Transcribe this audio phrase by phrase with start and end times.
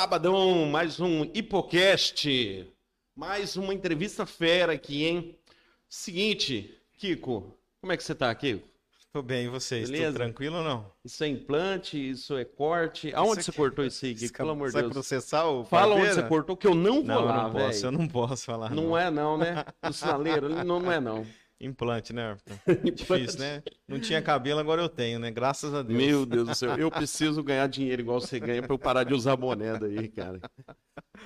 [0.00, 2.66] Sabadão, mais um Hipocast.
[3.14, 5.38] Mais uma entrevista fera aqui, hein?
[5.90, 8.66] Seguinte, Kiko, como é que você tá, Kiko?
[9.12, 9.90] Tô bem, e vocês?
[9.90, 10.06] Beleza?
[10.06, 10.90] Tudo tranquilo ou não?
[11.04, 13.12] Isso é implante, isso é corte.
[13.14, 14.38] Aonde você cortou isso aí, Kiko?
[14.38, 14.94] Pelo amor de Vai Deus.
[14.94, 17.82] processar o Fala onde você cortou, que eu não vou Não, lá, eu não posso,
[17.82, 17.84] velho.
[17.84, 18.70] eu não posso falar.
[18.70, 19.66] Não é não, né?
[19.86, 21.26] O sinaleiro, ele não, não é não.
[21.60, 22.54] Implante, né, Arthur?
[22.94, 23.62] Difícil, né?
[23.86, 25.30] Não tinha cabelo, agora eu tenho, né?
[25.30, 25.98] Graças a Deus.
[25.98, 29.12] Meu Deus do céu, eu preciso ganhar dinheiro igual você ganha pra eu parar de
[29.12, 30.40] usar boné daí, cara.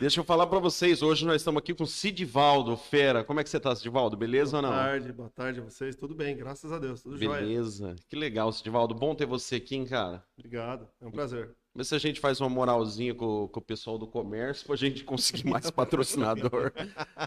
[0.00, 3.22] Deixa eu falar pra vocês, hoje nós estamos aqui com Sidivaldo, fera.
[3.22, 4.16] Como é que você tá, Sidivaldo?
[4.16, 4.82] Beleza ou Boa não?
[4.82, 5.94] tarde, boa tarde a vocês.
[5.94, 7.02] Tudo bem, graças a Deus.
[7.02, 7.40] Tudo jóia.
[7.40, 7.94] Beleza.
[8.08, 8.92] Que legal, Sidivaldo.
[8.94, 10.24] Bom ter você aqui, hein, cara.
[10.36, 11.54] Obrigado, é um prazer.
[11.76, 15.02] Vê se a gente faz uma moralzinha com, com o pessoal do comércio pra gente
[15.02, 16.72] conseguir mais patrocinador.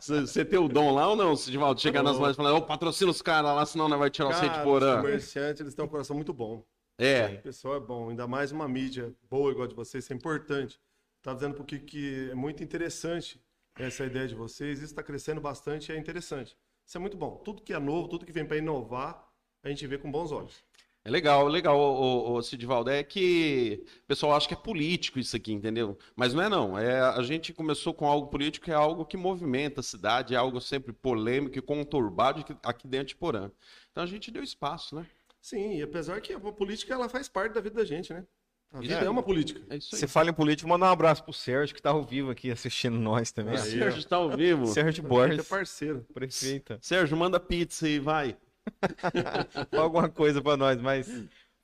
[0.01, 1.82] Você tem o dom lá ou não, Sidivaldo?
[1.82, 4.48] Chegar nas lojas e falar, ô, patrocina os caras lá, senão não vai tirar você
[4.50, 5.01] de Cara, os porã.
[5.01, 6.60] comerciantes, eles têm um coração muito bom.
[6.60, 6.66] O
[6.98, 10.16] É, pessoal é bom, ainda mais uma mídia boa igual a de vocês, isso é
[10.16, 10.80] importante.
[11.22, 13.42] Tá dizendo porque que é muito interessante
[13.77, 16.58] essa ideia de vocês, isso está crescendo bastante e é interessante.
[16.86, 17.36] Isso é muito bom.
[17.44, 19.27] Tudo que é novo, tudo que vem para inovar,
[19.62, 20.63] a gente vê com bons olhos.
[21.08, 22.90] É legal, legal, ô, ô, ô, Sidivaldo.
[22.90, 25.98] É que o pessoal acha que é político isso aqui, entendeu?
[26.16, 26.78] Mas não é não.
[26.78, 30.38] É, a gente começou com algo político que é algo que movimenta a cidade, é
[30.38, 33.50] algo sempre polêmico e conturbado aqui- aqui dentro de Porã.
[33.92, 35.06] Então a gente deu espaço, né?
[35.42, 38.26] Sim, e apesar que a política ela faz parte da vida da gente, né?
[38.74, 39.06] A vida É.
[39.06, 39.62] é uma política.
[39.70, 40.00] É isso aí.
[40.02, 43.00] Você fala em político, manda um abraço pro Sérgio, que tá ao vivo aqui assistindo
[43.00, 43.54] nós também.
[43.56, 44.66] O Aí, Sérgio está ao vivo.
[44.68, 46.06] Sérgio Borges, é parceiro.
[46.14, 46.78] prefeita.
[46.82, 48.36] Sérgio, manda pizza aí, vai.
[49.78, 51.08] Alguma coisa pra nós, mas...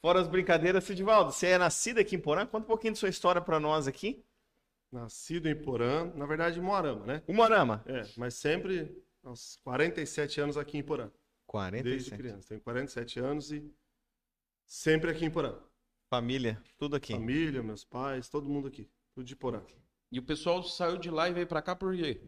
[0.01, 2.45] Fora as brincadeiras, Sidivaldo, você é nascido aqui em Porã?
[2.45, 4.21] Conta um pouquinho de sua história pra nós aqui.
[4.91, 7.23] Nascido em Porã, na verdade em Moarama, né?
[7.25, 7.81] O Morama.
[7.85, 11.09] É, mas sempre aos 47 anos aqui em Porã.
[11.71, 12.17] Desde 47.
[12.17, 12.49] criança.
[12.49, 13.73] Tenho 47 anos e
[14.65, 15.57] sempre aqui em Porã.
[16.09, 17.13] Família, tudo aqui.
[17.13, 18.89] Família, meus pais, todo mundo aqui.
[19.15, 19.63] Tudo de Porã.
[20.11, 22.21] E o pessoal saiu de lá e veio pra cá por quê?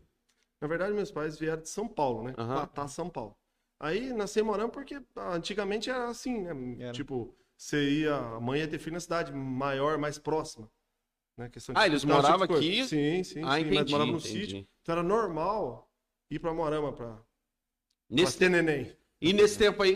[0.62, 2.34] Na verdade, meus pais vieram de São Paulo, né?
[2.38, 2.56] Aham.
[2.56, 3.38] Platá, São Paulo.
[3.80, 6.84] Aí nasci em Moarama porque ah, antigamente era assim, né?
[6.84, 6.92] Era.
[6.94, 10.70] Tipo, você ia, a mãe ia ter filho na cidade maior, mais próxima.
[11.38, 11.50] Né?
[11.50, 12.66] Questão de Ah, eles moravam tipo coisa.
[12.68, 12.88] aqui?
[12.88, 13.62] Sim, sim, Ah, sim.
[13.62, 14.40] entendi, Mas moravam no entendi.
[14.46, 14.68] sítio.
[14.82, 15.90] Então era normal
[16.32, 17.24] ir pra Moarama pra, pra
[18.10, 18.96] Nesse ter neném.
[19.22, 19.96] E nesse tempo aí,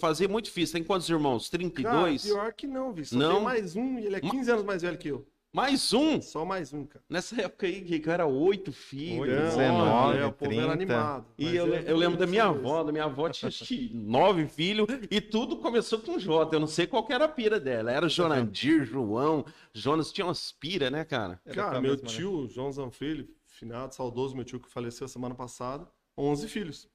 [0.00, 0.72] fazia muito difícil.
[0.74, 1.48] Tem quantos irmãos?
[1.48, 2.22] Cara, 32?
[2.24, 3.04] pior que não, vi.
[3.04, 3.34] Só Não?
[3.36, 5.26] tem mais um e ele é 15 anos mais velho que eu.
[5.54, 6.20] Mais um?
[6.22, 7.04] Só mais um, cara.
[7.10, 9.20] Nessa época aí, que era oito filhos.
[9.20, 10.62] Oito, Não, 19, é, o povo 30.
[10.64, 11.26] era animado.
[11.36, 13.90] E eu, é- eu lembro da minha isso avó, da minha avó tinha acho que
[13.92, 16.56] nove filhos e tudo começou com J.
[16.56, 17.92] Eu não sei qual que era a pira dela.
[17.92, 19.44] Era Jonandir, João,
[19.74, 21.38] Jonas, tinha umas pira, né, cara?
[21.44, 22.14] Era Cara, meu mesma, né?
[22.16, 26.88] tio, João Zanfrilho, finado, saudoso meu tio que faleceu semana passada, 11 filhos.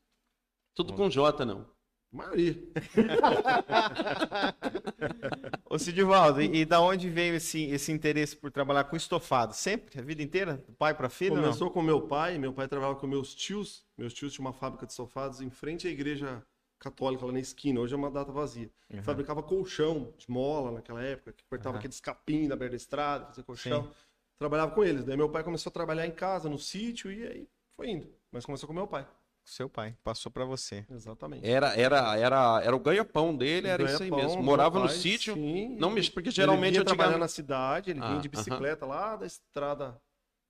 [0.73, 1.63] Tudo com J, não.
[2.11, 2.55] Maioria.
[5.69, 9.53] Ô Sidivaldo, e, e da onde veio esse, esse interesse por trabalhar com estofado?
[9.53, 9.99] Sempre?
[9.99, 10.63] A vida inteira?
[10.65, 11.33] Do pai para filho?
[11.33, 11.45] ou não?
[11.45, 13.85] Começou com meu pai, meu pai trabalhava com meus tios.
[13.97, 16.41] Meus tios tinham uma fábrica de sofados em frente à igreja
[16.79, 17.79] católica, lá na esquina.
[17.79, 18.71] Hoje é uma data vazia.
[18.89, 19.03] Uhum.
[19.03, 21.79] Fabricava colchão de mola naquela época, que cortava Aham.
[21.79, 23.83] aqueles capim da beira da estrada, fazia colchão.
[23.83, 23.91] Sim.
[24.39, 25.03] Trabalhava com eles.
[25.03, 28.07] Daí meu pai começou a trabalhar em casa, no sítio, e aí foi indo.
[28.31, 29.07] Mas começou com meu pai.
[29.49, 30.85] Seu pai, passou para você.
[30.89, 31.47] Exatamente.
[31.47, 34.43] Era, era, era, era o ganha-pão dele, era isso aí mesmo.
[34.43, 35.35] Morava meu no pai, sítio.
[35.35, 35.73] sim.
[35.79, 38.85] Não mexe, porque Ele geralmente vinha eu trabalhar na cidade, ele Ah, vinha de bicicleta
[38.85, 40.01] lá da estrada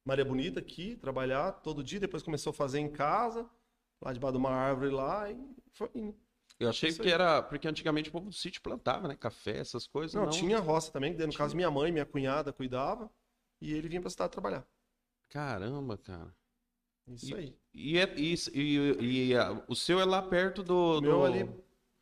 [0.03, 3.47] Maria Bonita aqui, trabalhar todo dia, depois começou a fazer em casa,
[4.01, 5.37] lá debaixo de uma árvore lá, e
[5.73, 6.15] foi indo.
[6.59, 7.13] Eu achei Isso que aí.
[7.13, 7.43] era.
[7.43, 9.15] Porque antigamente o povo do sítio plantava, né?
[9.15, 10.15] Café, essas coisas.
[10.15, 13.11] Não, Não, tinha roça também, no caso minha mãe, minha cunhada cuidava,
[13.61, 14.65] e ele vinha pra cidade trabalhar.
[15.29, 16.33] Caramba, cara.
[17.07, 17.55] Isso aí.
[17.73, 20.97] E, é, e, e- e, ah, o seu é lá perto do.
[20.97, 21.49] O meu do- ali,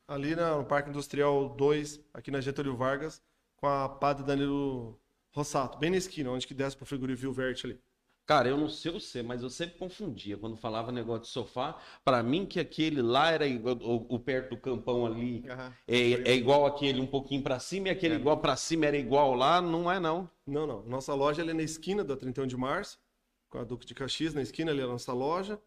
[0.07, 3.21] ali na- no Parque Industrial 2, aqui na Getúlio Vargas,
[3.57, 4.99] com a Padre Danilo
[5.31, 7.79] Rossato, bem na esquina, onde que desce pro frigorífico Verde ali.
[8.25, 11.79] Cara, eu não sei o você, mas eu sempre confundia quando falava negócio de sofá.
[12.03, 15.43] Pra mim, que aquele lá era igual, o, o perto do campão ali.
[15.87, 18.17] É, é igual aquele um pouquinho pra cima e aquele É.
[18.17, 19.61] igual pra cima era igual lá.
[19.61, 20.27] Não é, não.
[20.47, 20.81] Não, não.
[20.87, 22.97] Nossa loja é na esquina da 31 de março,
[23.55, 25.59] com a Duque de Caxias, na esquina ali é a nossa loja.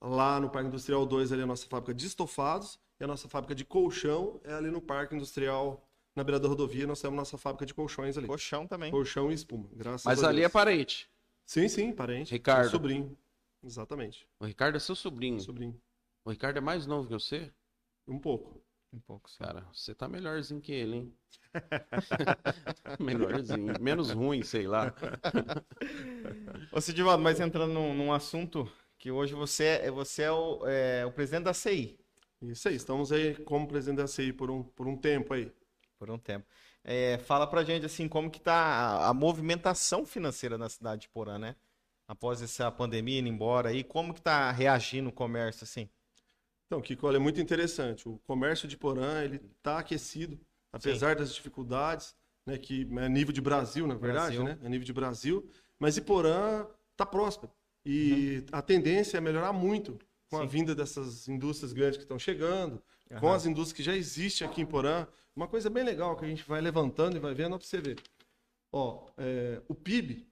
[0.00, 2.80] Lá no Parque Industrial 2 ali é a nossa fábrica de estofados.
[2.98, 6.84] E a nossa fábrica de colchão é ali no Parque Industrial, na beira da rodovia,
[6.84, 8.26] nós temos nossa fábrica de colchões ali.
[8.26, 8.90] Colchão também.
[8.90, 10.52] Colchão e espuma, graças Mas a ali é Deus.
[10.52, 11.08] parente.
[11.46, 12.32] Sim, sim, parente.
[12.32, 12.70] Ricardo.
[12.70, 13.16] Sobrinho.
[13.62, 14.26] Exatamente.
[14.40, 15.38] O Ricardo é seu sobrinho.
[15.38, 15.80] Sobrinho.
[16.24, 17.52] O Ricardo é mais novo que você?
[18.06, 18.60] Um pouco.
[18.92, 19.44] Um pouco, sim.
[19.44, 21.18] Cara, você tá melhorzinho que ele, hein?
[23.00, 23.76] melhorzinho.
[23.80, 24.94] Menos ruim, sei lá.
[26.72, 31.06] Ô Sidivaldo, mas entrando num, num assunto que hoje você é, você é o, é
[31.06, 31.98] o presidente da CI,
[32.42, 35.52] Isso aí, estamos aí como presidente da CI por um, por um tempo aí.
[35.98, 36.46] por um tempo.
[36.84, 41.08] É, fala pra gente assim como que tá a, a movimentação financeira na cidade de
[41.08, 41.56] Porã, né?
[42.06, 45.88] Após essa pandemia indo embora aí, como que tá reagindo o comércio assim?
[46.68, 48.06] Então, Kiko, olha, é muito interessante.
[48.06, 50.38] O comércio de Porã, ele está aquecido,
[50.70, 54.44] apesar das dificuldades, né, que é nível de Brasil, na verdade, Brasil.
[54.44, 54.58] né?
[54.62, 55.48] É nível de Brasil,
[55.78, 57.50] mas Iporã está próspero.
[57.86, 59.98] E a tendência é melhorar muito
[60.28, 60.46] com a Sim.
[60.46, 62.82] vinda dessas indústrias grandes que estão chegando,
[63.18, 63.34] com Aham.
[63.36, 65.06] as indústrias que já existem aqui em Porã.
[65.34, 67.96] Uma coisa bem legal que a gente vai levantando e vai vendo para você ver.
[68.70, 70.28] Ó, é, o PIB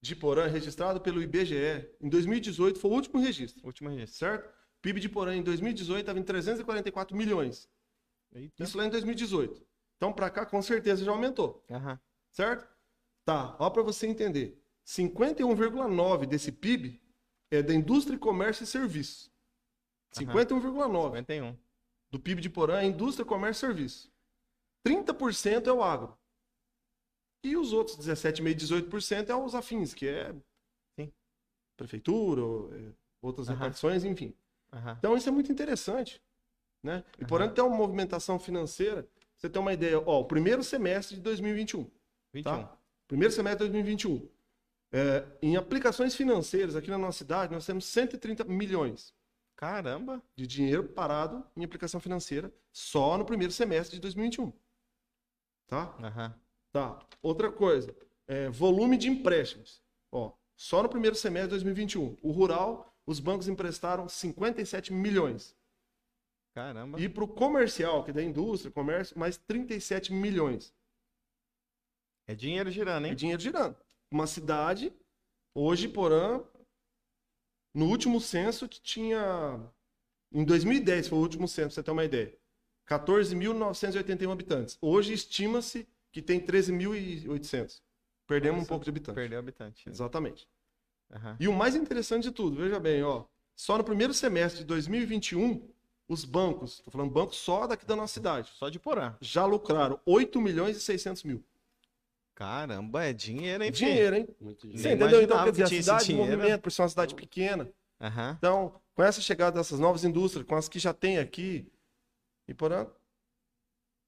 [0.00, 4.18] de Porã registrado pelo IBGE em 2018 foi o último registro Último registro.
[4.20, 4.59] certo?
[4.82, 7.68] PIB de Porã em 2018 estava em 344 milhões.
[8.32, 8.62] Eita.
[8.62, 9.66] Isso lá em 2018.
[9.96, 12.00] Então, para cá, com certeza já aumentou, Aham.
[12.30, 12.66] certo?
[13.24, 14.58] Tá, ó para você entender.
[14.86, 17.00] 51,9 desse PIB
[17.50, 19.30] é da indústria, comércio e serviços.
[20.16, 20.32] Aham.
[20.32, 21.56] 51,9 51.
[22.10, 24.10] do PIB de Porã é indústria, comércio e serviços.
[24.86, 26.18] 30% é o agro.
[27.44, 28.54] E os outros 17,5%,
[28.88, 30.34] 18% é os afins, que é
[30.98, 31.12] Sim.
[31.76, 32.42] prefeitura,
[32.76, 33.56] é, outras Aham.
[33.56, 34.34] repartições, enfim.
[34.72, 34.96] Aham.
[34.98, 36.22] Então isso é muito interessante,
[36.82, 37.04] né?
[37.18, 37.52] E por Aham.
[37.52, 41.90] tem uma movimentação financeira, você ter uma ideia, ó, o primeiro semestre de 2021,
[42.32, 42.68] 21.
[43.08, 44.28] primeiro semestre de 2021,
[44.92, 49.14] é, em aplicações financeiras aqui na nossa cidade, nós temos 130 milhões
[49.56, 50.22] Caramba.
[50.36, 54.52] de dinheiro parado em aplicação financeira só no primeiro semestre de 2021.
[55.66, 55.94] Tá?
[56.02, 56.34] Aham.
[56.72, 56.98] Tá.
[57.22, 57.94] Outra coisa,
[58.26, 59.82] é, volume de empréstimos.
[60.10, 65.56] Ó, só no primeiro semestre de 2021, o rural, os bancos emprestaram 57 milhões.
[66.54, 67.00] Caramba.
[67.00, 70.72] E para o comercial, que é da indústria, comércio, mais 37 milhões.
[72.28, 73.16] É dinheiro girando, É hein?
[73.16, 73.76] dinheiro girando.
[74.12, 74.92] Uma cidade,
[75.52, 76.44] hoje, Porã,
[77.74, 79.20] no último censo, tinha.
[80.32, 82.38] Em 2010 foi o último censo, pra você ter uma ideia.
[82.88, 84.78] 14.981 habitantes.
[84.80, 87.82] Hoje estima-se que tem 13.800.
[88.28, 89.14] Perdemos um Nossa, pouco de habitantes.
[89.20, 89.88] Perdeu habitante.
[89.88, 90.48] Exatamente.
[91.12, 91.36] Aham.
[91.40, 93.24] E o mais interessante de tudo, veja bem, ó.
[93.54, 95.68] Só no primeiro semestre de 2021,
[96.08, 99.14] os bancos, tô falando bancos só daqui da nossa cidade, Só de Porã.
[99.20, 101.44] já lucraram 8 milhões e 600 mil.
[102.34, 103.70] Caramba, é dinheiro, hein?
[103.70, 104.28] Dinheiro, hein?
[104.40, 104.98] Muito Você dinheiro.
[104.98, 105.22] Nem entendeu?
[105.22, 107.68] Então, quer dizer, a cidade em movimento, por ser uma cidade pequena.
[108.00, 108.34] Aham.
[108.38, 111.70] Então, com essa chegada dessas novas indústrias, com as que já tem aqui,
[112.48, 112.86] e porém,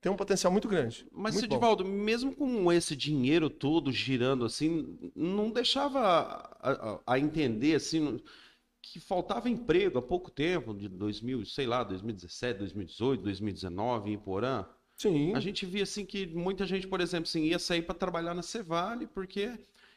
[0.02, 1.06] tem um potencial muito grande.
[1.12, 1.54] Mas, muito bom.
[1.54, 8.20] Sidivaldo, mesmo com esse dinheiro todo girando assim, não deixava a, a- a entender assim
[8.82, 14.66] que faltava emprego há pouco tempo, de 2000, sei lá, 2017, 2018, 2019 em Porã.
[14.96, 18.34] Sim, A gente via assim que muita gente, por exemplo, assim, ia sair para trabalhar
[18.34, 19.52] na Cevale, porque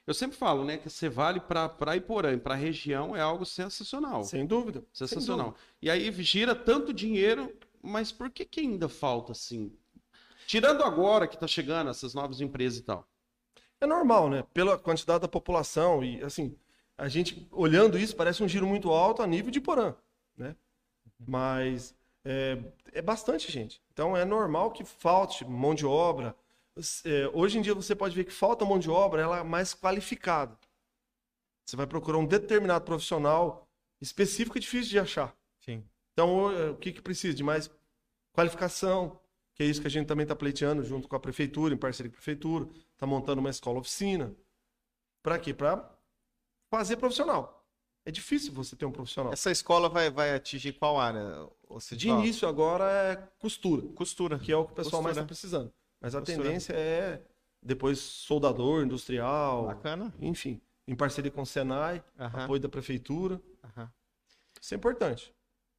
[0.08, 3.46] eu sempre falo, né, que a Cevale para Iporã e para a região é algo
[3.46, 4.24] sensacional.
[4.24, 4.86] sem dúvida.
[5.08, 5.48] sem Sensacional.
[5.52, 5.64] dúvida.
[5.82, 9.72] E aí gira tanto dinheiro, mas por que que ainda falta assim?
[10.48, 13.08] Tirando agora que tá chegando essas novas empresas e tal.
[13.82, 14.44] É normal, né?
[14.54, 16.58] Pela quantidade da população e, assim,
[16.98, 19.96] a gente olhando isso parece um giro muito alto a nível de Porã,
[20.38, 20.56] né?
[21.20, 22.58] Mas é,
[22.94, 23.82] é bastante gente.
[23.92, 26.36] Então é normal que falte mão de obra.
[27.04, 29.74] É, hoje em dia você pode ver que falta mão de obra, ela é mais
[29.74, 30.58] qualificada.
[31.66, 33.68] Você vai procurar um determinado profissional
[34.02, 35.36] específico é difícil de achar.
[35.60, 35.84] Sim.
[36.14, 37.34] Então, o o que, que precisa?
[37.34, 37.70] De mais
[38.34, 39.20] qualificação,
[39.56, 42.12] que é isso que a gente também está pleiteando junto com a prefeitura, em parceria
[42.12, 44.36] com a prefeitura, está montando uma escola oficina.
[45.24, 45.54] Para quê?
[45.54, 45.90] Para
[46.70, 47.66] fazer profissional.
[48.06, 49.34] É difícil você ter um profissional.
[49.34, 51.50] Essa escola vai, vai atingir qual área?
[51.94, 54.38] De início agora é costura, Costura.
[54.38, 55.24] que é o que o pessoal mais Costura.
[55.24, 55.74] está precisando.
[56.00, 56.44] Mas a Costura.
[56.44, 57.24] tendência é
[57.64, 60.14] depois soldador, industrial, Bacana.
[60.22, 63.42] enfim, em parceria com o Senai, apoio da prefeitura.
[64.62, 65.34] Isso é importante.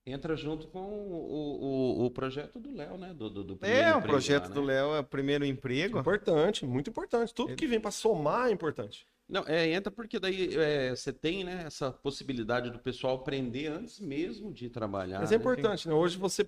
[0.09, 3.13] Entra junto com o, o, o projeto do Léo, né?
[3.13, 4.75] Do, do, do É, o projeto lá, do né?
[4.75, 5.99] Léo é o primeiro emprego.
[5.99, 7.35] Importante, muito importante.
[7.35, 9.05] Tudo Ele- que vem para somar é importante.
[9.29, 13.99] Não, é, entra porque daí é, você tem, né, essa possibilidade do pessoal aprender antes
[13.99, 15.19] mesmo de trabalhar.
[15.19, 15.41] Mas é né?
[15.41, 15.95] importante, né?
[15.95, 16.47] Hoje você.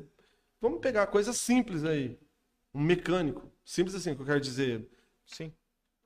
[0.60, 2.16] Vamos pegar coisas simples aí.
[2.72, 3.50] Um mecânico.
[3.64, 4.88] Simples assim, que eu quero dizer.
[5.26, 5.52] Sim.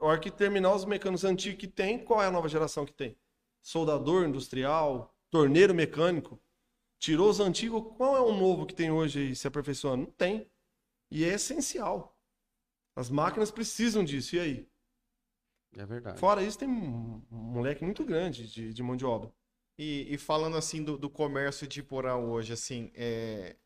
[0.01, 2.93] A hora que terminar os mecânicos antigos que tem, qual é a nova geração que
[2.95, 3.15] tem?
[3.61, 6.41] Soldador industrial, torneiro mecânico.
[7.03, 10.05] Tirou os antigos, qual é o novo que tem hoje aí se aperfeiçoando?
[10.05, 10.49] Não tem.
[11.11, 12.17] E é essencial.
[12.95, 14.37] As máquinas precisam disso.
[14.37, 14.69] E aí?
[15.77, 16.21] É verdade.
[16.21, 19.35] Fora isso, tem um moleque muito grande de, de mão de obra.
[19.77, 23.57] E, e falando assim do, do comércio de Porã hoje, assim, é,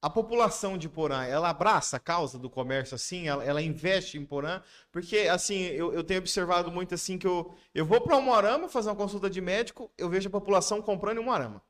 [0.00, 3.28] a população de Porã, ela abraça a causa do comércio assim?
[3.28, 4.62] Ela, ela investe em Porã?
[4.90, 8.88] Porque, assim, eu, eu tenho observado muito assim que eu, eu vou para Umuarama fazer
[8.88, 11.62] uma consulta de médico, eu vejo a população comprando em Umuarama.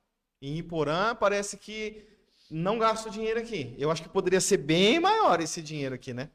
[0.42, 2.04] Em Porã parece que
[2.50, 3.74] não gasta o dinheiro aqui.
[3.78, 6.28] Eu acho que poderia ser bem maior esse dinheiro aqui, né?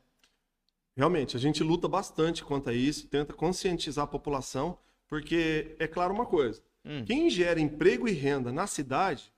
[0.96, 6.14] Realmente, a gente luta bastante quanto a isso, tenta conscientizar a população, porque é claro
[6.14, 7.04] uma coisa: Hum.
[7.06, 9.32] quem gera emprego e renda na cidade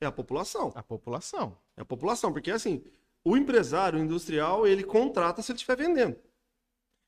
[0.00, 0.70] é a população.
[0.74, 1.56] A população.
[1.76, 2.84] É a população, porque assim,
[3.24, 6.16] o empresário o industrial, ele contrata se ele estiver vendendo.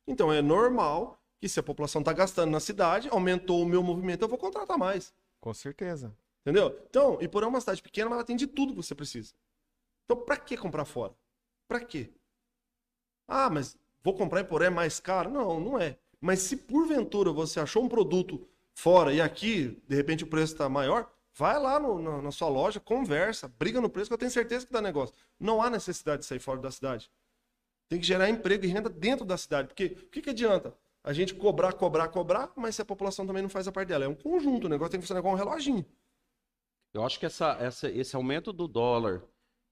[0.06, 4.22] Então é normal que se a população está gastando na cidade, aumentou o meu movimento,
[4.22, 5.12] eu vou contratar mais.
[5.40, 6.12] Com certeza.
[6.42, 6.78] Entendeu?
[6.88, 9.32] Então, Iporã é uma cidade pequena, mas ela tem de tudo que você precisa.
[10.04, 11.14] Então, pra que comprar fora?
[11.68, 12.10] Pra quê?
[13.26, 15.30] Ah, mas vou comprar Iporã é mais caro?
[15.30, 15.98] Não, não é.
[16.20, 20.68] Mas se porventura você achou um produto fora e aqui, de repente, o preço está
[20.68, 24.30] maior, vai lá no- na, na sua loja, conversa, briga no preço, que eu tenho
[24.30, 25.14] certeza que dá negócio.
[25.38, 27.10] Não há necessidade de sair fora da cidade.
[27.88, 29.68] Tem que gerar emprego e renda dentro da cidade.
[29.68, 30.74] Porque o que, que adianta?
[31.04, 34.04] A gente cobrar, cobrar, cobrar, mas se a população também não faz a parte dela.
[34.04, 35.84] É um conjunto, o negócio tem que funcionar igual um reloginho.
[36.92, 39.22] Eu acho que essa, essa- esse aumento do dólar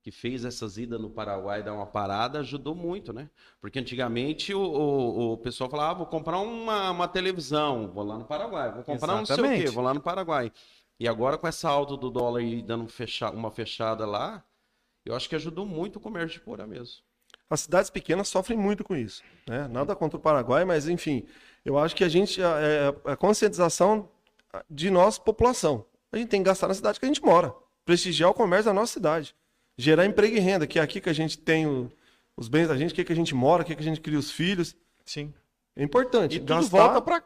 [0.03, 3.29] que fez essas idas no Paraguai dar uma parada ajudou muito, né?
[3.61, 8.17] Porque antigamente o, o, o pessoal falava, ah, vou comprar uma, uma televisão, vou lá
[8.19, 9.75] no Paraguai, vou comprar não sei o quê, Exatamente.
[9.75, 10.51] vou lá no Paraguai.
[10.99, 12.87] E agora com essa alta do dólar e dando
[13.35, 14.43] uma fechada lá,
[15.05, 17.03] eu acho que ajudou muito o comércio de Porã mesmo.
[17.49, 19.23] As cidades pequenas sofrem muito com isso.
[19.47, 19.69] Né?
[19.69, 21.27] Nada contra o Paraguai, mas enfim,
[21.65, 24.09] eu acho que a gente, a, é a conscientização
[24.69, 25.85] de nós, população.
[26.13, 27.55] A gente tem que gastar na cidade que a gente mora.
[27.85, 29.35] Prestigiar o comércio da nossa cidade.
[29.79, 31.91] Gerar emprego e renda, que é aqui que a gente tem o-
[32.37, 34.01] os bens da gente, que é que a gente mora, que é que a gente
[34.01, 34.77] cria os filhos.
[35.05, 35.33] Sim.
[35.77, 36.37] É importante.
[36.37, 37.23] E tudo gastar, volta pra,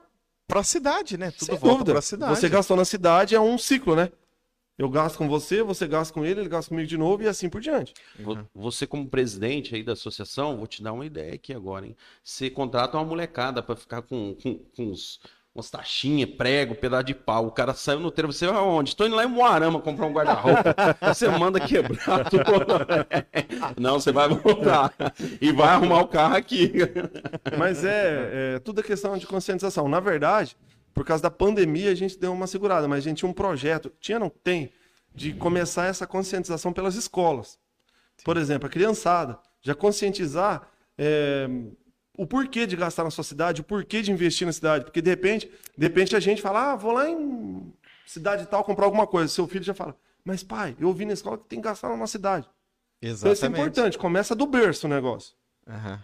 [0.46, 1.30] pra cidade, né?
[1.30, 1.92] Tudo sem volta dúvida.
[1.92, 2.38] pra cidade.
[2.38, 4.10] Você gastou na cidade, é um ciclo, né?
[4.76, 7.48] Eu gasto com você, você gasta com ele, ele gasta comigo de novo e assim
[7.48, 7.94] por diante.
[8.18, 11.96] Vo- Você, como presidente aí da associação, vou te dar uma ideia aqui agora, hein?
[12.24, 15.20] Você contrata uma molecada pra ficar com, com, com uns,
[15.54, 17.46] umas taxinhas, prego, pedaço de pau.
[17.46, 18.90] O cara saiu no trevo, você vai aonde?
[18.90, 20.74] Estou indo lá em Moarama comprar um guarda-roupa.
[21.14, 22.42] você manda quebrar tudo.
[23.80, 24.92] Não, você vai voltar.
[25.40, 26.72] E vai arrumar o carro aqui.
[27.56, 29.88] Mas é, é tudo é questão de conscientização.
[29.88, 30.56] Na verdade,
[30.92, 33.92] por causa da pandemia, a gente deu uma segurada, mas a gente tinha um projeto,
[34.00, 34.72] tinha, não tem,
[35.12, 37.58] de começar essa conscientização pelas escolas.
[38.24, 41.48] Por exemplo, a criançada, já conscientizar é,
[42.16, 44.84] o porquê de gastar na sua cidade, o porquê de investir na cidade.
[44.84, 47.72] Porque de repente, de repente a gente fala, ah, vou lá em
[48.06, 49.32] cidade tal comprar alguma coisa.
[49.32, 51.96] Seu filho já fala, mas pai, eu ouvi na escola que tem que gastar na
[51.96, 52.48] nossa cidade.
[53.02, 53.60] Então isso é Exatamente.
[53.60, 55.34] importante, começa do berço o negócio.
[55.68, 56.00] Aham.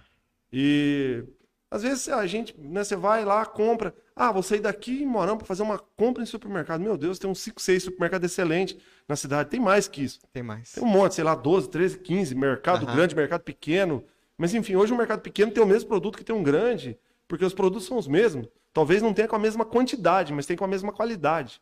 [0.53, 1.25] E
[1.70, 3.94] às vezes a gente, né, você vai lá, compra.
[4.16, 6.81] Ah, vou sair daqui em Morão para fazer uma compra em supermercado.
[6.81, 8.77] Meu Deus, tem uns 5, 6 supermercados excelentes
[9.09, 9.49] na cidade.
[9.49, 10.20] Tem mais que isso.
[10.33, 10.73] Tem mais.
[10.73, 12.96] Tem um monte, sei lá, 12, 13, 15, mercado Aham.
[12.96, 14.05] grande, mercado pequeno.
[14.40, 16.98] Mas enfim, hoje o mercado pequeno tem o mesmo produto que tem um grande,
[17.29, 18.48] porque os produtos são os mesmos.
[18.72, 21.61] Talvez não tenha com a mesma quantidade, mas tem com a mesma qualidade.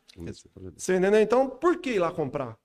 [0.77, 1.19] Você entendeu?
[1.19, 2.57] Então, por que ir lá comprar?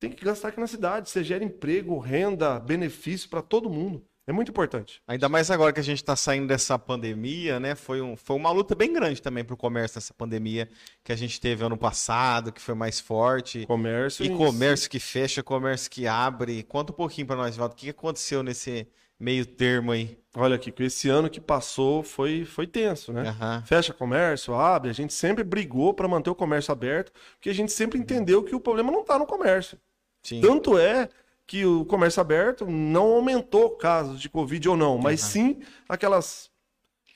[0.00, 1.08] Tem que gastar aqui na cidade.
[1.08, 4.04] Você gera emprego, renda, benefício para todo mundo.
[4.26, 5.00] É muito importante.
[5.06, 7.76] Ainda mais agora que a gente está saindo dessa pandemia, né?
[7.76, 10.68] Foi, um, foi uma luta bem grande também para o comércio nessa pandemia
[11.04, 13.64] que a gente teve ano passado, que foi mais forte.
[13.64, 14.24] Comércio.
[14.24, 16.64] E comércio que fecha, comércio que abre.
[16.64, 17.74] Conta um pouquinho para nós, Valdo.
[17.74, 18.88] O que aconteceu nesse
[19.20, 20.18] meio termo aí?
[20.34, 23.28] Olha aqui, que esse ano que passou foi, foi tenso, né?
[23.28, 23.62] Aham.
[23.66, 27.72] Fecha comércio, abre, a gente sempre brigou para manter o comércio aberto, porque a gente
[27.72, 29.78] sempre entendeu que o problema não está no comércio.
[30.22, 30.40] Sim.
[30.40, 31.08] Tanto é
[31.46, 36.49] que o comércio aberto não aumentou casos de Covid ou não, mas sim aquelas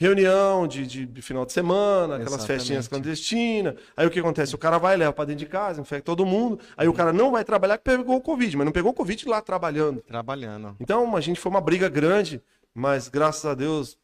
[0.04, 2.46] reunião de, de, de final de semana, aquelas Exatamente.
[2.46, 3.74] festinhas clandestinas.
[3.96, 4.54] Aí o que acontece?
[4.54, 6.60] O cara vai, leva para dentro de casa, infecta todo mundo.
[6.76, 9.28] Aí o cara não vai trabalhar que pegou o Covid, mas não pegou o Covid
[9.28, 10.00] lá trabalhando.
[10.02, 10.76] Trabalhando.
[10.78, 12.42] Então, a gente foi uma briga grande,
[12.74, 13.98] mas graças a Deus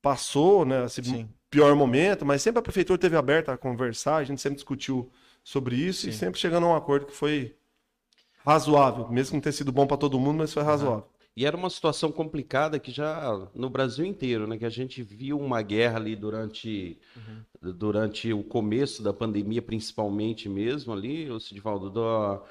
[0.00, 1.28] passou, né, esse Sim.
[1.50, 5.10] pior momento, mas sempre a prefeitura teve aberta a conversar, a gente sempre discutiu
[5.42, 6.18] sobre isso e Sim.
[6.18, 7.56] sempre chegando a um acordo que foi
[8.44, 11.06] razoável, mesmo não tenha sido bom para todo mundo, mas foi razoável.
[11.36, 14.56] E era uma situação complicada que já no Brasil inteiro, né?
[14.58, 16.98] Que a gente viu uma guerra ali durante,
[17.60, 22.42] durante o começo da pandemia, principalmente mesmo ali, o Sidivaldo, do-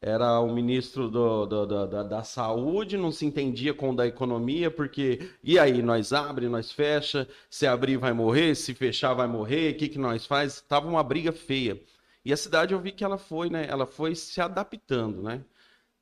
[0.00, 4.06] era o ministro do, do- do- da, da saúde, não se entendia com o da
[4.06, 9.28] economia, porque e aí, nós abre, nós fecha, se abrir vai morrer, se fechar vai
[9.28, 10.60] morrer, o que que nós faz?
[10.62, 11.80] Tava uma briga feia.
[12.24, 13.66] E a cidade eu vi que ela foi, né?
[13.68, 15.44] Ela foi se adaptando, né?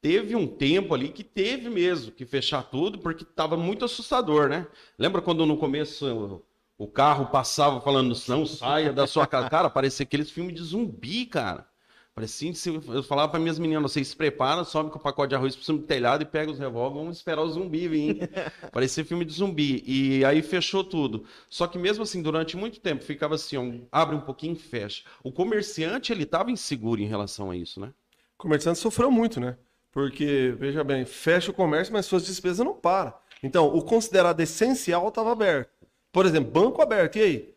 [0.02, 4.66] Teve um tempo ali que teve mesmo que fechar tudo, porque estava muito assustador, né?
[4.98, 6.42] Lembra quando no começo
[6.78, 9.50] o, carro passava falando, não saia da sua casa?
[9.50, 11.68] Cara, parecia aqueles filmes de zumbi, cara.
[12.14, 15.34] Parecia, se eu falava para minhas meninas, vocês se preparam, sobe com o pacote de
[15.36, 18.30] arroz por cima do telhado e pega os revólveres, vamos esperar o zumbi vir.
[18.72, 19.84] Parecia filme de zumbi.
[19.86, 21.24] E aí fechou tudo.
[21.48, 25.04] Só que mesmo assim, durante muito tempo, ficava assim, ó, abre um pouquinho e fecha.
[25.22, 27.92] O comerciante, ele estava inseguro em relação a isso, né?
[28.38, 29.56] O comerciante sofreu muito, né?
[29.92, 33.12] Porque, veja bem, fecha o comércio, mas suas despesas não param.
[33.42, 35.70] Então, o considerado essencial estava aberto.
[36.12, 37.54] Por exemplo, banco aberto, e aí?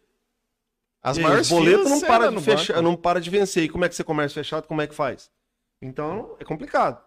[1.02, 2.84] As E aí, maiores os boletos não para, de fechar, banco.
[2.84, 3.64] não para de vencer.
[3.64, 5.30] E como é que você comércio fechado, como é que faz?
[5.82, 7.04] Então, é complicado.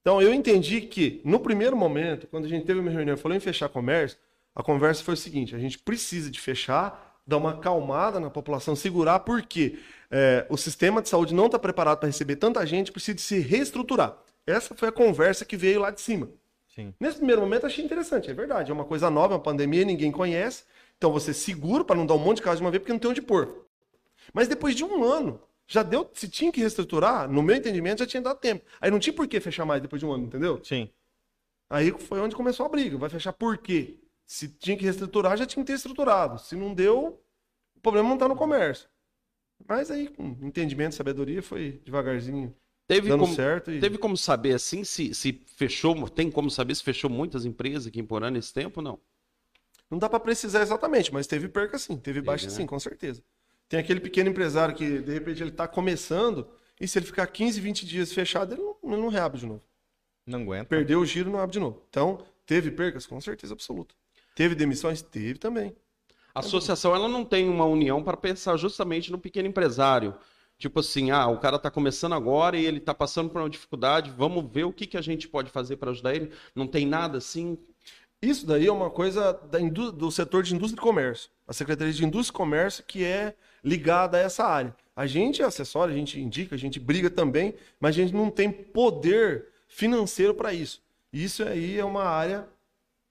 [0.00, 3.36] Então, eu entendi que, no primeiro momento, quando a gente teve uma reunião e falou
[3.36, 4.18] em fechar comércio,
[4.54, 8.76] a conversa foi o seguinte: a gente precisa de fechar, dar uma acalmada na população,
[8.76, 9.78] segurar, porque
[10.10, 13.40] é, o sistema de saúde não está preparado para receber tanta gente, precisa de se
[13.40, 14.16] reestruturar.
[14.46, 16.28] Essa foi a conversa que veio lá de cima.
[16.74, 16.94] Sim.
[16.98, 18.70] Nesse primeiro momento, achei interessante, é verdade.
[18.70, 20.64] É uma coisa nova, é uma pandemia, ninguém conhece.
[20.96, 22.98] Então, você segura para não dar um monte de caso de uma vez, porque não
[22.98, 23.66] tem onde pôr.
[24.32, 26.08] Mas depois de um ano, já deu.
[26.14, 28.64] Se tinha que reestruturar, no meu entendimento, já tinha dado tempo.
[28.80, 30.60] Aí não tinha por que fechar mais depois de um ano, entendeu?
[30.64, 30.90] Sim.
[31.68, 32.96] Aí foi onde começou a briga.
[32.96, 33.98] Vai fechar por quê?
[34.26, 36.38] Se tinha que reestruturar, já tinha que ter estruturado.
[36.38, 37.22] Se não deu,
[37.76, 38.88] o problema não está no comércio.
[39.66, 42.54] Mas aí, com entendimento, sabedoria, foi devagarzinho
[42.86, 43.70] Teve dando como, certo.
[43.70, 43.80] E...
[43.80, 48.00] teve como saber assim se, se fechou, tem como saber se fechou muitas empresas aqui
[48.00, 48.98] em Porã nesse tempo não?
[49.90, 52.52] Não dá para precisar exatamente, mas teve perca sim, teve baixa né?
[52.52, 53.22] sim, com certeza.
[53.68, 56.46] Tem aquele pequeno empresário que, de repente, ele está começando
[56.80, 59.62] e se ele ficar 15, 20 dias fechado, ele não, ele não reabre de novo.
[60.26, 60.64] Não aguenta.
[60.66, 61.82] Perdeu o giro, não abre de novo.
[61.88, 63.06] Então, teve percas?
[63.06, 63.94] Com certeza absoluta.
[64.34, 65.00] Teve demissões?
[65.00, 65.74] Teve também.
[66.34, 70.14] A associação ela não tem uma união para pensar justamente no pequeno empresário.
[70.62, 74.12] Tipo assim, ah, o cara está começando agora e ele está passando por uma dificuldade,
[74.16, 76.30] vamos ver o que, que a gente pode fazer para ajudar ele.
[76.54, 77.58] Não tem nada assim.
[78.22, 79.32] Isso daí é uma coisa
[79.92, 81.30] do setor de indústria e comércio.
[81.48, 84.72] A Secretaria de Indústria e Comércio que é ligada a essa área.
[84.94, 88.30] A gente é acessório, a gente indica, a gente briga também, mas a gente não
[88.30, 90.80] tem poder financeiro para isso.
[91.12, 92.46] Isso aí é uma área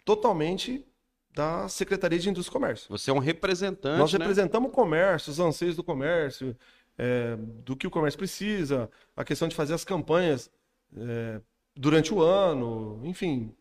[0.06, 0.86] totalmente
[1.34, 2.88] da Secretaria de Indústria e Comércio.
[2.90, 4.20] Você é um representante, Nós né?
[4.20, 6.56] representamos o comércio, os anseios do comércio,
[7.02, 7.36] é,
[7.66, 8.88] do que o comércio precisa,
[9.18, 10.52] a questão de fazer as campanhas
[10.96, 11.42] é,
[11.76, 13.52] durante o ano, enfim,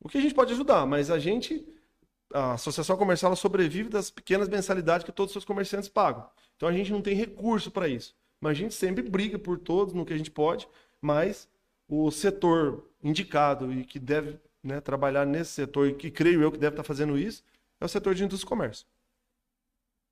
[0.00, 1.68] o que a gente pode ajudar, mas a gente,
[2.32, 6.26] a associação comercial, ela sobrevive das pequenas mensalidades que todos os seus comerciantes pagam.
[6.56, 9.92] Então a gente não tem recurso para isso, mas a gente sempre briga por todos
[9.92, 10.66] no que a gente pode,
[10.98, 11.46] mas
[11.86, 16.58] o setor indicado e que deve né, trabalhar nesse setor e que creio eu que
[16.58, 17.44] deve estar fazendo isso
[17.78, 18.86] é o setor de indústria e comércio.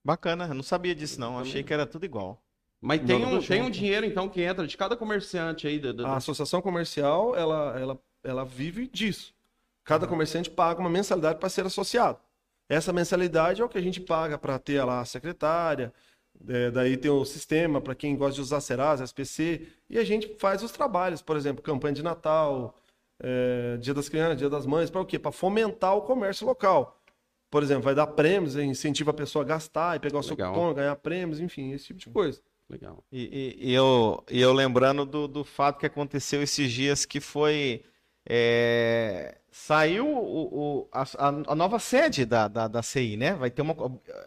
[0.05, 1.39] Bacana, eu não sabia disso não.
[1.39, 2.41] Achei que era tudo igual.
[2.81, 5.79] Mas tem um, tem um dinheiro, então, que entra de cada comerciante aí.
[5.79, 9.35] da- da- A associação comercial, ela, ela, ela vive disso.
[9.85, 12.19] Cada comerciante paga uma mensalidade para ser associado.
[12.69, 15.93] Essa mensalidade é o que a gente paga para ter lá a secretária,
[16.49, 20.37] é, daí tem o sistema para quem gosta de usar Serasa, SPC, e a gente
[20.39, 22.77] faz os trabalhos, por exemplo, campanha de Natal,
[23.21, 25.19] é, Dia das Crianças, Dia das Mães, para o quê?
[25.19, 27.01] Para fomentar o comércio local.
[27.51, 30.53] Por exemplo, vai dar prêmios, incentiva a pessoa a gastar e pegar o seu Legal.
[30.53, 32.43] cupom, ganhar prêmios, enfim, esse tipo de coisa.
[32.69, 33.05] Legal.
[33.13, 37.21] E, e- e eu, e eu lembrando do, do fato que aconteceu esses dias que
[37.21, 37.83] foi.
[38.29, 43.35] é, saiu o, o- a, a- nova sede da, da, da CI, né?
[43.35, 43.75] Vai ter uma.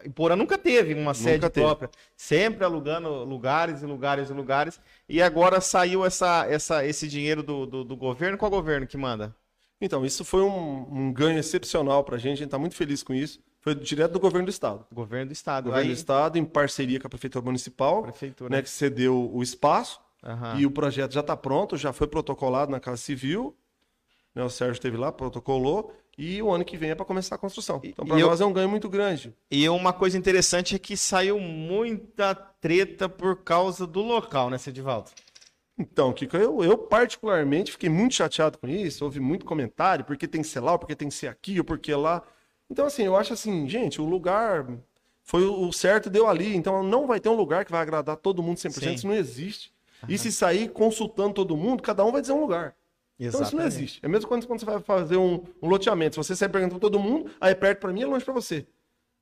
[0.06, 1.66] Iporã nunca teve uma sede teve.
[1.66, 1.90] própria.
[2.16, 4.80] Sempre alugando lugares e lugares e lugares.
[5.08, 8.38] E agora saiu essa, essa, esse dinheiro do, do, do governo.
[8.38, 9.36] Qual governo que manda?
[9.82, 13.04] Então, isso foi um, um ganho excepcional para a gente, a gente está muito feliz
[13.04, 13.40] com isso.
[13.62, 14.86] Foi direto do governo do estado.
[14.94, 15.66] Governo do estado.
[15.66, 18.50] Governo Aí, do estado, em parceria com a prefeitura municipal, prefeitura.
[18.56, 20.58] né, que cedeu o espaço, Aham.
[20.60, 23.56] e o projeto já está pronto, já foi protocolado na Casa Civil,
[24.34, 27.38] né, o Sérgio esteve lá, protocolou, e o ano que vem é para começar a
[27.38, 27.80] construção.
[27.84, 29.34] Então, para e eu- nós é um ganho muito grande.
[29.52, 35.10] E uma coisa interessante é que saiu muita treta por causa do local, né, Cedivaldo?
[35.78, 40.42] Então, Kiko, eu, eu particularmente fiquei muito chateado com isso, houve muito comentário, porque tem
[40.42, 42.22] que ser lá, ou porque tem que ser aqui, ou porque lá.
[42.70, 44.68] Então, assim, eu acho assim, gente, o lugar
[45.24, 48.44] foi o certo, deu ali, então não vai ter um lugar que vai agradar todo
[48.44, 48.94] mundo 100%, Sim.
[48.94, 49.74] isso não existe.
[50.08, 52.76] E se sair consultando todo mundo, cada um vai dizer um lugar.
[53.20, 54.00] Então isso não existe.
[54.02, 56.90] É mesmo quando, quando você vai fazer um, um loteamento, se você sai perguntando pra
[56.90, 58.66] todo mundo, aí é perto pra mim, é longe pra você.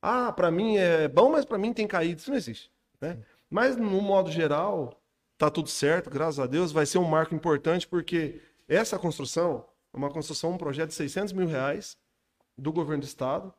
[0.00, 2.70] Ah, pra mim é bom, mas pra mim tem caído, isso não existe.
[3.00, 3.18] Né?
[3.50, 5.00] Mas no modo geral,
[5.36, 9.96] tá tudo certo, graças a Deus, vai ser um marco importante porque essa construção é
[9.96, 11.96] uma construção, um projeto de 600 mil reais
[12.58, 13.54] do governo do estado,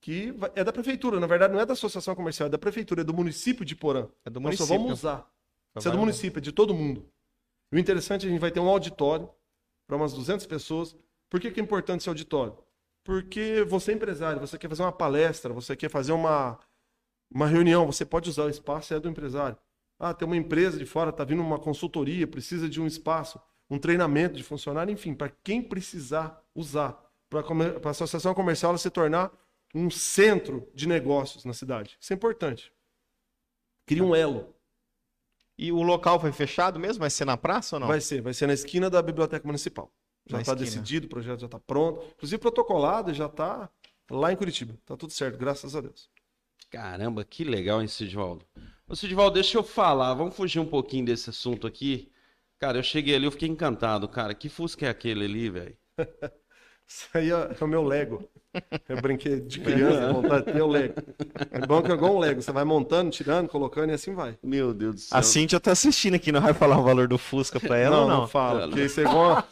[0.00, 3.04] que é da prefeitura, na verdade não é da associação comercial, é da prefeitura, é
[3.04, 4.08] do município de Porã.
[4.24, 4.82] É do Nós só município.
[4.82, 5.30] vamos usar.
[5.76, 7.06] Isso é do município, é de todo mundo.
[7.70, 9.30] E o interessante é que a gente vai ter um auditório
[9.86, 10.96] para umas 200 pessoas.
[11.28, 12.56] Por que, que é importante esse auditório?
[13.04, 16.58] Porque você é empresário, você quer fazer uma palestra, você quer fazer uma,
[17.30, 19.56] uma reunião, você pode usar o espaço, é do empresário.
[19.98, 23.78] Ah, tem uma empresa de fora, está vindo uma consultoria, precisa de um espaço, um
[23.78, 29.32] treinamento de funcionário, enfim, para quem precisar usar, para a associação comercial ela se tornar
[29.74, 31.96] um centro de negócios na cidade.
[32.00, 32.72] Isso é importante.
[33.86, 34.54] Cria um elo.
[35.56, 37.00] E o local foi fechado mesmo?
[37.00, 37.86] Vai ser na praça ou não?
[37.86, 39.92] Vai ser, vai ser na esquina da Biblioteca Municipal.
[40.26, 42.04] Já está decidido, o projeto já está pronto.
[42.16, 43.70] Inclusive protocolado, já está
[44.10, 44.76] lá em Curitiba.
[44.84, 46.10] Tá tudo certo, graças a Deus.
[46.70, 48.44] Caramba, que legal, hein, Sidivaldo?
[48.88, 50.14] Ô, Sidivaldo, deixa eu falar.
[50.14, 52.10] Vamos fugir um pouquinho desse assunto aqui.
[52.58, 54.34] Cara, eu cheguei ali, eu fiquei encantado, cara.
[54.34, 55.76] Que Fusca é aquele ali, velho?
[56.90, 58.28] Isso aí é, é o meu Lego.
[58.88, 60.94] Eu brinquei de criança, montar é o Lego.
[61.52, 62.42] É bom que é igual um Lego.
[62.42, 64.36] Você vai montando, tirando, colocando e assim vai.
[64.42, 65.18] Meu Deus do céu.
[65.18, 68.02] A Cíntia tá assistindo aqui, não vai falar o valor do Fusca pra ela não,
[68.02, 68.20] ou não?
[68.22, 68.66] não fala.
[68.66, 69.44] Porque isso é igual.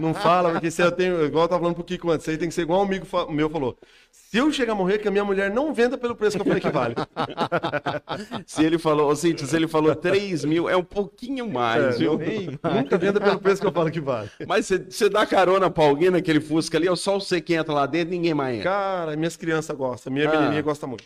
[0.00, 1.24] não fala, porque isso eu tenho.
[1.24, 2.24] Igual eu tava falando pro Kiko antes.
[2.24, 3.76] Isso aí tem que ser igual um amigo fa- meu falou.
[4.10, 6.46] Se eu chegar a morrer, que a minha mulher não venda pelo preço que eu
[6.46, 6.94] falei que vale.
[8.46, 11.98] Se ele falou, ô, Cíntia, se ele falou 3 mil, é um pouquinho mais, É,
[11.98, 12.18] viu?
[12.62, 14.28] não- nunca venda pelo preço que eu falo que vale.
[14.46, 17.72] Mas você- você dá carona pra alguém naquele Fusca ali, é só você que entra
[17.72, 18.62] lá dentro, ninguém mais.
[18.62, 20.12] Cara, minhas crianças gostam.
[20.12, 20.38] Minha Ah.
[20.38, 21.04] menininha gosta muito.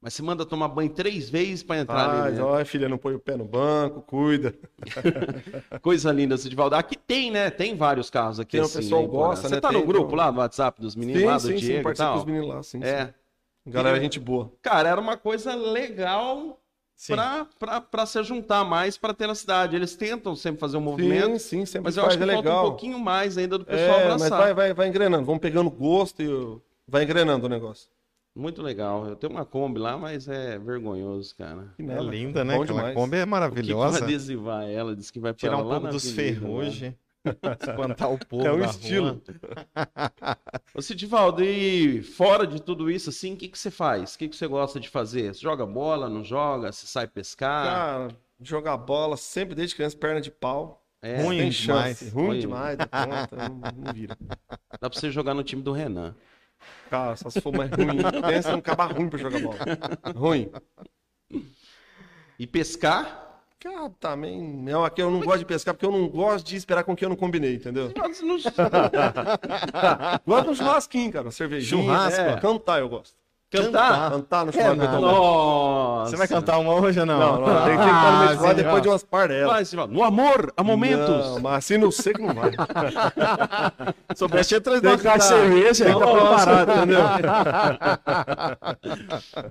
[0.00, 2.46] Mas você manda tomar banho três vezes pra entrar ali Mas, dentro.
[2.46, 4.54] ó, filha, não põe o pé no banco, cuida.
[5.82, 6.76] Coisa linda, Sidivaldo.
[6.76, 7.50] Aqui tem, né?
[7.50, 8.78] Tem vários carros aqui Tem, o assim.
[8.78, 9.26] pessoal né, em Porã.
[9.30, 9.60] gosta, Você né?
[9.60, 10.16] tá no Tem, grupo tem.
[10.16, 12.16] lá do WhatsApp dos meninos lá, do sim, sim, Diego e participa tal?
[12.16, 12.80] dos meninos lá, sim.
[12.82, 13.06] É.
[13.06, 13.12] sim.
[13.70, 14.52] Galera, gente boa.
[14.62, 16.60] Cara, era uma coisa legal
[17.90, 19.76] Pra se juntar mais pra ter na cidade.
[19.76, 22.34] Eles tentam sempre fazer um movimento, Sim, sim, sempre mas eu faz, acho que é
[22.34, 22.64] falta legal.
[22.66, 24.38] um pouquinho mais ainda do pessoal É, mas abraçar.
[24.40, 25.24] vai, vai, vai engrenando.
[25.24, 26.58] Vamos pegando gosto e
[26.88, 27.88] vai engrenando o negócio.
[28.34, 29.06] Muito legal.
[29.06, 31.72] Eu tenho uma Kombi lá, mas é vergonhoso, cara.
[31.76, 32.56] Que É linda, né?
[32.56, 32.94] Bom Aquela demais.
[32.96, 34.04] Kombi é O que vai maravilhosa.
[34.04, 34.94] adesivar ela?
[34.94, 36.12] Diz que vai Tirar um pouco dos lá.
[36.14, 36.96] ferrugem.
[37.60, 39.22] Espantar o povo É um estilo.
[40.74, 44.14] Ô, Sidivaldo, e fora de tudo isso, assim, o que, que você faz?
[44.14, 45.34] O que, que você gosta de fazer?
[45.34, 46.70] Você joga bola, não joga?
[46.72, 47.66] Você sai pescar?
[47.66, 48.08] Cara,
[48.40, 50.84] jogar bola sempre desde criança, perna de pau.
[51.00, 51.98] É, ruim Tem demais.
[51.98, 52.08] chance.
[52.10, 52.38] Ruim Ruim.
[52.40, 54.16] demais, da conta, não, não vira.
[54.80, 56.14] Dá pra você jogar no time do Renan.
[56.90, 57.98] Cara, só se for mais ruim.
[58.26, 59.58] Pensa num caba ruim pra jogar bola.
[60.16, 60.50] Ruim.
[62.38, 63.27] E pescar?
[63.60, 64.40] Cara, também.
[64.40, 67.06] Não, aqui eu não gosto de pescar porque eu não gosto de esperar com quem
[67.06, 67.92] eu não combinei, entendeu?
[70.24, 71.82] Gosto de um churrasquinho, cara, uma cervejinha.
[71.82, 72.20] Churrasco?
[72.20, 73.16] É, cantar eu gosto.
[73.50, 74.10] Cantar?
[74.10, 74.76] Cantar no churrasco.
[74.76, 75.00] gosto.
[75.00, 76.10] Nossa!
[76.10, 77.18] Você vai cantar uma hoje ou não?
[77.18, 79.72] Não, não, tem que cantar no de Ah, sim, depois de umas pardelas.
[79.88, 81.08] No amor, há momentos.
[81.08, 82.50] Não, mas assim no seco não vai.
[84.14, 85.84] Soubesse, tinha trazido Tem que caixa de tá- cerveja.
[85.86, 87.00] que tá preparado, entendeu?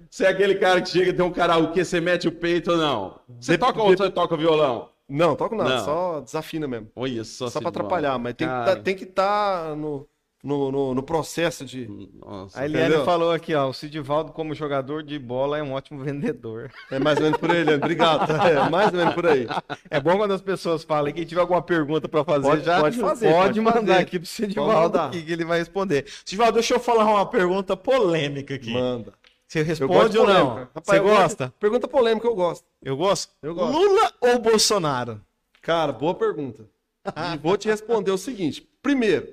[0.09, 2.77] Você é aquele cara que chega e tem um karaokê, você mete o peito ou
[2.77, 3.19] não?
[3.39, 4.89] Você Dep- toca ou dep- você toca violão?
[5.09, 5.85] Não, toco nada, Não.
[5.85, 6.87] só desafina mesmo.
[6.95, 7.49] Olha só.
[7.49, 10.05] Só pra atrapalhar, mas tem que Cara, tá, tem que estar no,
[10.47, 11.87] no, no, no processo de.
[12.19, 12.59] Nossa.
[12.59, 13.05] A Eliane Entendeu?
[13.05, 16.71] falou aqui, ó, o Sidivaldo como jogador de bola é um ótimo vendedor.
[16.89, 17.85] É mais ou menos por aí, Leandro.
[17.85, 18.27] Obrigado.
[18.47, 19.47] É mais ou menos por aí.
[19.89, 22.97] É bom quando as pessoas falam, quem tiver alguma pergunta pra fazer, Pode- já pode
[22.97, 24.01] fazer, pode pode mandar fazer.
[24.01, 26.05] aqui pro Sidivaldo aqui que ele vai responder.
[26.25, 28.71] Sidivaldo, deixa eu falar uma pergunta polêmica aqui.
[28.71, 29.13] Manda.
[29.47, 30.55] Você responde de ou não?
[30.55, 31.53] Rapaz, Você gosto- gosta?
[31.59, 32.65] Pergunta polêmica, eu gosto.
[32.83, 33.33] Eu gosto?
[33.41, 33.71] Eu gosto.
[33.77, 35.21] Lula ou Bolsonaro?
[35.61, 36.65] Cara, boa pergunta.
[37.33, 38.67] E vou te responder o seguinte.
[38.81, 39.29] Primeiro,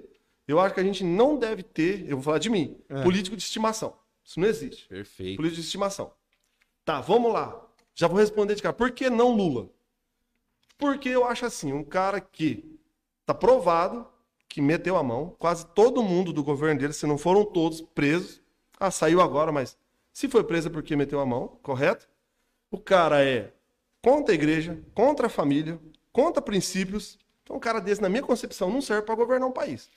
[0.46, 3.02] eu acho que a gente não deve ter, eu vou falar de mim, É.
[3.02, 3.96] político de estimação.
[4.24, 4.88] Isso não existe.
[4.88, 5.36] Perfeito.
[5.36, 6.12] Político de estimação.
[6.84, 7.60] Tá, vamos lá.
[7.94, 8.72] Já vou responder de cara.
[8.74, 9.68] Por que não Lula?
[10.76, 12.64] Porque eu acho assim, um cara que
[13.24, 14.06] tá provado
[14.48, 18.40] que meteu a mão, quase todo mundo do governo dele, se não foram todos presos.
[18.78, 19.76] Ah, saiu agora, mas
[20.12, 22.08] se foi preso é porque meteu a mão, correto?
[22.70, 23.52] O cara é
[24.02, 25.80] contra a igreja, contra a família,
[26.12, 27.18] contra princípios.
[27.42, 29.90] Então, um cara desse, na minha concepção, não serve para governar um país.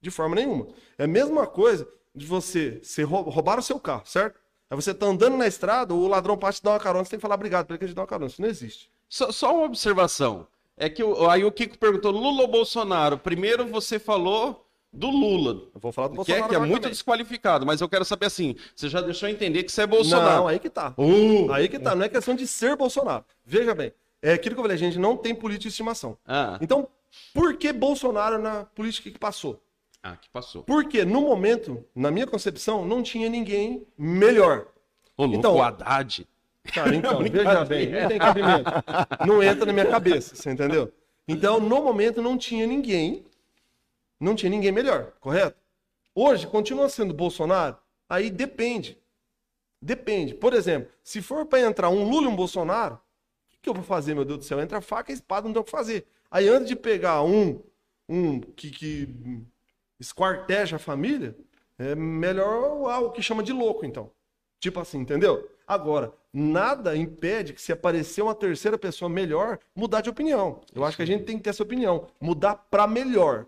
[0.00, 0.66] De forma nenhuma.
[0.96, 4.38] É a mesma coisa de você ser rou- roubar o seu carro, certo?
[4.70, 7.18] Aí você tá andando na estrada, o ladrão passa te dar uma carona, você tem
[7.18, 8.26] que falar obrigado pra ele que ele te dá uma carona.
[8.28, 8.90] Isso não existe.
[9.08, 10.46] Só, só uma observação.
[10.76, 13.18] É que o- aí o Kiko perguntou Lula ou Bolsonaro?
[13.18, 15.62] Primeiro você falou do Lula.
[15.74, 16.90] Eu vou falar do Que é, Bolsonaro que é muito também.
[16.90, 20.36] desqualificado, mas eu quero saber assim, você já deixou entender que você é Bolsonaro.
[20.36, 20.94] Não, aí que tá.
[20.96, 21.50] Uh!
[21.52, 21.94] Aí que tá.
[21.94, 23.24] Não é questão de ser Bolsonaro.
[23.44, 26.16] Veja bem, é aquilo que eu falei, a gente não tem política de estimação.
[26.26, 26.88] Ah, Então,
[27.34, 29.60] por que Bolsonaro na política que passou?
[30.02, 30.62] Ah, que passou.
[30.62, 34.68] Porque no momento, na minha concepção, não tinha ninguém melhor.
[35.16, 36.26] Ô, louco, Então- o Haddad.
[36.72, 38.70] Cara, então, veja bem, não tem cabimento.
[39.26, 40.92] Não entra na minha cabeça, você entendeu?
[41.26, 43.24] Então, no momento, não tinha ninguém,
[44.20, 45.56] não tinha ninguém melhor, correto?
[46.14, 47.76] Hoje, continua sendo Bolsonaro?
[48.08, 48.98] Aí depende.
[49.80, 50.34] Depende.
[50.34, 52.98] Por exemplo, se for para entrar um Lula e um Bolsonaro, o
[53.50, 54.60] que, que eu vou fazer, meu Deus do céu?
[54.60, 56.06] Entra faca e espada, não tem o que fazer.
[56.30, 57.62] Aí, antes de pegar um,
[58.08, 59.08] um que, que
[59.98, 61.36] esquarteja a família,
[61.78, 64.10] é melhor algo que chama de louco, então.
[64.60, 65.48] Tipo assim, entendeu?
[65.66, 70.60] Agora, nada impede que se aparecer uma terceira pessoa melhor, mudar de opinião.
[70.74, 73.46] Eu acho que a gente tem que ter essa opinião, mudar para melhor.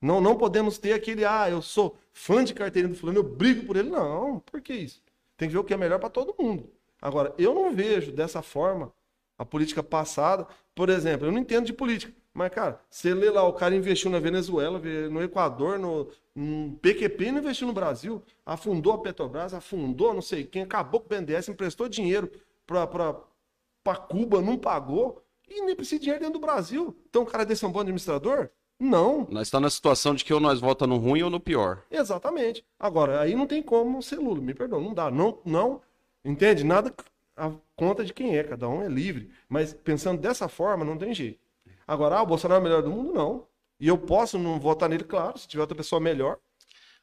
[0.00, 3.66] Não, não podemos ter aquele, ah, eu sou fã de carteirinha do fulano, eu brigo
[3.66, 3.90] por ele.
[3.90, 5.02] Não, por que isso?
[5.36, 6.70] Tem que ver o que é melhor para todo mundo.
[7.02, 8.92] Agora, eu não vejo dessa forma
[9.36, 10.46] a política passada.
[10.74, 12.12] Por exemplo, eu não entendo de política.
[12.32, 17.32] Mas, cara, você lê lá, o cara investiu na Venezuela, no Equador, no, no PQP
[17.32, 21.48] não investiu no Brasil, afundou a Petrobras, afundou não sei quem, acabou com o BNDES,
[21.48, 22.30] emprestou dinheiro
[22.64, 26.96] para Cuba, não pagou, e nem precisa de dinheiro dentro do Brasil.
[27.08, 28.50] Então o cara desse é um bom administrador?
[28.78, 29.26] Não.
[29.30, 31.82] Nós estamos na situação de que ou nós votamos no ruim ou no pior.
[31.90, 32.64] Exatamente.
[32.78, 35.10] Agora, aí não tem como ser Lula, me perdoa, não dá.
[35.10, 35.80] Não, não,
[36.24, 36.62] entende?
[36.62, 36.94] Nada
[37.36, 39.30] a conta de quem é, cada um é livre.
[39.48, 41.40] Mas pensando dessa forma, não tem jeito.
[41.88, 43.14] Agora, ah, o Bolsonaro é o melhor do mundo?
[43.14, 43.46] Não.
[43.80, 46.36] E eu posso não votar nele, claro, se tiver outra pessoa melhor.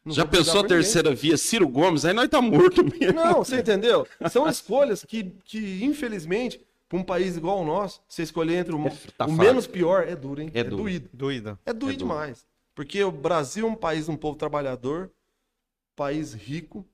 [0.05, 1.29] Já pensou a terceira ninguém.
[1.29, 2.05] via, Ciro Gomes?
[2.05, 3.19] Aí nós tá morto mesmo.
[3.19, 4.05] Não, você entendeu?
[4.29, 8.87] São escolhas que, que infelizmente, para um país igual o nosso, você escolher entre o,
[8.87, 10.51] é, tá o menos pior é duro, hein?
[10.53, 11.09] É, é doído.
[11.11, 11.57] Doído.
[11.65, 12.45] É doído é demais.
[12.75, 15.09] Porque o Brasil é um país, um povo trabalhador,
[15.95, 16.85] país rico,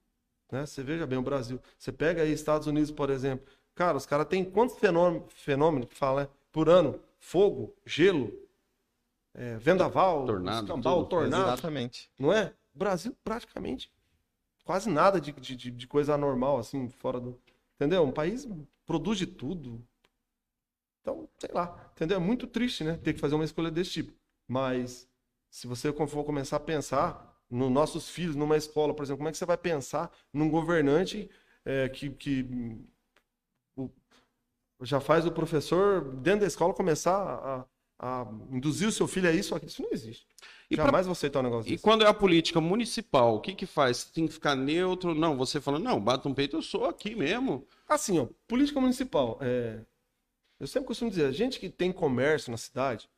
[0.50, 0.66] né?
[0.66, 1.60] Você veja bem o Brasil.
[1.78, 3.46] Você pega aí Estados Unidos, por exemplo.
[3.76, 6.28] Cara, os caras têm quantos fenômenos, fenômenos que fala, né?
[6.52, 6.98] por ano?
[7.22, 8.34] Fogo, gelo,
[9.34, 11.54] é, vendaval, tornado, escambau, tornado.
[11.54, 12.12] Exatamente.
[12.18, 12.54] Não é?
[12.74, 13.90] O Brasil praticamente
[14.64, 17.40] quase nada de, de, de coisa anormal, assim, fora do.
[17.76, 18.04] Entendeu?
[18.04, 18.48] Um país
[18.86, 19.86] produz de tudo.
[21.02, 22.18] Então, sei lá, entendeu?
[22.18, 22.98] É muito triste, né?
[22.98, 24.14] Ter que fazer uma escolha desse tipo.
[24.48, 25.08] Mas,
[25.50, 29.32] se você for começar a pensar nos nossos filhos, numa escola, por exemplo, como é
[29.32, 31.30] que você vai pensar num governante
[31.66, 32.48] é, que, que
[34.82, 37.66] já faz o professor, dentro da escola, começar a,
[38.00, 39.60] a induzir o seu filho a isso?
[39.66, 40.26] Isso não existe.
[40.70, 41.14] E Jamais pra...
[41.14, 41.84] você aceitar um negócio E desse.
[41.84, 44.06] quando é a política municipal, o que que faz?
[44.06, 45.14] Tem que ficar neutro?
[45.14, 47.68] Não, você fala, não, bata um peito, eu sou aqui mesmo.
[47.88, 49.38] Assim, ó, política municipal.
[49.42, 49.82] É...
[50.60, 53.10] Eu sempre costumo dizer, a gente que tem comércio na cidade,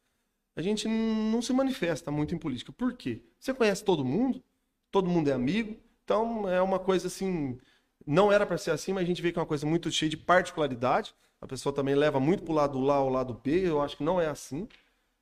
[0.55, 2.71] a gente não se manifesta muito em política.
[2.71, 3.21] Por quê?
[3.39, 4.43] Você conhece todo mundo,
[4.91, 7.57] todo mundo é amigo, então é uma coisa assim.
[8.05, 10.09] Não era para ser assim, mas a gente vê que é uma coisa muito cheia
[10.09, 11.13] de particularidade.
[11.43, 13.67] A pessoa também leva muito para o lado lá ou lado B.
[13.67, 14.65] Eu acho que não é assim.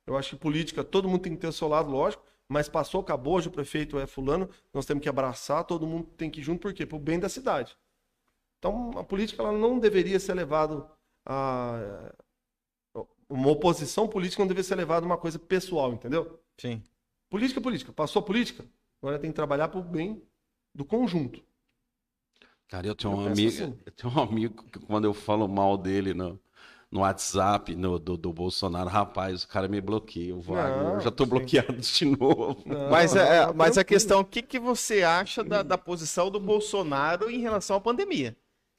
[0.06, 3.00] Eu acho que política, todo mundo tem que ter o seu lado, lógico, mas passou,
[3.00, 6.42] acabou, hoje o prefeito é fulano, nós temos que abraçar, todo mundo tem que ir
[6.42, 6.84] junto, por quê?
[6.84, 7.76] Para o bem da cidade.
[8.58, 10.88] Então, a política ela não deveria ser levada
[11.26, 12.12] a.
[13.28, 16.38] Uma oposição política não deveria ser levada a uma coisa pessoal, entendeu?
[16.58, 16.82] Sim.
[17.30, 17.92] Política é política.
[17.92, 18.64] Passou a política,
[19.00, 20.22] agora tem que trabalhar para o bem
[20.74, 21.42] do conjunto.
[22.72, 23.48] Cara, eu tenho eu um amigo.
[23.48, 23.78] Assim.
[23.84, 26.40] Eu tenho um amigo que quando eu falo mal dele no,
[26.90, 30.82] no WhatsApp no, do, do Bolsonaro, rapaz, o cara me bloqueia, o Wagner.
[30.82, 31.30] Não, eu já tô sim.
[31.30, 32.62] bloqueado de novo.
[32.64, 36.30] Não, mas, é, é mas a questão, o que, que você acha da, da posição
[36.30, 38.34] do Bolsonaro em relação à pandemia?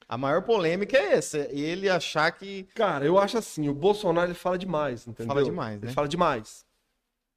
[0.08, 2.64] A maior polêmica é essa, ele achar que.
[2.74, 5.32] Cara, eu acho assim, o Bolsonaro ele fala demais, entendeu?
[5.32, 5.86] Fala demais, né?
[5.86, 6.66] Ele fala demais.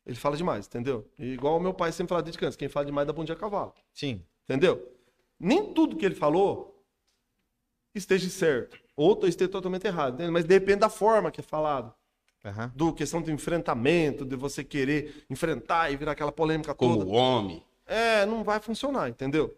[0.07, 1.07] Ele fala demais, entendeu?
[1.19, 3.37] igual o meu pai sempre fala desde criança, quem fala demais dá bom dia a
[3.37, 3.75] cavalo.
[3.93, 4.23] Sim.
[4.45, 4.96] Entendeu?
[5.39, 6.83] Nem tudo que ele falou
[7.93, 8.77] esteja certo.
[8.95, 10.19] Ou esteja totalmente errado.
[10.31, 11.93] Mas depende da forma que é falado.
[12.43, 12.71] Uhum.
[12.75, 17.05] Do questão do enfrentamento, de você querer enfrentar e virar aquela polêmica Como toda.
[17.05, 17.63] Como homem.
[17.85, 19.55] É, não vai funcionar, entendeu?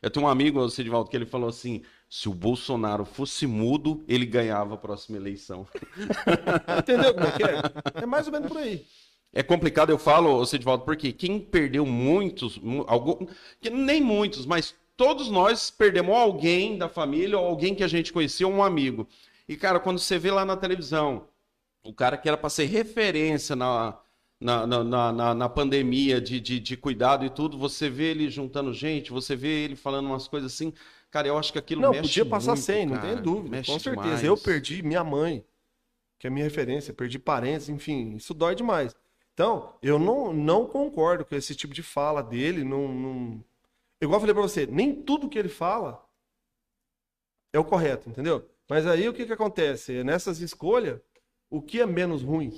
[0.00, 4.04] Eu tenho um amigo, o Sidvaldo, que ele falou assim: se o Bolsonaro fosse mudo,
[4.06, 5.66] ele ganhava a próxima eleição.
[6.78, 8.02] Entendeu como é que é?
[8.02, 8.86] É mais ou menos por aí.
[9.32, 13.26] É complicado, eu falo, Sidvaldo, porque quem perdeu muitos, algum,
[13.72, 18.46] nem muitos, mas todos nós perdemos alguém da família ou alguém que a gente conhecia,
[18.46, 19.08] um amigo.
[19.48, 21.26] E, cara, quando você vê lá na televisão,
[21.82, 23.98] o cara que era para ser referência na,
[24.40, 28.72] na, na, na, na pandemia de, de, de, cuidado e tudo, você vê ele juntando
[28.72, 30.72] gente, você vê ele falando umas coisas assim.
[31.10, 33.02] Cara, eu acho que aquilo não, mexe podia passar muito, sem, cara.
[33.02, 34.06] não tem dúvida, mexe com certeza.
[34.06, 34.24] Demais.
[34.24, 35.44] Eu perdi minha mãe,
[36.16, 38.94] que é minha referência, perdi parentes, enfim, isso dói demais.
[39.34, 43.44] Então, eu não, não concordo com esse tipo de fala dele, não, não
[44.02, 46.04] Igual eu falei para você, nem tudo que ele fala
[47.52, 48.50] é o correto, entendeu?
[48.68, 50.02] Mas aí o que, que acontece?
[50.02, 51.00] Nessas escolhas,
[51.48, 52.52] o que é menos ruim?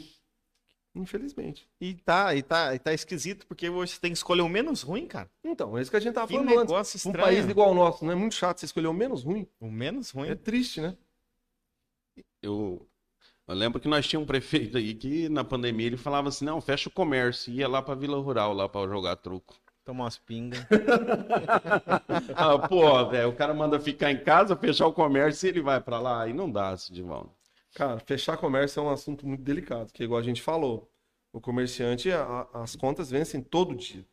[0.95, 1.69] Infelizmente.
[1.79, 5.07] E tá, e tá, e tá esquisito, porque você tem que escolher o menos ruim,
[5.07, 5.31] cara.
[5.43, 6.95] Então, é isso que a gente tava que falando negócio antes.
[6.95, 7.19] Estranho.
[7.19, 9.47] Um país igual o nosso, não é muito chato você escolher o menos ruim.
[9.61, 10.31] O menos ruim?
[10.31, 10.97] É triste, né?
[12.41, 12.89] Eu,
[13.47, 16.61] eu lembro que nós tínhamos um prefeito aí que na pandemia ele falava assim, não,
[16.61, 19.55] fecha o comércio, ia lá pra Vila Rural, lá para jogar truco.
[19.85, 20.65] Tomar umas pingas.
[22.35, 25.81] ah, pô, velho, o cara manda ficar em casa, fechar o comércio e ele vai
[25.81, 26.23] para lá.
[26.23, 27.31] Aí não dá, Sidivaldo.
[27.75, 30.91] Cara, fechar comércio é um assunto muito delicado, que igual a gente falou.
[31.33, 34.07] O comerciante, a, as contas vencem todo dia.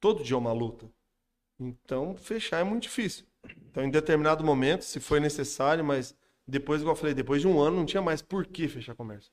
[0.00, 0.90] Todo dia é uma luta.
[1.60, 3.26] Então, fechar é muito difícil.
[3.70, 7.60] Então, em determinado momento, se foi necessário, mas depois, igual eu falei, depois de um
[7.60, 9.32] ano, não tinha mais por que fechar comércio.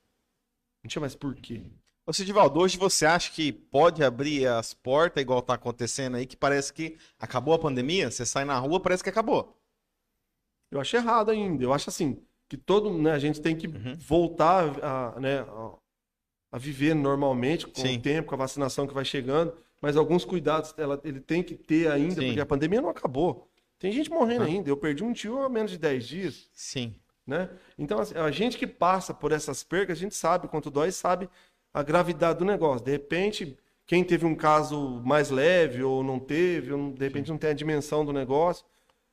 [0.83, 1.63] Não tinha mais por quê.
[2.05, 6.35] Ô Sidivaldo, hoje você acha que pode abrir as portas, igual tá acontecendo aí, que
[6.35, 8.11] parece que acabou a pandemia?
[8.11, 9.57] Você sai na rua, parece que acabou.
[10.69, 11.63] Eu acho errado ainda.
[11.63, 13.95] Eu acho assim, que todo, né, a gente tem que uhum.
[13.95, 15.45] voltar a, né,
[16.51, 17.97] a viver normalmente, com Sim.
[17.97, 21.55] o tempo, com a vacinação que vai chegando, mas alguns cuidados ela, ele tem que
[21.55, 22.27] ter ainda, Sim.
[22.27, 23.47] porque a pandemia não acabou.
[23.79, 24.69] Tem gente morrendo ainda.
[24.69, 26.95] Eu perdi um tio há menos de 10 dias, Sim.
[27.25, 27.49] né?
[27.77, 31.29] Então, assim, a gente que passa por essas percas, a gente sabe quanto dói, sabe
[31.73, 32.85] a gravidade do negócio.
[32.85, 37.37] De repente, quem teve um caso mais leve ou não teve, ou de repente não
[37.37, 38.65] tem a dimensão do negócio.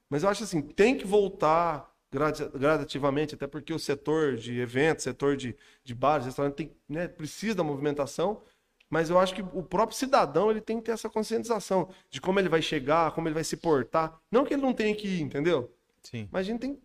[0.09, 5.05] Mas eu acho assim, tem que voltar grada- gradativamente, até porque o setor de eventos,
[5.05, 8.43] setor de, de bares, restaurantes, tem, né, precisa da movimentação.
[8.89, 12.41] Mas eu acho que o próprio cidadão ele tem que ter essa conscientização de como
[12.41, 14.19] ele vai chegar, como ele vai se portar.
[14.31, 15.73] Não que ele não tenha que ir, entendeu?
[16.03, 16.29] Sim.
[16.33, 16.83] Mas a gente tem, tem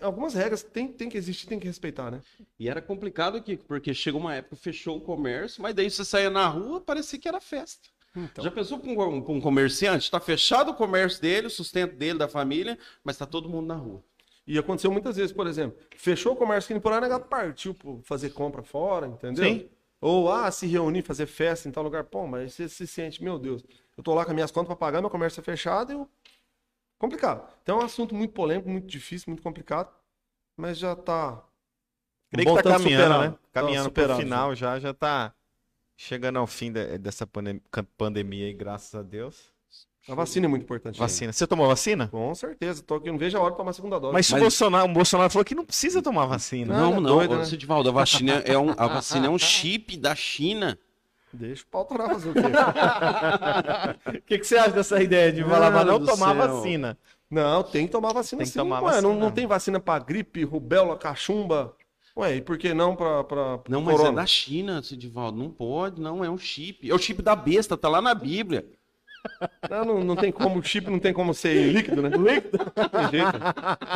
[0.00, 2.20] algumas regras tem, tem que existir, tem que respeitar, né?
[2.58, 6.30] E era complicado aqui, porque chegou uma época, fechou o comércio, mas daí você saía
[6.30, 7.88] na rua, parecia que era festa.
[8.16, 8.44] Então.
[8.44, 10.04] Já pensou para um, um comerciante?
[10.04, 13.74] Está fechado o comércio dele, o sustento dele, da família, mas está todo mundo na
[13.74, 14.02] rua.
[14.46, 18.00] E aconteceu muitas vezes, por exemplo, fechou o comércio aqui em Porá, negado partiu pô,
[18.04, 19.44] fazer compra fora, entendeu?
[19.44, 19.68] Sim.
[20.00, 22.04] Ou, ah, se reunir, fazer festa em tal lugar.
[22.04, 23.64] Pô, mas você se sente, meu Deus,
[23.96, 26.08] eu tô lá com as minhas contas para pagar, meu comércio é fechado e eu...
[26.98, 27.46] Complicado.
[27.62, 29.90] Então é um assunto muito polêmico, muito difícil, muito complicado,
[30.56, 31.42] mas já tá...
[32.30, 33.22] Creio que bom tá caminhando, superado.
[33.32, 33.38] né?
[33.52, 35.32] Tá Caminhando pro superado, final já, já tá
[35.96, 37.60] chegando ao fim de- dessa pandem-
[37.96, 39.52] pandemia aí, graças a Deus.
[40.08, 40.98] A vacina é muito importante.
[40.98, 41.32] Vacina.
[41.32, 42.08] Você tomou vacina?
[42.08, 44.12] Com certeza, tô aqui, não vejo a hora de tomar a segunda dose.
[44.12, 46.74] Mas, se o Mas- Bolsonaro, o Bolsonaro falou que não precisa tomar vacina.
[46.74, 47.44] Não, Não, é não, doido, ô, né?
[47.46, 50.78] Sidivaldo, a vacina é um, a vacina é um chip da China.
[51.34, 52.40] Deixa o pau torar fazer o quê?
[54.18, 56.48] O que, que você acha dessa ideia de falar pra não tomar céu.
[56.48, 56.98] vacina?
[57.30, 58.58] Não, tem que tomar vacina Tem que sim.
[58.58, 59.14] tomar Ué, não, vacina.
[59.14, 61.74] não tem vacina pra gripe, rubéola, cachumba.
[62.16, 65.36] Ué, e por que não pra, pra Não, mas é da China, Sidivaldo.
[65.36, 66.88] Não pode, não, é um chip.
[66.88, 68.64] É o chip da besta, tá lá na Bíblia.
[69.70, 72.08] Não, não, não tem como, o chip não tem como ser líquido, né?
[72.10, 72.58] Líquido?
[72.76, 73.38] Não tem jeito.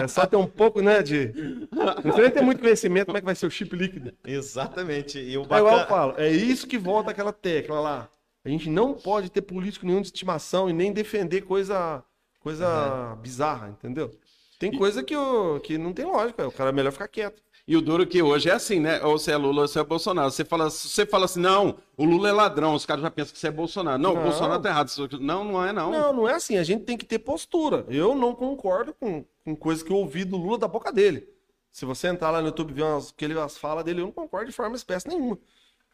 [0.02, 1.32] É só ter um pouco, né, de...
[1.70, 4.12] Não precisa nem ter muito conhecimento como é que vai ser o chip líquido.
[4.26, 5.18] Exatamente.
[5.18, 5.86] E o É igual eu bacana...
[5.86, 8.08] falo, é isso que volta aquela tecla lá.
[8.44, 12.02] A gente não pode ter político nenhum de estimação e nem defender coisa,
[12.40, 14.10] coisa bizarra, entendeu?
[14.58, 17.42] Tem coisa que, o- que não tem lógica, o cara é melhor ficar quieto.
[17.68, 19.04] E o duro que hoje é assim, né?
[19.04, 20.30] Ou você é Lula ou você é Bolsonaro.
[20.30, 23.38] Você fala, você fala assim, não, o Lula é ladrão, os caras já pensam que
[23.38, 24.00] você é Bolsonaro.
[24.00, 24.22] Não, Não.
[24.22, 24.90] o Bolsonaro tá errado.
[25.20, 25.90] Não, não é, não.
[25.90, 26.56] Não, não é assim.
[26.56, 27.84] A gente tem que ter postura.
[27.90, 31.28] Eu não concordo com, com coisa que eu ouvi do Lula da boca dele.
[31.70, 34.06] Se você entrar lá no YouTube e ver umas, que ele, as falas dele, eu
[34.06, 35.38] não concordo de forma espécie nenhuma.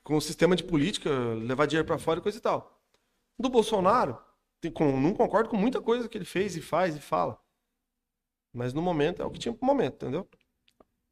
[0.05, 1.11] Com o sistema de política,
[1.43, 2.81] levar dinheiro pra fora e coisa e tal.
[3.37, 4.17] Do Bolsonaro,
[4.61, 7.37] tem, com, não concordo com muita coisa que ele fez e faz e fala.
[8.53, 10.29] Mas no momento é o que tinha pro momento, entendeu?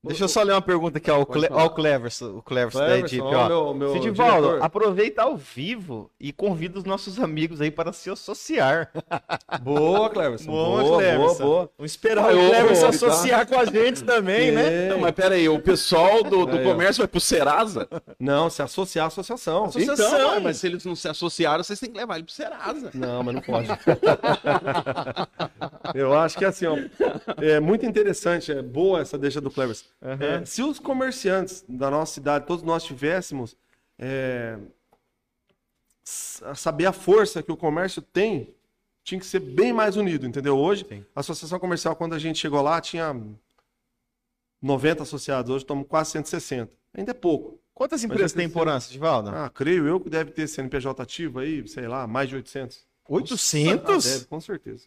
[0.05, 1.21] Deixa eu só ler uma pergunta aqui, ó.
[1.21, 1.47] O, Cle...
[1.51, 3.49] ó, o Cleverson, o Cleverson da Cleverson, Edip, ó, ó.
[3.49, 4.65] meu- meu Sidivaldo, diretor.
[4.65, 8.91] aproveita ao vivo e convida os nossos amigos aí para se associar.
[9.63, 10.51] Boa, Cleverson.
[10.51, 11.25] Boa, boa, Cleverson.
[11.27, 11.71] boa, boa.
[11.79, 14.89] Vamos esperar Ah, o Cleverson associar com a gente também, né?
[14.89, 16.63] Não, mas pera aí, o pessoal do, do ó.
[16.65, 17.89] comércio vai pro Serasa?
[18.19, 19.67] Não, se associar à associação.
[19.67, 20.09] Associação.
[20.09, 22.91] Então, mas se eles não se associaram, vocês têm que levar ele pro Serasa.
[22.93, 23.69] Não, mas não pode.
[25.95, 26.77] Eu acho que assim, ó,
[27.41, 29.51] é muito interessante, é boa essa deixa do
[30.01, 30.43] Clevers.
[30.43, 33.57] É, se os comerciantes da nossa cidade, todos nós tivéssemos
[33.99, 34.59] é,
[36.05, 38.55] saber a força que o comércio tem,
[39.05, 40.57] tinha que ser bem mais unido, entendeu?
[40.57, 41.05] Hoje, Sim.
[41.15, 43.15] a associação comercial, quando a gente chegou lá, tinha
[44.61, 46.73] 90 associados, hoje estamos quase 160.
[46.95, 47.59] Ainda é pouco.
[47.75, 49.31] Quantas empresas tem por ano, Sidivaldo?
[49.31, 52.87] Ah, creio eu que deve ter CNPJ ativo aí, sei lá, mais de 800.
[53.09, 54.05] 800?
[54.05, 54.85] Deve, com certeza.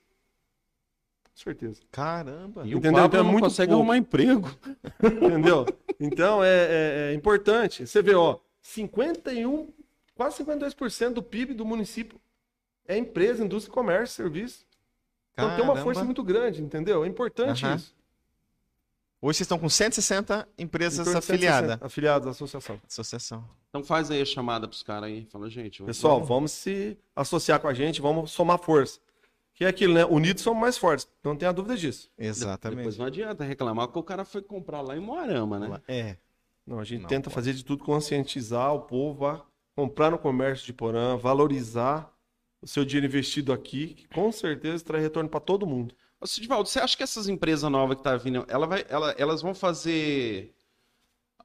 [1.36, 1.82] Com certeza.
[1.92, 2.62] Caramba.
[2.66, 2.94] E o Entendeu?
[2.94, 3.82] Pablo Então é não muito consegue pouco.
[3.82, 4.50] arrumar emprego.
[5.04, 5.66] Entendeu?
[6.00, 7.86] Então é, é- é importante.
[7.86, 9.70] Você vê, ó, 51,
[10.16, 12.20] quase 52% do PIB do município
[12.88, 14.66] é empresa, indústria, comércio, serviço.
[15.34, 15.82] Então tem uma Caramba.
[15.84, 17.04] força muito grande, entendeu?
[17.04, 17.94] É importante isso.
[19.22, 21.72] Hoje vocês estão com 160 empresas de afiliadas.
[21.72, 22.82] 160 Afiliados à associação.
[22.88, 23.44] Associação.
[23.70, 25.26] Então faz aí a chamada pros caras aí.
[25.32, 25.84] Fala, gente.
[25.84, 29.00] Pessoal, vamos se associar com a gente, vamos somar força.
[29.56, 30.06] Que é aquilo, né?
[30.06, 31.08] Unidos somos mais fortes.
[31.24, 32.12] Não tenha dúvida disso.
[32.18, 32.78] Exatamente.
[32.80, 35.82] Depois não adianta reclamar que o cara foi comprar lá em Moarama, né?
[35.88, 36.18] É.
[36.68, 37.36] Não, a gente Não tenta pode.
[37.36, 39.46] fazer de tudo conscientizar o povo a
[39.76, 42.12] comprar no comércio de Porã, valorizar
[42.62, 45.96] o seu dinheiro investido aqui, que com certeza traz retorno para todo mundo.
[46.20, 49.42] Ô, Sidivaldo, você acha que essas empresas novas que tá vindo, ela vai, ela- elas
[49.42, 50.54] vão fazer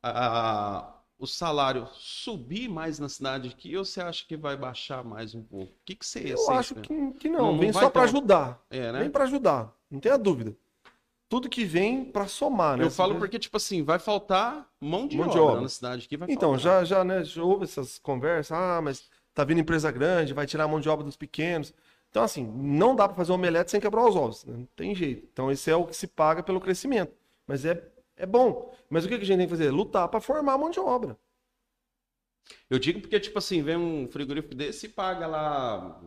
[0.03, 5.05] a- a- o salário subir mais na cidade aqui ou você acha que vai baixar
[5.05, 5.73] mais um pouco?
[5.73, 7.91] O que, que você Eu você acho que, que não, Não, não vem vai só
[7.91, 8.61] para ajudar.
[8.71, 9.01] É, né?
[9.01, 10.57] Vem para ajudar, não tenha dúvida.
[11.29, 12.85] Tudo que vem para somar, né?
[12.85, 15.61] Eu falo porque, tipo assim, vai faltar mão de, Mão de obra, obra.
[15.61, 16.17] na cidade aqui.
[16.17, 16.85] Vai Então, faltar.
[16.85, 20.65] já, já, né, já houve essas conversas, ah, mas tá vindo empresa grande, vai tirar
[20.65, 21.73] a mão de obra dos pequenos.
[22.11, 24.55] Então, assim, não dá para fazer um omelete sem quebrar os ovos, né?
[24.57, 25.29] não tem jeito.
[25.33, 27.13] Então, esse é o que se paga pelo crescimento.
[27.47, 27.81] Mas é,
[28.21, 28.73] é bom.
[28.89, 29.71] Mas o que que a gente tem que fazer?
[29.71, 31.17] Lutar para formar a mão de obra.
[32.69, 36.01] Eu digo porque, tipo assim, vem um frigorífico desse e paga lá.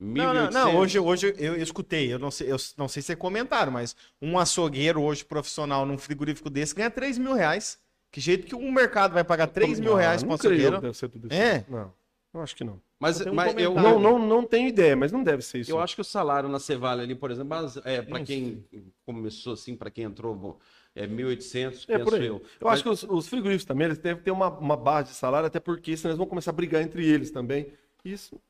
[0.00, 3.12] Não, não, não, hoje, hoje eu, eu escutei, eu não, sei, eu não sei se
[3.12, 7.80] é comentário, mas um açougueiro hoje profissional num frigorífico desse ganha 3 mil reais.
[8.10, 10.80] Que jeito que um mercado vai pagar 3 mil reais para um açougueiro?
[10.80, 11.36] Deve ser tudo isso.
[11.36, 11.64] É?
[11.68, 11.92] Não,
[12.32, 12.80] eu acho que não.
[13.00, 15.70] Mas, um mas eu, Não, não, não tenho ideia, mas não deve ser isso.
[15.70, 18.64] eu acho que o salário na Cevale ali, por exemplo, é, para Não quem
[19.04, 20.58] começou assim, para quem entrou, bom,
[21.02, 22.26] é 1.800, É penso por aí.
[22.26, 22.42] eu.
[22.60, 25.46] Eu, acho que os, os frigoríficos também eles devem ter uma, uma base de salário,
[25.46, 27.72] até porque senão eles vão começar a brigar entre eles também.
[28.04, 28.40] Isso.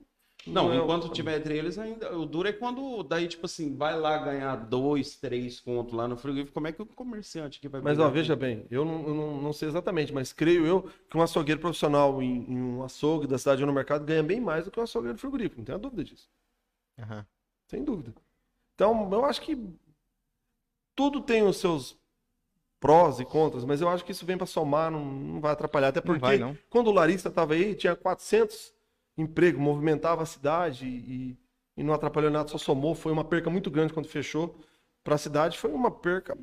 [0.46, 3.76] Não, é o- enquanto tiver entre eles ainda, o duro é quando daí, tipo assim,
[3.76, 7.68] vai lá ganhar dois, três conto lá no frigorífico, como é que o comerciante que
[7.68, 10.64] vai Mas, brigar ó, veja bem, eu não, eu não, não sei exatamente, mas creio
[10.66, 14.22] eu que um açougueiro profissional em, em um açougue da cidade ou no mercado ganha
[14.22, 16.28] bem mais do que um açougueiro frigorífico, não tenho dúvida disso.
[16.98, 17.26] Aham.
[17.66, 18.14] Sem dúvida.
[18.74, 19.56] Então, eu acho que
[20.94, 21.96] tudo tem os seus
[22.80, 25.88] prós e contras, mas eu acho que isso vem para somar, não, não vai atrapalhar.
[25.88, 26.56] Até Não porque vai, não.
[26.70, 28.72] quando o Larissa estava aí, tinha 400
[29.16, 31.36] empregos, movimentava a cidade e,
[31.76, 32.94] e não atrapalhou nada, só somou.
[32.94, 34.58] Foi uma perca muito grande quando fechou.
[35.02, 36.36] Para a cidade foi uma perca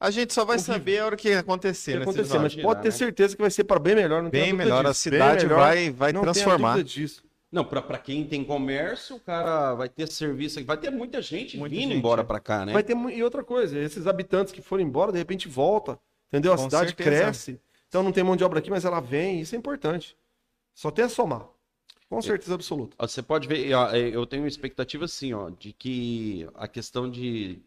[0.00, 0.74] A gente só vai Horrível.
[0.74, 2.02] saber a hora que acontecer, que né?
[2.04, 2.92] acontecer, mas girar, pode ter né?
[2.92, 4.22] certeza que vai ser para bem melhor.
[4.22, 5.10] Não Bem melhor, a disso.
[5.10, 6.72] Bem cidade melhor, vai, vai não transformar.
[6.72, 7.22] dúvida disso.
[7.52, 11.58] Não, pra, pra quem tem comércio, o cara vai ter serviço, vai ter muita gente
[11.58, 12.24] Muita vindo gente, embora é.
[12.24, 12.72] pra cá, né?
[12.72, 15.98] Vai ter e outra coisa, esses habitantes que foram embora, de repente volta,
[16.28, 16.54] entendeu?
[16.54, 17.10] A Com cidade certeza.
[17.10, 17.60] cresce.
[17.88, 20.16] Então não tem mão de obra aqui, mas ela vem, isso é importante.
[20.74, 21.46] Só tem a somar.
[22.08, 22.96] Com certeza absoluta.
[22.98, 27.60] Você pode ver, é, eu tenho uma expectativa assim, ó, de que a questão de,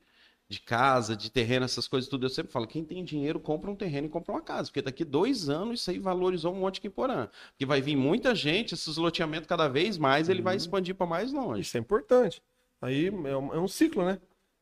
[0.48, 3.76] de casa, de terreno, essas coisas tudo, eu sempre falo, quem tem dinheiro compra um
[3.76, 6.88] terreno e compra uma casa, porque daqui dois anos isso aí valorizou um monte aqui
[6.88, 7.28] em Porã.
[7.52, 10.44] Porque vai vir muita gente, esses loteamentos cada vez mais, ele Uhum.
[10.46, 11.62] vai expandir para mais longe.
[11.62, 12.44] Isso é importante.
[12.82, 14.20] Aí é um, é um ciclo, né?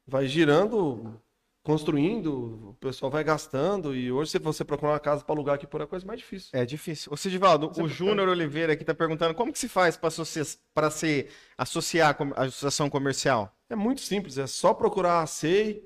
[0.07, 1.19] Vai girando,
[1.63, 5.65] construindo, o pessoal vai gastando, e hoje se você procurar uma casa para alugar aqui
[5.67, 6.49] por é coisa mais difícil.
[6.53, 7.11] É difícil.
[7.11, 7.93] Ô, Sidivaldo, é o importante.
[7.93, 11.27] Júnior Oliveira aqui tá perguntando como que se faz para se
[11.57, 13.53] associar à associação comercial?
[13.73, 15.83] É muito simples, é só procurar a SEI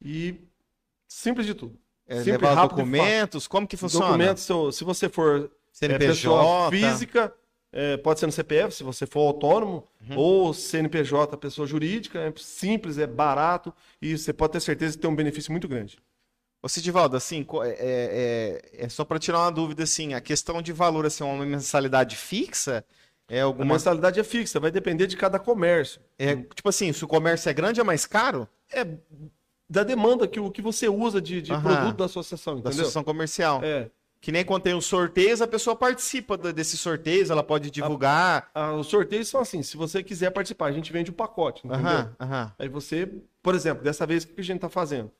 [0.00, 0.36] e
[1.08, 1.76] simples de tudo.
[2.06, 4.06] É, Simples, levar rápido documentos, como que funciona?
[4.06, 7.34] Documentos, se- se você for é, CNPJ, pessoa física,
[7.72, 10.16] é, pode ser no CPF, se você for autônomo, Uhum.
[10.18, 15.10] ou CNPJ, pessoa jurídica, é simples, é barato, e você pode ter certeza que tem
[15.10, 15.98] um benefício muito grande.
[16.62, 20.62] Ô, Sidivaldo, assim, co- é, é, é só para tirar uma dúvida, assim, a questão
[20.62, 22.84] de valor, assim, uma mensalidade fixa
[23.28, 23.74] é A alguma...
[23.74, 26.00] mensalidade é fixa, vai depender de cada comércio.
[26.18, 28.48] É, tipo assim, se o comércio é grande, é mais caro?
[28.72, 28.86] É
[29.68, 32.72] da demanda que o que você usa de, de produto da associação, Da entendeu?
[32.80, 33.60] associação comercial.
[33.64, 33.90] É.
[34.20, 38.50] Que nem quando tem os sorteios, a pessoa participa desses sorteios, ela pode divulgar.
[38.78, 41.86] Os sorteios são assim, se você quiser participar, a gente vende um pacote, entendeu?
[41.86, 42.52] Aham, aham.
[42.58, 43.06] Aí você,
[43.42, 45.10] por exemplo, dessa vez o que a gente está fazendo?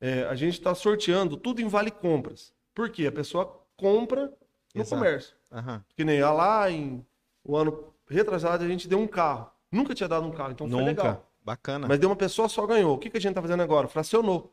[0.00, 2.52] É, a gente está sorteando tudo em vale compras.
[2.74, 3.06] Por quê?
[3.06, 4.32] A pessoa compra
[4.74, 5.00] no Exato.
[5.00, 5.34] comércio.
[5.50, 5.84] aham.
[5.96, 7.04] Que nem lá em
[7.44, 9.50] o ano retrasado a gente deu um carro.
[9.70, 11.02] Nunca tinha dado um carro, então foi Nunca.
[11.02, 11.30] legal.
[11.42, 11.86] Bacana.
[11.86, 12.94] Mas deu uma pessoa só ganhou.
[12.94, 13.86] O que, que a gente está fazendo agora?
[13.86, 14.52] Fracionou.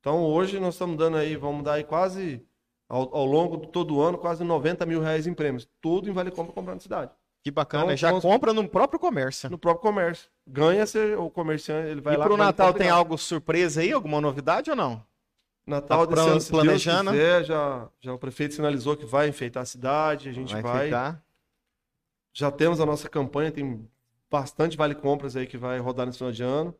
[0.00, 2.42] Então hoje nós estamos dando aí, vamos dar aí quase,
[2.88, 5.66] ao, ao longo de todo o ano, quase 90 mil reais em prêmios.
[5.80, 7.10] Tudo em vale compra comprando na cidade.
[7.42, 7.84] Que bacana.
[7.84, 9.50] Então, Já cons- compra no próprio comércio.
[9.50, 10.30] No próprio comércio.
[10.46, 12.24] Ganha você, o comerciante, ele vai e lá.
[12.24, 13.92] pro vai Natal tem algo surpresa aí?
[13.92, 15.02] Alguma novidade ou não?
[15.66, 17.10] Natal Tá desse ano, se planejando?
[17.10, 20.84] Quiser, já, já o prefeito sinalizou que vai enfeitar a cidade, a gente vai.
[20.86, 21.23] ficar.
[22.34, 23.88] Já temos a nossa campanha, tem
[24.28, 26.74] bastante vale compras aí que vai rodar nesse final de ano.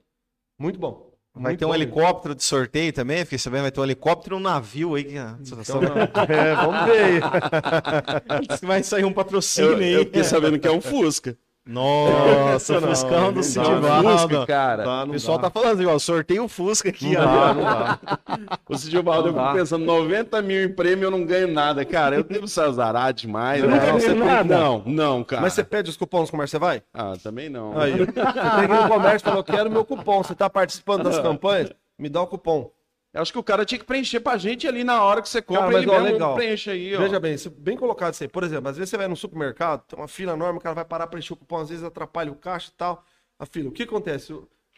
[0.58, 1.14] Muito bom.
[1.32, 3.24] Vai Muito ter um bom helicóptero de sorteio também?
[3.24, 5.04] Fiquei sabendo, vai ter um helicóptero e um navio aí.
[5.04, 5.14] Que...
[5.14, 5.80] Então,
[6.28, 8.40] é, vamos ver aí.
[8.48, 9.92] Diz que vai sair um patrocínio Eu, aí.
[9.92, 11.38] eu fiquei sabendo que é um Fusca.
[11.66, 14.10] Nossa, Não, Fuscão não do dá, Sidivaldo.
[14.28, 14.84] Fusca, cara.
[14.84, 15.44] Dá, O não pessoal dá.
[15.44, 17.24] tá falando assim, ó, sorteio Fusca aqui, Não ó.
[17.24, 18.58] dá, não dá.
[18.68, 21.84] O Sidivaldo, eu Não fico pensando, 90 mil em prêmio eu não ganho nada.
[21.84, 23.62] Cara, eu devo ser azarado demais.
[23.62, 23.74] Você né?
[23.74, 24.58] nunca ganhou tem- nada?
[24.58, 25.42] Não, não, cara.
[25.42, 26.82] Mas você pede os cupons no comércio, você vai?
[26.92, 27.78] Ah, também não.
[27.80, 27.92] Aí.
[27.92, 28.28] Você tem que
[28.64, 30.22] ir no comércio e falar, eu quero meu cupom.
[30.22, 31.70] Você tá participando das campanhas?
[31.98, 32.70] Me dá o cupom.
[33.14, 35.40] Eu acho que o cara tinha que preencher pra gente ali na hora que você
[35.40, 35.62] compra.
[35.62, 36.34] Cara, mas, ele ó, legal.
[36.34, 36.98] preenche aí, ó.
[36.98, 38.28] Veja bem, bem colocado isso aí.
[38.28, 40.84] Por exemplo, às vezes você vai no supermercado, tem uma fila enorme, o cara vai
[40.84, 43.04] parar para encher o cupom, às vezes atrapalha o caixa e tal.
[43.38, 43.68] A fila.
[43.68, 44.34] O que acontece?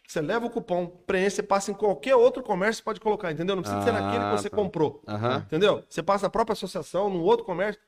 [0.07, 3.57] Você leva o cupom, preenche, você passa em qualquer outro comércio, pode colocar, entendeu?
[3.57, 4.57] Não precisa ser Ah, naquele que você tá.
[4.57, 5.03] comprou.
[5.47, 5.82] Entendeu?
[5.89, 7.80] Você passa na própria associação, num outro comércio,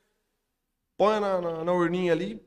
[0.96, 2.42] põe na, na, na urninha ali.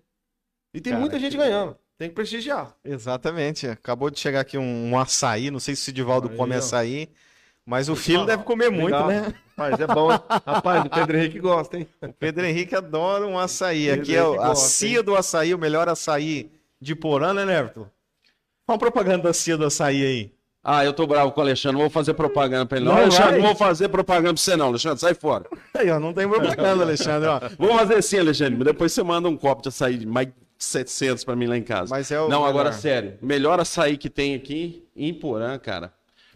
[0.74, 1.78] E tem Cara, muita gente que- ganhando.
[1.98, 2.76] Tem que prestigiar.
[2.84, 3.68] Exatamente.
[3.68, 6.58] Acabou de chegar aqui um, um açaí, não sei se o Sidivaldo Aí, come ó.
[6.58, 7.10] açaí,
[7.66, 9.08] mas o filho deve comer muito, Obrigado.
[9.30, 9.34] né?
[9.58, 10.12] Rapaz, é bom.
[10.12, 10.20] hein?
[10.46, 11.88] Rapaz, o Pedro Henrique gosta, hein?
[12.02, 13.86] O Pedro Henrique adora um açaí.
[13.86, 17.46] Pedro Aqui é Henrique a gosta, cia do açaí, o melhor açaí de Porã, né,
[17.46, 17.86] Neverton?
[18.66, 20.32] Qual a propaganda da cia do açaí aí?
[20.64, 22.86] Ah, eu tô bravo com o Alexandre, não vou fazer propaganda pra ele.
[22.86, 23.40] Não, Não Alexandre, vai?
[23.40, 25.46] não vou fazer propaganda pra você, não, Alexandre, sai fora.
[25.74, 27.40] Aí, ó, não tem propaganda, Alexandre, ó.
[27.58, 30.34] Vou fazer assim, Alexandre, mas depois você manda um copo de açaí de mais de
[30.60, 31.90] 700 pra mim lá em casa.
[31.90, 32.80] Mas é o Não, agora melhor.
[32.80, 35.92] sério, melhor açaí que tem aqui em Porã, cara.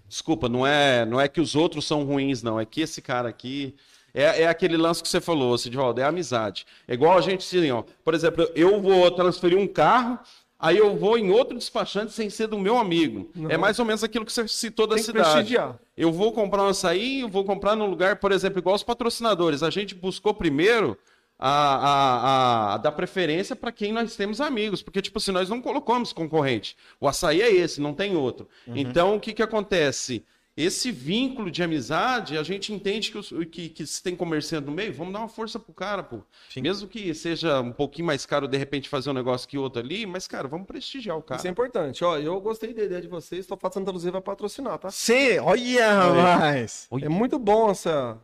[0.08, 2.60] Desculpa, não é, não é que os outros são ruins, não.
[2.60, 3.76] É que esse cara aqui.
[4.14, 6.66] É, é aquele lance que você falou, Sidvaldo, é amizade.
[6.88, 7.84] É igual a gente, assim, ó.
[8.04, 10.18] Por exemplo, eu vou transferir um carro,
[10.58, 13.30] aí eu vou em outro despachante sem ser do meu amigo.
[13.50, 15.32] É mais ou menos aquilo que você citou da Tem cidade.
[15.32, 15.78] prestigiar.
[15.98, 19.62] Eu vou comprar um açaí, eu vou comprar num lugar, por exemplo, igual os patrocinadores.
[19.62, 20.98] A gente buscou primeiro
[21.38, 25.62] a, a, a dar preferência para quem nós temos amigos, porque, tipo assim, nós não
[25.62, 26.76] colocamos concorrente.
[27.00, 28.48] O açaí é esse, não tem outro.
[28.68, 30.24] Então, o que, que acontece?
[30.58, 34.72] Esse vínculo de amizade, a gente entende que, os- que, que se tem comerciante no
[34.72, 36.20] meio, vamos dar uma força pro cara, pô.
[36.62, 40.06] Mesmo que seja um pouquinho mais caro, de repente, fazer um negócio que outro ali,
[40.06, 41.40] mas, cara, vamos prestigiar o cara.
[41.40, 42.06] Isso é importante.
[42.06, 43.42] Ó, eu gostei da ideia de vocês.
[43.42, 44.90] Estofado Santa Luzia vai patrocinar, tá?
[44.92, 45.92] Cê, olha,
[46.32, 46.88] rapaz.
[47.06, 48.18] É muito bom essa.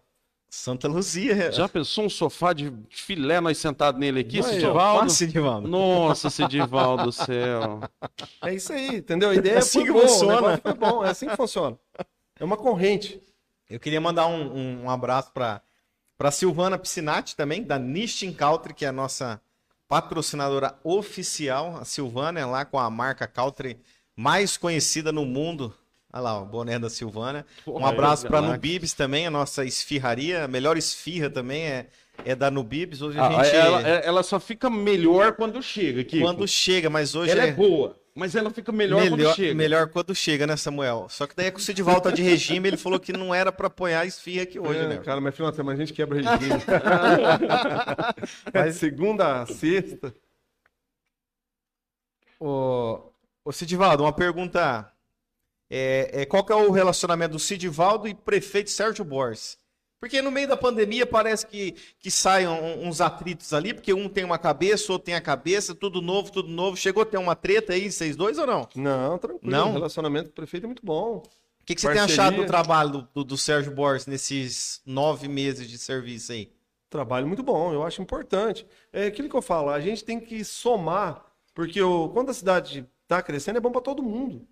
[0.54, 1.50] Santa Luzia.
[1.54, 4.44] Já pensou um sofá de filé nós sentado nele aqui, ó.
[4.44, 5.06] Sidivaldo?
[5.70, 7.80] Nossa, Sidivaldo do céu.
[8.42, 9.30] É isso aí, entendeu?
[9.30, 10.58] A ideia assim foi que boa, funciona.
[10.58, 11.78] foi bom, é assim que funciona.
[12.38, 13.22] É uma corrente.
[13.70, 15.62] Eu queria mandar um, um- um abraço para
[16.18, 19.42] para Silvana Piscinati também, da Nistin Country, que é a nossa
[19.88, 21.78] patrocinadora oficial.
[21.78, 23.80] A Silvana é lá com a marca Country
[24.16, 25.74] mais conhecida no mundo.
[26.14, 27.46] Olha lá, o boné da Silvana.
[27.66, 28.42] Um abraço para.
[28.42, 30.44] Nubibs também, a nossa esfirraria.
[30.44, 31.88] A melhor esfirra também é,
[32.26, 33.02] é da Nubibs.
[33.02, 33.56] Hoje a Ah, gente.
[33.56, 36.20] ela, ela só fica melhor quando chega aqui.
[36.20, 37.52] quando chega, mas hoje Ela é é.
[37.54, 39.54] boa, mas ela fica melhor, Melhor, quando chega.
[39.56, 41.08] melhor quando chega, né, Samuel?
[41.10, 43.50] Só que daí é que o Sidival tá de regime, ele falou que não era
[43.52, 44.98] para apoiar a esfirra aqui hoje, É, né?
[44.98, 46.62] Cara, mas final de semana a gente quebra regime.
[48.54, 50.14] Mas segunda a sexta.
[52.40, 53.00] Ô,
[53.46, 54.91] ô Sidivaldo, uma pergunta.
[55.74, 59.58] É, é, qual que é o relacionamento do Sidivaldo e prefeito Sérgio Borges?
[60.02, 64.24] Porque no meio da pandemia parece que, que saem uns atritos ali, porque um tem
[64.26, 66.76] uma cabeça, outro tem a cabeça, tudo novo, tudo novo.
[66.76, 68.68] Chegou a ter uma treta aí, vocês dois ou não?
[68.76, 69.52] Não, tranquilo.
[69.52, 69.70] Não?
[69.70, 71.18] O relacionamento com o prefeito é muito bom.
[71.62, 72.24] O que, que você tem Parceria.
[72.24, 76.52] achado do trabalho do, do- do Sérgio Borges nesses nove meses de serviço aí?
[76.90, 78.66] Trabalho muito bom, eu acho importante.
[78.92, 82.86] É aquilo que eu falo, a gente tem que somar, porque o, quando a cidade
[83.04, 84.48] está crescendo é bom para todo mundo.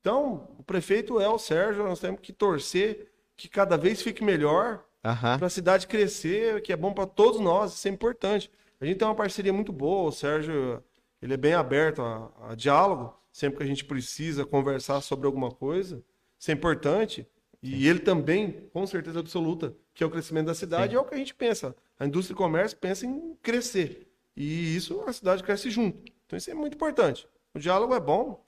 [0.00, 4.84] Então, o prefeito é o Sérgio, nós temos que torcer que cada vez fique melhor
[5.04, 5.38] Aham.
[5.38, 8.50] para a cidade crescer, que é bom para todos nós, isso é importante.
[8.80, 10.82] A gente tem uma parceria muito boa, o Sérgio,
[11.20, 15.50] ele é bem aberto a, a diálogo, sempre que a gente precisa conversar sobre alguma
[15.50, 16.02] coisa,
[16.38, 17.26] isso é importante.
[17.62, 20.96] E ele também, com certeza absoluta, que é o crescimento da cidade, Sim.
[20.96, 21.76] é o que a gente pensa.
[21.98, 24.08] A indústria e comércio pensa em crescer.
[24.34, 26.10] E isso a cidade cresce junto.
[26.24, 27.28] Então isso é muito importante.
[27.54, 28.42] O diálogo é bom,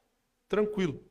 [0.48, 1.04] tranquilo.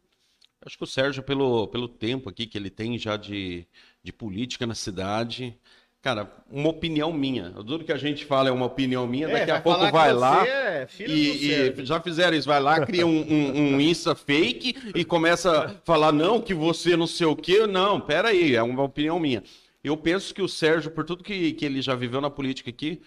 [0.63, 3.65] Acho que o Sérgio, pelo, pelo tempo aqui que ele tem já de,
[4.03, 5.57] de política na cidade,
[6.01, 7.51] cara, uma opinião minha.
[7.51, 10.45] Tudo que a gente fala é uma opinião minha, daqui a pouco vai lá.
[10.47, 15.03] é E, e já fizeram isso, vai lá, cria um, um, um Insta fake e
[15.03, 17.65] começa a falar, não, que você não sei o quê.
[17.65, 19.43] Não, pera aí, é uma opinião minha.
[19.83, 23.01] Eu penso que o Sérgio, por tudo que, que ele já viveu na política aqui,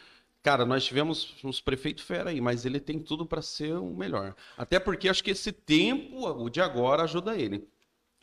[0.45, 4.37] cara, nós tivemos uns prefeitos fera aí, mas ele tem tudo para ser o melhor.
[4.57, 7.69] Até porque acho que esse tempo, o de agora, ajuda ele.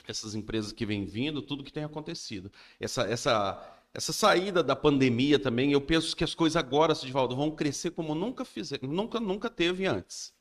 [0.08, 2.52] Essas empresas que vêm vindo, tudo que tem acontecido.
[2.80, 7.52] Essa, essa, essa saída da pandemia também, eu penso que as coisas agora, Sidivaldo, vão
[7.52, 10.34] crescer como nunca fizeram, nunca, nunca teve antes.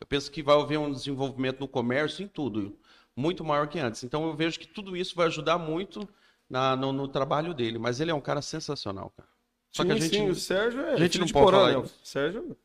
[0.00, 2.78] Eu penso que vai haver um desenvolvimento no comércio em tudo,
[3.16, 4.04] muito maior que antes.
[4.04, 6.08] Então eu vejo que tudo isso vai ajudar muito
[6.48, 7.78] na- no, no trabalho dele.
[7.78, 9.33] Mas ele é um cara sensacional, cara.
[9.74, 11.44] Só sim, que a gente, sim, o Sérgio é a gente filho não de pode
[11.46, 11.90] Porã, falar né?
[12.04, 12.56] Sérgio,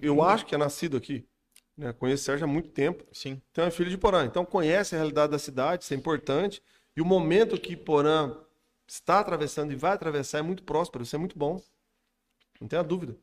[0.00, 1.26] eu acho que é nascido aqui.
[1.76, 1.92] Né?
[1.92, 3.04] Conheço o Sérgio há muito tempo.
[3.12, 3.42] Sim.
[3.50, 4.24] Então é filho de Porã.
[4.24, 6.62] Então conhece a realidade da cidade, isso é importante.
[6.96, 8.36] E o momento que Porã
[8.86, 11.60] está atravessando e vai atravessar é muito próspero, isso é muito bom.
[12.60, 13.16] Não tenha dúvida.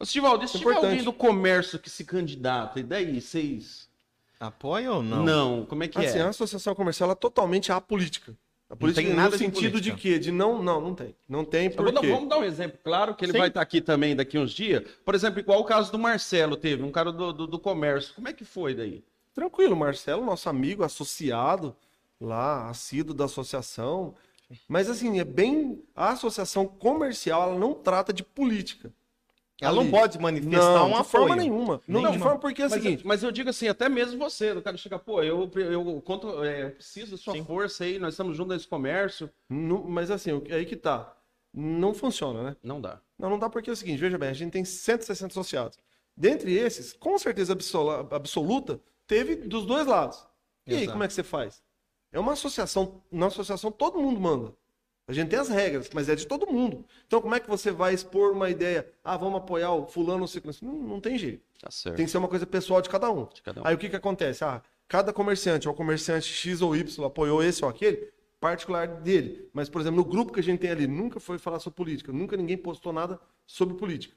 [0.00, 3.88] Ô, Sidivaldo, e se É tiver alguém do comércio que se candidata, e daí, vocês...
[4.40, 5.24] Apoia ou não?
[5.24, 6.22] Não, como é que Assim, é?
[6.22, 8.36] a associação comercial ela é totalmente apolítica.
[8.68, 9.96] A política tem no nada de sentido de política.
[9.96, 10.18] quê?
[10.18, 11.14] De não, não, não tem.
[11.28, 13.38] Não tem dar- porque vamos dar um exemplo, claro, que ele Sim.
[13.38, 14.82] vai estar aqui também daqui uns dias.
[15.04, 18.12] Por exemplo, igual o caso do Marcelo teve, um cara do, do, do comércio.
[18.14, 19.04] Como é que foi daí?
[19.34, 21.76] Tranquilo, Marcelo, nosso amigo, associado
[22.20, 24.14] lá, assíduo da associação.
[24.68, 25.82] Mas assim, é bem.
[25.94, 28.92] A associação comercial ela não trata de política.
[29.60, 29.90] Ela não Ali.
[29.90, 31.04] pode manifestar Não, um de apoio.
[31.04, 31.80] forma nenhuma.
[31.88, 32.24] Não, de Nenhuma.
[32.24, 33.06] forma porque é o seguinte.
[33.06, 36.70] mas eu digo assim, até mesmo você, o cara chega, pô, eu, eu conto, é,
[36.70, 37.44] preciso da sua Sim.
[37.44, 39.30] força aí, nós estamos juntos nesse comércio.
[39.48, 41.16] não- mas assim, aí que tá.
[41.54, 42.56] Não funciona, né?
[42.62, 43.00] Não dá.
[43.18, 45.78] Não, não dá porque é o seguinte, veja bem, a gente tem 160 associados.
[46.14, 50.22] Dentre esses, com certeza absola- absoluta, teve dos dois lados.
[50.66, 50.92] E aí, Exato.
[50.92, 51.62] como é que você faz?
[52.12, 54.52] É uma associação, na associação todo mundo manda.
[55.08, 56.84] A gente tem as regras, mas é de todo mundo.
[57.06, 58.90] Então, como é que você vai expor uma ideia?
[59.04, 60.58] Ah, vamos apoiar o fulano ou ciclano?
[60.60, 61.44] Não, não tem jeito.
[61.60, 61.96] Tá certo.
[61.96, 63.26] Tem que ser uma coisa pessoal de cada um.
[63.26, 63.66] De cada um.
[63.66, 64.42] Aí o que, que acontece?
[64.42, 69.48] Ah, cada comerciante, ou comerciante X ou Y apoiou esse ou aquele, particular dele.
[69.52, 72.12] Mas, por exemplo, no grupo que a gente tem ali, nunca foi falar sobre política.
[72.12, 74.16] Nunca ninguém postou nada sobre política.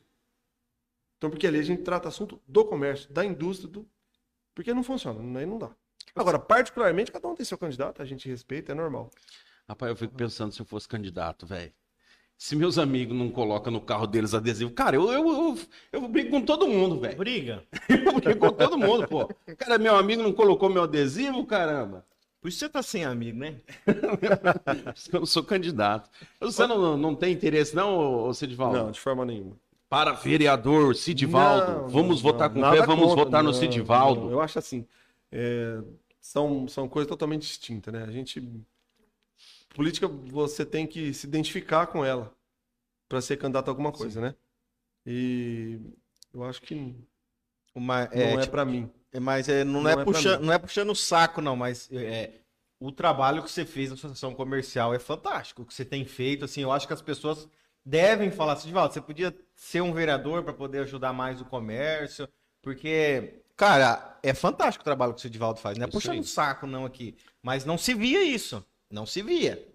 [1.20, 3.88] Então, porque ali a gente trata assunto do comércio, da indústria, do...
[4.56, 5.70] porque não funciona, aí não dá.
[6.16, 9.12] Agora, particularmente, cada um tem seu candidato, a gente respeita, é normal.
[9.70, 11.72] Rapaz, eu fico pensando se eu fosse candidato, velho.
[12.36, 15.60] Se meus amigos não colocam no carro deles adesivo, cara, eu, eu, eu,
[15.92, 17.18] eu brigo com todo mundo, velho.
[17.18, 17.64] Briga.
[17.88, 19.30] Eu brigo com todo mundo, pô.
[19.58, 22.06] Cara, meu amigo não colocou meu adesivo, caramba.
[22.42, 23.58] Por isso você tá sem amigo, né?
[25.12, 26.10] Eu não sou candidato.
[26.40, 28.78] Você não, não tem interesse, não, ô Sidivaldo?
[28.78, 29.58] Não, de forma nenhuma.
[29.90, 31.82] Para vereador, Sidivaldo.
[31.82, 34.32] Não, vamos não, votar com fé, vamos contra, votar no não.
[34.32, 34.88] Eu acho assim,
[35.32, 35.80] é,
[36.22, 38.06] são, são coisas totalmente distintas, né?
[38.08, 38.42] A gente...
[39.80, 42.36] Política, você tem que se identificar com ela
[43.08, 44.36] para ser candidato a alguma coisa, né?
[45.06, 45.80] E
[46.34, 46.94] eu acho que
[47.74, 48.92] Uma, não é, é, tipo, para mim.
[49.10, 51.88] é, mas é, não, não é é puxando, não é puxando o saco, não, mas
[51.94, 52.42] é,
[52.78, 55.62] o trabalho que você fez na associação comercial é fantástico.
[55.62, 57.48] O que você tem feito, assim, eu acho que as pessoas
[57.86, 62.28] devem falar assim, Divaldo, você podia ser um vereador para poder ajudar mais o comércio,
[62.62, 65.78] porque, cara, é fantástico o trabalho que o Divaldo faz.
[65.78, 67.16] Não é puxando o saco, não, aqui.
[67.42, 68.62] Mas não se via isso.
[68.92, 69.69] Não se via.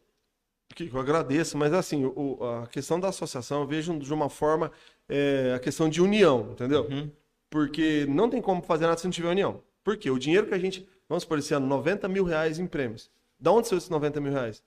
[0.74, 4.72] Que eu agradeço, mas assim, o- a questão da associação eu vejo de uma forma
[5.08, 6.84] é, a questão de união, entendeu?
[6.88, 7.10] Uhum.
[7.50, 9.62] Porque não tem como fazer nada se não tiver união.
[9.84, 10.10] Por quê?
[10.10, 13.10] O dinheiro que a gente, vamos supor, esse ano, 90 mil reais em prêmios.
[13.38, 14.62] Da onde são esses 90 mil reais?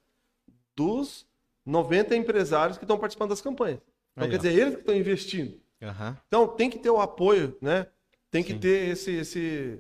[0.76, 1.26] Dos
[1.66, 3.80] 90 empresários que estão participando das campanhas.
[4.14, 4.42] Então, Aí, quer ó.
[4.42, 5.60] dizer, eles que estão investindo.
[5.82, 6.18] Aham.
[6.28, 7.88] Então, tem que ter o apoio, né?
[8.32, 8.60] Tem que Sim.
[8.60, 9.80] ter esse, esse,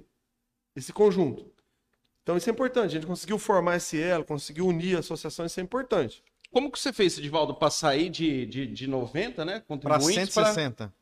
[0.75, 1.45] esse conjunto.
[2.27, 2.87] Então, isso é importante.
[2.87, 6.21] A gente conseguiu formar esse elo, conseguiu unir a associação, isso é importante.
[6.51, 9.53] Como que você fez, Sidivaldo, para sair de, de, de 90, né?
[9.53, 10.93] Para Contribuintes pra- 160.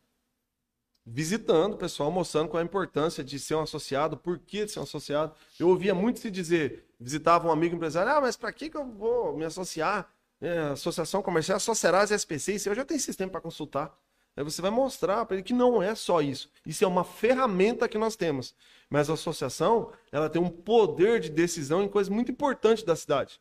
[1.04, 4.72] visitando o pessoal, mostrando qual é a importância de ser um associado, por que de
[4.72, 5.34] ser um associado.
[5.60, 8.86] Eu ouvia muito se dizer, visitava um amigo empresário, ah, mas para que, que eu
[8.86, 10.08] vou me associar?
[10.40, 13.98] É, associação comercial só será as SPC, isso eu já tenho sistema para consultar.
[14.38, 16.50] Aí você vai mostrar para ele que não é só isso.
[16.66, 18.54] Isso é uma ferramenta que nós temos.
[18.90, 23.40] Mas a associação, ela tem um poder de decisão em coisas muito importantes da cidade.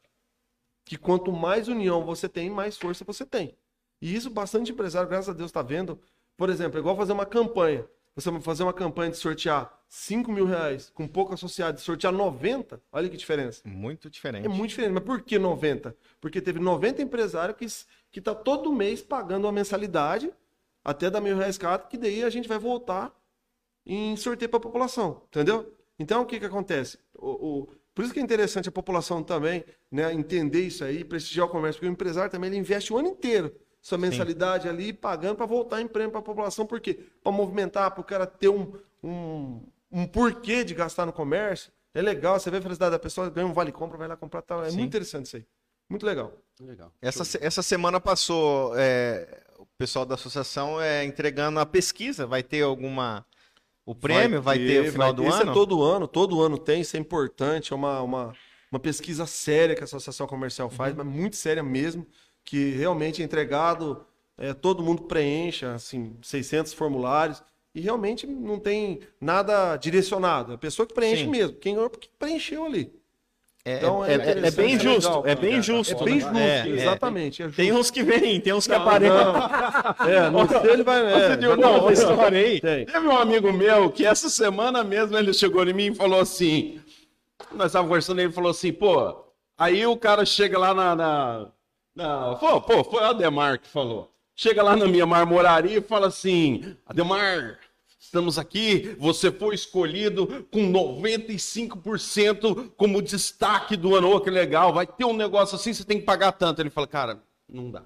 [0.84, 3.56] Que quanto mais união você tem, mais força você tem.
[4.00, 5.98] E isso bastante empresário, graças a Deus, está vendo.
[6.36, 7.86] Por exemplo, é igual fazer uma campanha.
[8.14, 12.12] Você vai fazer uma campanha de sortear 5 mil reais com pouco associado, de sortear
[12.12, 13.60] 90, olha que diferença.
[13.66, 14.44] Muito diferente.
[14.46, 14.92] É muito diferente.
[14.92, 15.96] Mas por que 90?
[16.20, 20.32] Porque teve 90 empresários que s- que tá todo mês pagando uma mensalidade
[20.84, 23.12] até dar mil reais cada, que daí a gente vai voltar
[23.86, 25.72] em sorteio para a população, entendeu?
[25.98, 26.98] Então o que que acontece?
[27.14, 31.46] O, o- por isso que é interessante a população também, né, entender isso aí, prestigiar
[31.46, 35.36] o comércio, porque o empresário também ele investe o ano inteiro sua mensalidade ali pagando
[35.36, 36.98] para voltar em prêmio para a população, por quê?
[37.22, 38.72] Para movimentar, para o cara ter um,
[39.02, 39.60] um,
[39.92, 41.70] um porquê de gastar no comércio.
[41.92, 44.40] É legal, você vê a felicidade da pessoa, ganha um vale compra, vai lá comprar,
[44.40, 44.64] tal.
[44.64, 44.78] é Sim.
[44.78, 45.44] muito interessante isso aí.
[45.88, 46.32] Muito legal.
[46.60, 46.90] Legal.
[47.02, 49.43] Essa, essa semana passou é,
[49.78, 52.26] pessoal da associação é, entregando a pesquisa.
[52.26, 53.24] Vai ter alguma.
[53.86, 55.28] O prêmio vai, ter, no final vai do ter.
[55.28, 55.50] Isso ano?
[55.50, 58.32] é todo ano, todo ano tem, isso é importante, é uma, uma,
[58.72, 61.04] uma pesquisa séria que a Associação Comercial faz, Uhum.
[61.04, 62.06] mas muito séria mesmo,
[62.42, 64.06] que realmente é entregado,
[64.38, 67.42] é, todo mundo preenche, assim, 600 formulários,
[67.74, 71.30] e realmente não tem nada direcionado, é a pessoa que preenche Sim.
[71.30, 72.90] mesmo, quem ganhou porque preencheu ali.
[73.66, 75.08] É, Então, é- é é- é interessante, bem é justo.
[75.08, 76.04] legal, é bem É justo.
[76.04, 76.20] bem né?
[76.20, 76.68] justo, É, é.
[76.68, 77.42] exatamente.
[77.42, 77.56] é justo.
[77.56, 79.16] Tem uns que vêm, tem uns que Não, aparecem.
[79.16, 79.34] não.
[80.06, 81.00] É, não sei, ele vai.
[81.06, 82.60] É, Você deu vai- uma história aí?
[82.60, 82.84] Tem.
[82.84, 86.78] Teve um amigo meu que essa semana mesmo ele chegou em mim e falou assim:
[87.52, 89.24] nós estávamos conversando, ele falou assim, pô,
[89.56, 90.94] aí o cara chega lá na.
[90.94, 91.46] na,
[91.96, 94.10] na- pô, pô, foi o Ademar que falou.
[94.36, 97.58] Chega lá na minha marmoraria e fala assim: Ademar,
[98.14, 104.14] estamos aqui, você foi escolhido com 95% como destaque do ano.
[104.14, 106.60] Ô, que legal, vai ter um negócio assim, você tem que pagar tanto.
[106.62, 107.82] Ele fala, cara, não dá.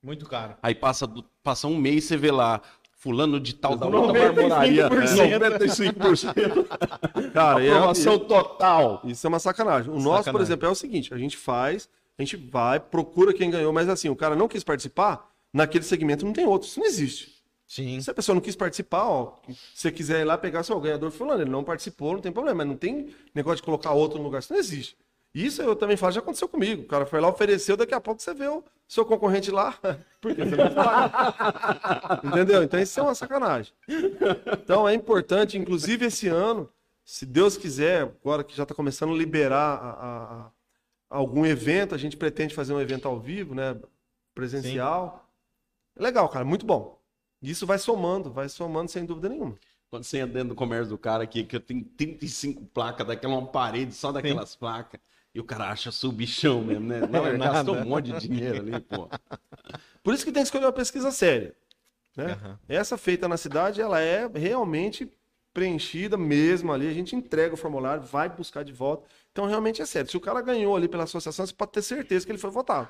[0.00, 0.54] Muito caro.
[0.62, 1.10] Aí passa,
[1.42, 2.60] passa um mês, você vê lá,
[2.96, 4.34] fulano de tal da outra 95%.
[4.36, 7.32] marmoraria, 95%.
[7.32, 9.00] Cara, é- Aprovação total.
[9.04, 9.90] Isso é uma sacanagem.
[9.90, 10.42] O nosso, por Sacanagem.
[10.46, 14.08] exemplo, é o seguinte: a gente faz, a gente vai, procura quem ganhou, mas assim,
[14.08, 16.68] o cara não quis participar, naquele segmento não tem outro.
[16.68, 17.31] Isso não existe.
[17.72, 18.02] Sim.
[18.02, 21.10] Se a pessoa não quis participar, ó, se você quiser ir lá pegar seu ganhador
[21.10, 22.58] fulano, ele não participou, não tem problema.
[22.58, 24.94] Mas não tem negócio de colocar outro no lugar, isso não existe.
[25.34, 26.82] Isso eu também falo, já aconteceu comigo.
[26.82, 29.72] O cara foi lá, ofereceu, daqui a pouco você vê o seu concorrente lá.
[30.20, 30.44] Por quê?
[30.44, 32.28] Você não.
[32.30, 32.62] Entendeu?
[32.62, 33.72] Então isso é uma sacanagem.
[34.62, 36.68] Então é importante, inclusive esse ano,
[37.02, 40.50] se Deus quiser, agora que já está começando a liberar a, a-
[41.08, 43.74] algum evento, a gente pretende fazer um evento ao vivo, né?
[44.34, 45.26] Presencial.
[45.98, 47.00] Legal, cara, muito bom.
[47.42, 49.56] Isso vai somando, vai somando sem dúvida nenhuma.
[49.90, 53.34] Quando você entra dentro do comércio do cara aqui, que eu tenho 35 placas daquela
[53.34, 55.00] uma parede só daquelas placas.
[55.34, 57.00] E o cara acha subichão mesmo, né?
[57.00, 57.52] Não, ele nada.
[57.54, 59.08] gastou um monte de dinheiro ali, pô.
[60.02, 61.54] Por isso que tem que escolher uma pesquisa séria.
[62.16, 62.32] Né?
[62.32, 62.58] Aham.
[62.68, 65.10] Essa feita na cidade, ela é realmente
[65.52, 66.88] preenchida mesmo ali.
[66.88, 69.06] A gente entrega o formulário, vai buscar de volta.
[69.30, 70.10] Então, realmente é sério.
[70.10, 72.88] Se o cara ganhou ali pela associação, você pode ter certeza que ele foi votado.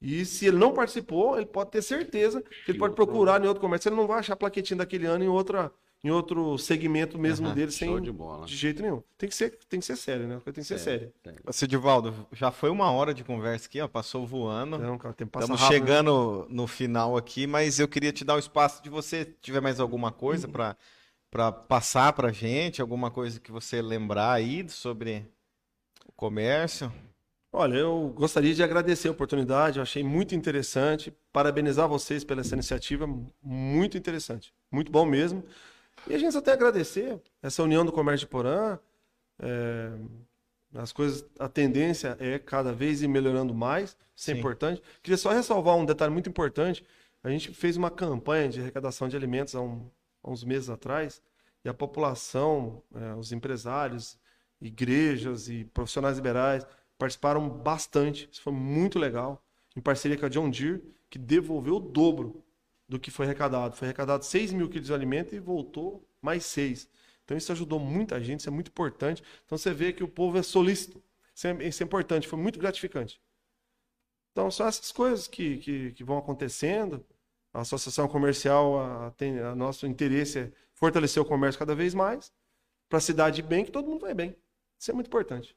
[0.00, 3.60] E se ele não participou, ele pode ter certeza que ele pode procurar em outro
[3.60, 3.88] comércio.
[3.88, 5.72] Ele não vai achar a plaquetinha daquele ano em, outra,
[6.04, 8.46] em outro segmento mesmo Aham, dele, sem, de bola.
[8.46, 9.02] de jeito nenhum.
[9.16, 10.40] Tem que ser, tem que ser sério, né?
[10.44, 11.12] Tem que ser sério.
[11.50, 14.78] Sidivaldo, já foi uma hora de conversa aqui, ó, passou voando.
[14.78, 15.86] Não, cara, tem que passar Estamos rápido, né?
[15.88, 19.80] chegando no final aqui, mas eu queria te dar o espaço de você tiver mais
[19.80, 20.52] alguma coisa Uhum.
[20.52, 20.76] para
[21.30, 25.26] para passar pra gente, alguma coisa que você lembrar aí sobre
[26.06, 26.90] o comércio.
[27.60, 32.54] Olha, eu gostaria de agradecer a oportunidade, eu achei muito interessante, parabenizar vocês pela essa
[32.54, 33.04] iniciativa,
[33.42, 35.42] muito interessante, muito bom mesmo.
[36.06, 38.78] E a gente só tem a agradecer essa união do comércio de Porã,
[39.40, 39.90] é,
[40.72, 44.38] as coisas, a tendência é cada vez ir melhorando mais, isso é Sim.
[44.38, 44.80] importante.
[45.02, 46.84] Queria só ressalvar um detalhe muito importante,
[47.24, 49.90] a gente fez uma campanha de arrecadação de alimentos há, um-
[50.22, 51.20] há uns meses atrás,
[51.64, 54.16] e a população, é, os empresários,
[54.60, 56.64] igrejas e profissionais liberais
[56.98, 58.28] participaram bastante.
[58.30, 59.42] Isso foi muito legal.
[59.76, 62.44] Em parceria com a John Deere, que devolveu o dobro
[62.88, 63.76] do que foi arrecadado.
[63.76, 66.88] Foi arrecadado 6 mil quilos de alimento e voltou mais 6.
[67.24, 69.22] Então isso ajudou muita gente, isso é muito importante.
[69.44, 71.02] Então você vê que o povo é solícito.
[71.34, 73.20] Isso é, isso é importante, foi muito gratificante.
[74.32, 77.04] Então são essas coisas que, que, que vão acontecendo.
[77.52, 82.32] A associação comercial, a, tem, a nosso interesse é fortalecer o comércio cada vez mais,
[82.88, 84.36] para a cidade bem, que todo mundo vai bem.
[84.78, 85.56] Isso é muito importante.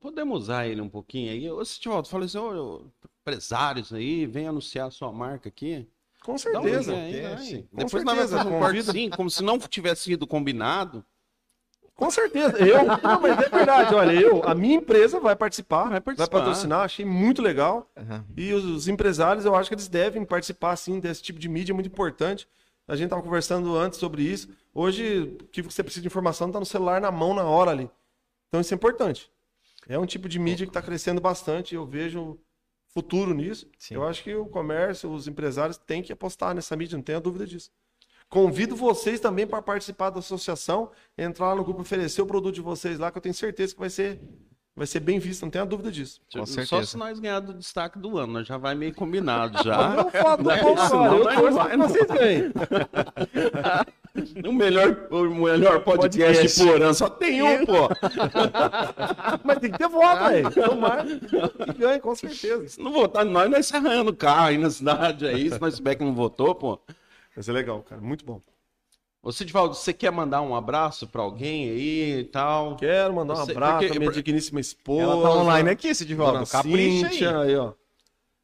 [0.00, 1.50] Podemos usar ele um pouquinho aí.
[1.50, 2.86] Ô, Stivaldo, fala assim, ô,
[3.22, 5.86] empresários aí, vem anunciar a sua marca aqui.
[6.22, 6.92] Com um certeza.
[6.92, 7.62] link aí, vai.
[7.70, 8.60] Com Depois nós vamos certeza, fazer um convida.
[8.84, 11.04] cortezinho, como se não tivesse sido combinado.
[11.94, 12.56] Com certeza.
[12.58, 13.94] Eu, não, mas é verdade.
[13.94, 16.38] Olha, eu, a minha empresa vai participar, Vai vai, participar.
[16.38, 16.80] patrocinar.
[16.80, 17.88] Achei muito legal.
[17.96, 18.24] Aham.
[18.36, 21.72] E os, os empresários, eu acho que eles devem participar, sim, desse tipo de mídia,
[21.72, 22.48] é muito importante.
[22.86, 24.48] A gente estava conversando antes sobre isso.
[24.74, 27.90] Hoje, o que você precisa de informação está no celular na mão na hora ali.
[28.48, 29.30] Então, isso é importante.
[29.88, 31.74] É um tipo de mídia que está crescendo bastante.
[31.74, 32.38] Eu vejo
[32.88, 33.68] futuro nisso.
[33.78, 33.94] Sim.
[33.94, 37.46] Eu acho que o comércio, os empresários têm que apostar nessa mídia, não tenha dúvida
[37.46, 37.70] disso.
[38.28, 42.60] Convido vocês também para participar da associação, entrar lá no grupo, oferecer o produto de
[42.60, 44.20] vocês lá, que eu tenho certeza que vai ser,
[44.78, 46.20] vai ser bem visto, não tenha dúvida disso.
[46.32, 46.86] Com Só certeza.
[46.86, 49.76] se nós ganhar do destaque do ano, nós já vai meio combinado já.
[49.88, 51.88] Não não Não, vou isso não vai, não.
[51.88, 52.52] vocês ganhem.
[54.48, 57.88] o melhor, o melhor podcast de Porã só tem um, pô.
[59.44, 60.50] Mas tem que ter voto, velho.
[60.50, 62.68] Tomara que ganhe, com certeza.
[62.68, 65.50] Se não votar nós, nós se arranhando o carro aí na cidade aí.
[65.50, 66.80] Se nós souber que não votou, pô.
[67.34, 68.00] Vai ser legal, cara.
[68.00, 68.40] Muito bom.
[69.22, 72.76] Ô, Sidvaldo, você quer mandar um abraço pra alguém aí e tal?
[72.76, 75.02] Quero mandar um Você- abraço porque- à minha digníssima esposa.
[75.02, 76.46] Ela tá online aqui, Sidivaldo.
[76.46, 77.12] Capricha aí.
[77.12, 77.72] Cíntia, aí, ó.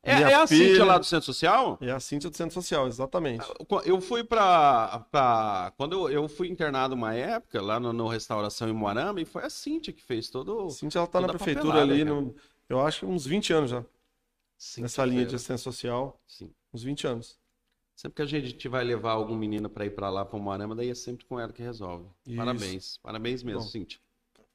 [0.07, 0.85] É, é a Cíntia filha.
[0.85, 1.79] lá do Centro Social?
[1.81, 3.47] É a Cíntia do Centro Social, exatamente.
[3.87, 5.07] Eu fui pra.
[5.11, 9.25] pra quando eu, eu fui internado uma época lá no, no Restauração em Moarama e
[9.25, 10.69] foi a Cíntia que fez todo.
[10.69, 12.21] Cíntia, ela tá na prefeitura ali, cara.
[12.21, 12.35] no,
[12.69, 13.83] eu acho que uns 20 anos já,
[14.59, 16.21] Cíntia nessa linha de assistência social.
[16.27, 16.51] Sim.
[16.75, 17.39] Uns 20 anos.
[17.95, 20.91] Sempre que a gente vai levar algum menino pra ir pra lá, pra Moarama, daí
[20.91, 22.07] é sempre com ela que resolve.
[22.27, 22.37] Isso.
[22.37, 22.99] Parabéns.
[22.99, 23.67] Parabéns mesmo, Bom.
[23.67, 24.01] Cíntia.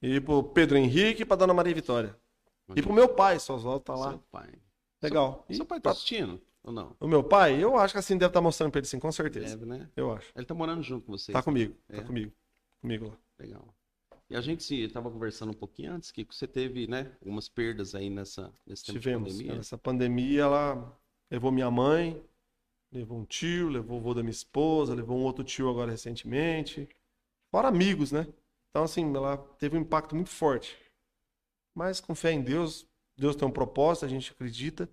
[0.01, 2.15] E pro Pedro Henrique e pra Dona Maria Vitória.
[2.75, 4.09] E pro meu pai, só Oswaldo tá lá.
[4.11, 4.49] Seu pai.
[5.01, 5.43] Legal.
[5.47, 6.39] Seu, seu pai tá assistindo?
[6.63, 6.95] Ou não?
[6.99, 9.55] O meu pai, eu acho que assim deve estar mostrando pra ele sim, com certeza.
[9.57, 9.89] Deve, né?
[9.95, 10.31] Eu acho.
[10.35, 11.33] Ele tá morando junto com vocês.
[11.33, 11.97] Tá comigo, É.
[11.97, 12.31] tá comigo.
[12.81, 13.17] Comigo lá.
[13.39, 13.73] Legal.
[14.29, 17.95] E a gente se tava conversando um pouquinho antes que você teve, né, algumas perdas
[17.95, 19.31] aí nessa nesse tempo Tivemos.
[19.33, 19.59] de pandemia.
[19.59, 20.99] Essa pandemia, ela
[21.31, 22.21] levou minha mãe,
[22.91, 26.87] levou um tio, levou o vô da minha esposa, levou um outro tio agora recentemente.
[27.51, 28.27] Fora amigos, né?
[28.69, 30.77] Então, assim, ela teve um impacto muito forte.
[31.73, 32.85] Mas com fé em Deus,
[33.17, 34.89] Deus tem um propósito, a gente acredita.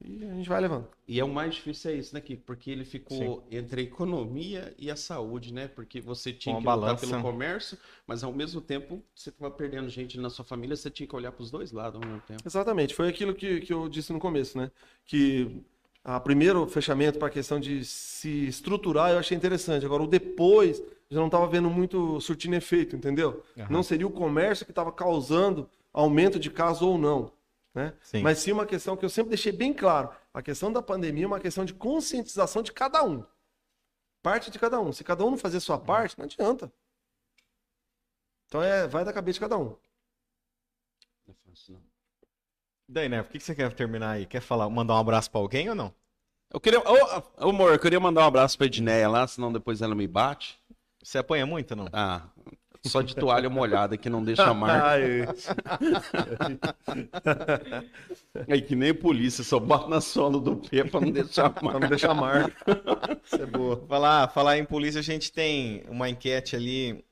[0.00, 0.88] E a gente vai levando.
[1.08, 2.44] E é o mais difícil é isso, né, Kiko?
[2.44, 5.66] Porque ele ficou entre a economia e a saúde, né?
[5.66, 7.06] Porque você tinha Uma que lutar balança.
[7.06, 7.76] pelo comércio,
[8.06, 11.32] mas ao mesmo tempo você estava perdendo gente na sua família, você tinha que olhar
[11.32, 12.42] para os dois lados ao mesmo tempo.
[12.46, 14.70] Exatamente, foi aquilo que, que eu disse no começo, né?
[15.04, 15.64] Que
[16.08, 19.84] a primeiro fechamento para a questão de se estruturar eu achei interessante.
[19.84, 23.44] Agora, o depois já não estava vendo muito surtindo efeito, entendeu?
[23.58, 23.66] Aham.
[23.68, 27.30] Não seria o comércio que estava causando aumento de casos ou não.
[27.74, 27.92] Né?
[28.00, 28.22] Sim.
[28.22, 30.08] Mas sim uma questão que eu sempre deixei bem claro.
[30.32, 33.22] A questão da pandemia é uma questão de conscientização de cada um.
[34.22, 34.90] Parte de cada um.
[34.92, 36.72] Se cada um não fazer sua parte, não adianta.
[38.46, 39.76] Então é, vai da cabeça de cada um.
[41.28, 41.87] É Senão...
[42.88, 43.22] Daí, né?
[43.22, 44.26] Por que que você quer terminar aí?
[44.26, 45.92] Quer falar, mandar um abraço pra alguém ou não?
[46.52, 46.80] Eu queria.
[46.80, 50.06] Ô, ô, amor, eu queria mandar um abraço pra Edneia lá, senão depois ela me
[50.06, 50.58] bate.
[51.02, 51.86] Você apanha muito não?
[51.92, 52.22] Ah,
[52.86, 54.86] só de toalha molhada que não deixa marca.
[54.88, 55.26] Ai,
[58.48, 61.80] É que nem polícia, só bota na sola do pé pra não deixar pra marca.
[61.80, 62.54] não deixar marca.
[63.24, 63.84] Isso é boa.
[63.86, 67.04] Falar, falar em polícia, a gente tem uma enquete ali.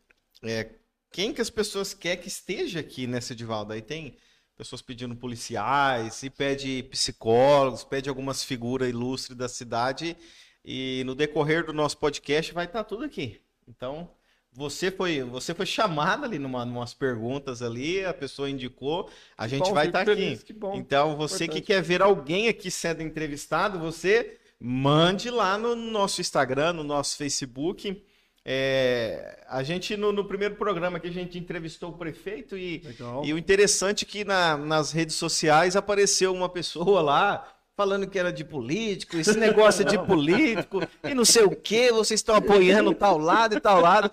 [0.42, 0.70] é,
[1.12, 3.72] quem que as pessoas querem que esteja aqui nessa Edivaldo?
[3.72, 4.16] Aí tem
[4.56, 10.16] pessoas pedindo policiais, e pede psicólogos, pede algumas figuras ilustres da cidade.
[10.64, 13.40] E no decorrer do nosso podcast vai estar tudo aqui.
[13.68, 14.10] Então,
[14.52, 19.68] você foi, você foi chamado ali numa, numas perguntas ali, a pessoa indicou, a gente
[19.68, 20.14] bom, vai estar aqui.
[20.14, 20.74] feliz, que bom.
[20.74, 21.66] Então, você que Importante.
[21.66, 28.02] quer ver alguém aqui sendo entrevistado, você mande lá no nosso Instagram, no nosso Facebook.
[28.48, 32.80] É, a gente, no, no primeiro programa que a gente entrevistou o prefeito e,
[33.24, 37.44] e o interessante é que na- nas redes sociais apareceu uma pessoa lá
[37.76, 41.90] falando que era de político, esse negócio é de político e não sei o que,
[41.90, 44.10] vocês estão apoiando tal lado e tal lado.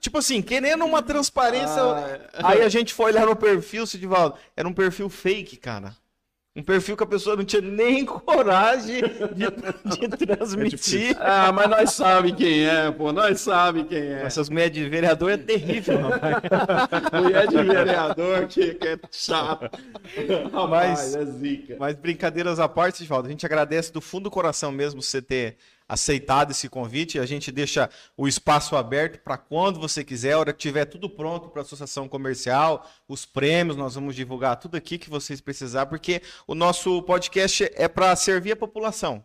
[0.00, 1.80] Tipo assim, querendo uma transparência.
[2.34, 5.96] Aí a gente foi olhar no perfil, Sidivaldo, era um perfil fake, cara.
[6.54, 9.00] Um perfil que a pessoa não tinha nem coragem
[9.34, 11.16] de, de transmitir.
[11.18, 14.22] Ah, mas nós sabe quem é, pô, nós sabe quem é.
[14.22, 16.42] Essas mulheres de vereador é terrível, rapaz.
[17.22, 19.70] Mulher de vereador que, que é chato.
[20.52, 21.76] Rapaz, Mas- é zica.
[21.80, 25.56] Mas brincadeiras à parte, Sidivaldo, a gente agradece do fundo do coração mesmo você ter
[25.92, 27.18] aceitado esse convite.
[27.18, 31.08] A gente deixa o espaço aberto para quando você quiser, a hora que tiver tudo
[31.10, 35.86] pronto para a associação comercial, os prêmios, nós vamos divulgar tudo aqui que vocês precisar,
[35.86, 39.24] porque o nosso podcast é para servir a população.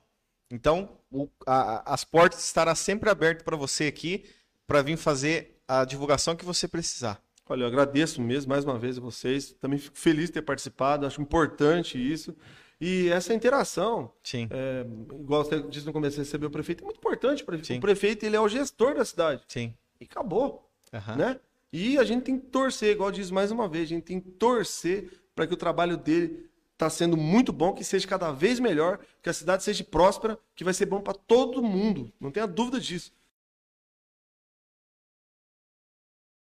[0.52, 4.26] Então, o- a- as portas estarão sempre abertas para você aqui,
[4.66, 7.22] para vir fazer a divulgação que você precisar.
[7.50, 9.54] Olha, eu agradeço mesmo mais uma vez a vocês.
[9.62, 11.06] Também fico feliz de ter participado.
[11.06, 12.36] Acho importante isso.
[12.80, 14.86] E essa interação, Sim, é,
[15.20, 17.44] igual você disse no começo, receber o prefeito é muito importante.
[17.44, 17.56] para.
[17.56, 19.44] O prefeito ele é o gestor da cidade.
[19.48, 19.74] sim.
[20.00, 20.70] E acabou.
[20.94, 21.16] Aham.
[21.16, 21.40] né?
[21.74, 24.30] E a gente tem que torcer, igual diz mais uma vez, a gente tem que
[24.30, 29.00] torcer para que o trabalho dele está sendo muito bom, que seja cada vez melhor,
[29.22, 32.14] que a cidade seja próspera, que vai ser bom para todo mundo.
[32.20, 33.12] Não tenha dúvida disso.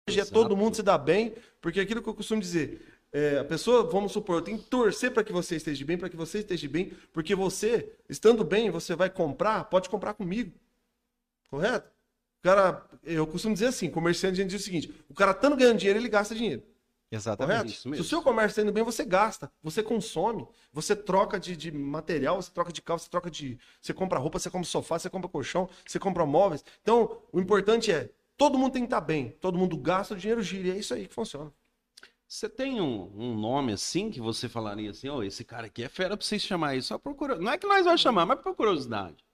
[0.08, 3.38] Hoje é todo mundo se dá bem, porque é aquilo que eu costumo dizer, é,
[3.38, 6.16] a pessoa, vamos supor, eu tenho que torcer para que você esteja bem, para que
[6.16, 10.52] você esteja bem, porque você, estando bem, você vai comprar, pode comprar comigo.
[11.50, 11.88] Correto?
[12.38, 15.56] O cara, eu costumo dizer assim, comerciante, a gente diz o seguinte: o cara estando
[15.56, 16.62] ganhando dinheiro, ele gasta dinheiro.
[17.10, 17.52] Exatamente.
[17.52, 17.70] Correto?
[17.72, 21.56] isso Se o seu comércio está indo bem, você gasta, você consome, você troca de,
[21.56, 23.58] de material, você troca de carro, você troca de.
[23.82, 26.64] Você compra roupa, você compra sofá, você compra colchão, você compra móveis.
[26.80, 30.40] Então, o importante é, todo mundo tem que estar bem, todo mundo gasta, o dinheiro
[30.40, 31.52] gira, e é isso aí que funciona.
[32.32, 35.88] Você tem um, um nome assim que você falaria assim, ó, esse cara aqui é
[35.88, 36.86] fera pra vocês chamar isso.
[36.86, 37.34] Só procura.
[37.36, 39.24] Não é que nós vamos chamar, mas por curiosidade.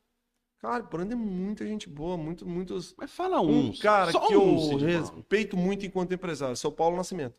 [0.58, 2.94] Cara, por onde é muita gente boa, muito, muitos.
[2.96, 3.80] Mas fala Um uns.
[3.82, 4.78] cara só que eu um, Paulo.
[4.86, 7.34] respeito muito enquanto empresário, seu Paulo Nascimento.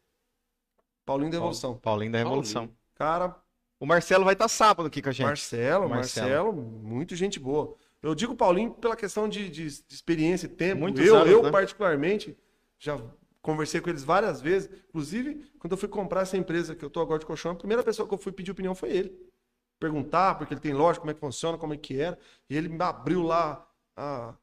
[1.04, 1.76] Paulinho da Evolução.
[1.80, 2.68] Paulinho da Revolução.
[2.68, 2.78] Paulinho.
[2.94, 3.36] Cara,
[3.80, 5.26] O Marcelo vai estar sábado aqui com a gente.
[5.26, 6.54] Marcelo, Marcelo.
[6.54, 6.54] Marcelo,
[6.84, 7.76] muito gente boa.
[8.04, 10.82] Eu digo Paulinho pela questão de, de- de experiência e tempo.
[10.82, 11.50] Muitos eu, anos, eu né?
[11.50, 12.38] particularmente,
[12.78, 13.02] já
[13.48, 14.70] conversei com eles várias vezes.
[14.90, 17.82] Inclusive, quando eu fui comprar essa empresa que eu tô agora de colchão, a primeira
[17.84, 19.18] pessoa que eu fui pedir opinião foi ele.
[19.80, 22.18] Perguntar, porque ele tem loja, como é que funciona, como é que era.
[22.50, 24.36] E ele me abriu lá, a-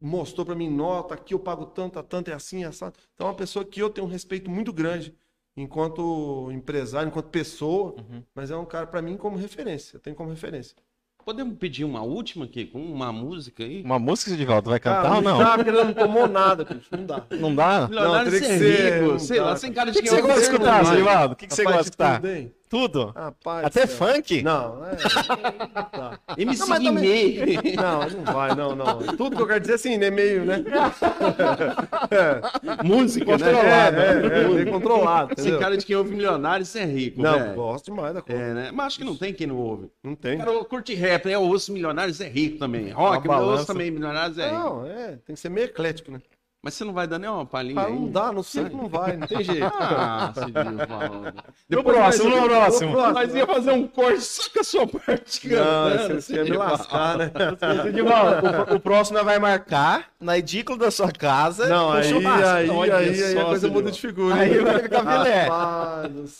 [0.00, 2.86] mostrou para mim nota, aqui eu pago tanto, tanto é assim, é assim.
[3.14, 5.14] Então é uma pessoa que eu tenho um respeito muito grande
[5.56, 8.22] enquanto empresário, enquanto pessoa, Uhum.
[8.34, 9.96] mas é um cara para mim como referência.
[9.96, 10.76] Eu tenho como referência.
[11.24, 13.82] Podemos pedir uma última aqui, com uma música aí?
[13.82, 15.38] Uma música de volta vai cantar Cara, ou não?
[15.38, 16.88] dá, porque ele não tomou nada, bicho.
[16.90, 17.22] Não dá.
[17.30, 17.88] Não dá?
[17.88, 20.04] Milionário teria que sem ser- rico, não sei dá, lá, sem cara O de que,
[20.04, 20.92] que quem você é o gosta de escutar, vai.
[20.92, 21.32] Silivaldo?
[21.32, 22.24] O que, que você gosta de escutar?
[22.26, 22.52] hein?
[22.74, 23.12] Tudo?
[23.14, 23.66] Rapaz.
[23.66, 23.96] Até céu.
[23.96, 24.42] funk?
[24.42, 24.96] Não, é.
[24.96, 26.18] Tá.
[26.36, 27.56] MC Não, mas Guimê.
[27.76, 28.98] Não, não vai, não, não.
[29.16, 30.10] Tudo que eu quero dizer assim, né?
[30.10, 30.56] Meio, né?
[32.82, 33.52] Música, né?
[33.52, 35.34] Controlado, é, é, meio controlado.
[35.36, 35.60] Sem Entendeu?
[35.60, 37.54] cara de quem ouve milionário, isso é rico, Não, velho.
[37.54, 38.42] gosto demais da coisa.
[38.42, 38.70] É, né?
[38.72, 39.88] Mas acho que não tem quem não ouve.
[40.02, 40.38] Não tem.
[40.38, 41.36] Cara, eu curte rap, né?
[41.36, 42.90] Eu ouço milionários, é rico também.
[42.90, 44.58] Rock, eu ouço também milionários, é rico.
[44.58, 46.20] Não, é, tem que ser meio eclético, né?
[46.64, 47.92] Mas você não vai dar nem uma palhinha Ah, aí?
[47.92, 49.66] não dá, não sei que não vai, não tem jeito.
[49.66, 51.34] Ah, Cidinho falando.
[51.68, 52.92] No próximo, no próximo.
[53.12, 55.56] Nós ia fazer um corte só com a sua parte Não,
[55.90, 57.30] cantando, você ia me Cidinho lascar, né?
[57.84, 61.66] Sidivaldo, o, o próximo nós vai marcar na edícula da sua casa.
[61.68, 62.46] Não, aí, churrasco.
[62.48, 64.34] aí, Olha aí, aí a coisa muda de figura.
[64.36, 64.64] Aí hein?
[64.64, 65.48] vai ficar filé.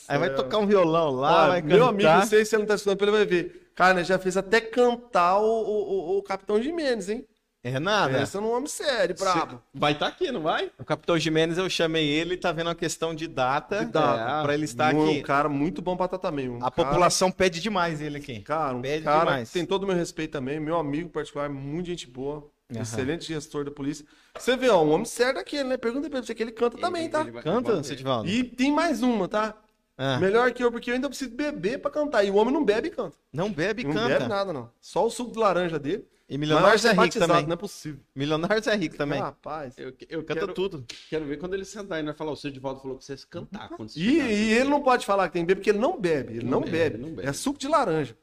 [0.08, 1.88] Aí vai tocar um violão lá, vai meu cantar.
[1.90, 3.70] amigo, não sei se você não tá estudando, ele vai ver.
[3.74, 7.26] Cara, né, já fez até cantar o- o Capitão Jimenez, hein?
[7.64, 8.18] É nada.
[8.18, 9.60] Pensa num homem sério, brabo.
[9.72, 10.70] Vai estar aqui, não vai?
[10.78, 14.42] O Capitão Jimenez, eu chamei ele, tá vendo a questão de data, De data.
[14.42, 15.22] para ele estar Um aqui.
[15.22, 16.48] cara muito bom pra tratar também.
[16.50, 18.40] Um A cara- população pede demais ele aqui.
[18.40, 19.50] Cara, um Pede cara demais.
[19.50, 22.82] tem todo o meu respeito também, meu amigo particular, muito gente boa, Aham.
[22.82, 24.04] excelente gestor da polícia.
[24.38, 25.78] Você vê, ó, um homem sério daquele, né?
[25.78, 27.22] Pergunta pra você que ele canta também, tá?
[27.22, 27.82] Ele vai- Canta.
[27.82, 28.28] Sedivaldo?
[28.28, 29.54] E tem mais uma, tá?
[29.96, 32.24] Ah, Melhor que eu, porque eu ainda preciso beber pra cantar.
[32.24, 33.16] E o homem não bebe e canta.
[33.32, 34.08] não bebe e não canta.
[34.18, 34.68] bebe nada, não.
[34.80, 36.04] Só o suco de laranja dele.
[36.34, 37.46] E Milionários é rico também.
[37.46, 38.00] Não é possível.
[38.14, 39.20] Milionários é rico também.
[39.20, 39.78] Rapaz.
[39.78, 40.84] Eu, eu Canta quero, tudo.
[41.08, 42.12] quero ver quando ele sentar aí, né?
[42.12, 44.30] Falar, o Cedivaldo falou que vocês cantar quando você E, chegar.
[44.30, 46.38] e ele não pode falar que tem beber, porque ele não bebe.
[46.38, 46.72] Ele não, Não bebe.
[46.72, 47.28] bebe, não bebe.
[47.28, 48.16] É suco de laranja.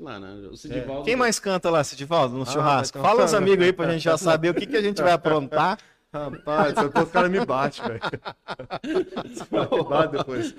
[0.00, 0.48] Laranja.
[0.48, 1.04] O Cedivaldo...
[1.04, 2.98] Quem mais canta lá, Sedivaldo, no Ah, churrasco?
[3.00, 3.42] Fala os cantar.
[3.42, 5.78] amigos aí pra gente já saber o que, que a gente vai aprontar.
[6.24, 6.74] Rapaz,
[7.04, 8.00] os caras me batem, velho.
[10.10, 10.54] Depois.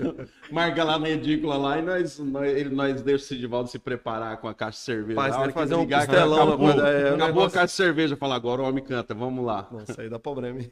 [0.52, 4.38] Marca lá na edícula lá e nós, nós, ele- nós deixamos o Cedivaldo se preparar
[4.38, 5.48] com a caixa de cerveja.
[5.48, 8.18] Que fazer um ligar, acabou, rapaz, é, acabou negócio- a caixa de cerveja.
[8.18, 9.68] Fala, agora o homem canta, vamos lá.
[9.72, 10.72] Nossa, aí dá problema, hein?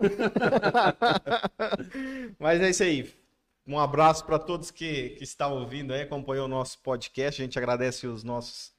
[2.38, 3.12] Mas é isso aí.
[3.66, 7.40] Um abraço para todos que, que estão ouvindo aí, acompanhou o nosso podcast.
[7.40, 8.72] A gente agradece os nossos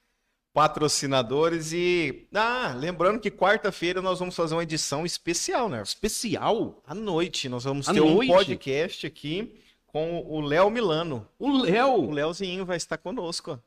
[0.54, 5.82] patrocinadores e ah, lembrando que quarta-feira nós vamos fazer uma edição especial, né?
[5.82, 6.80] Especial?
[6.86, 8.30] À noite nós vamos À ter noite?
[8.30, 9.52] um podcast aqui
[9.88, 11.28] com o Léo Milano.
[11.38, 12.10] O O Léo.
[12.10, 13.60] Léozinho vai estar conosco.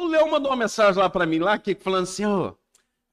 [0.00, 2.52] O Léo mandou uma mensagem lá pra mim, lá, que, falando assim, ó.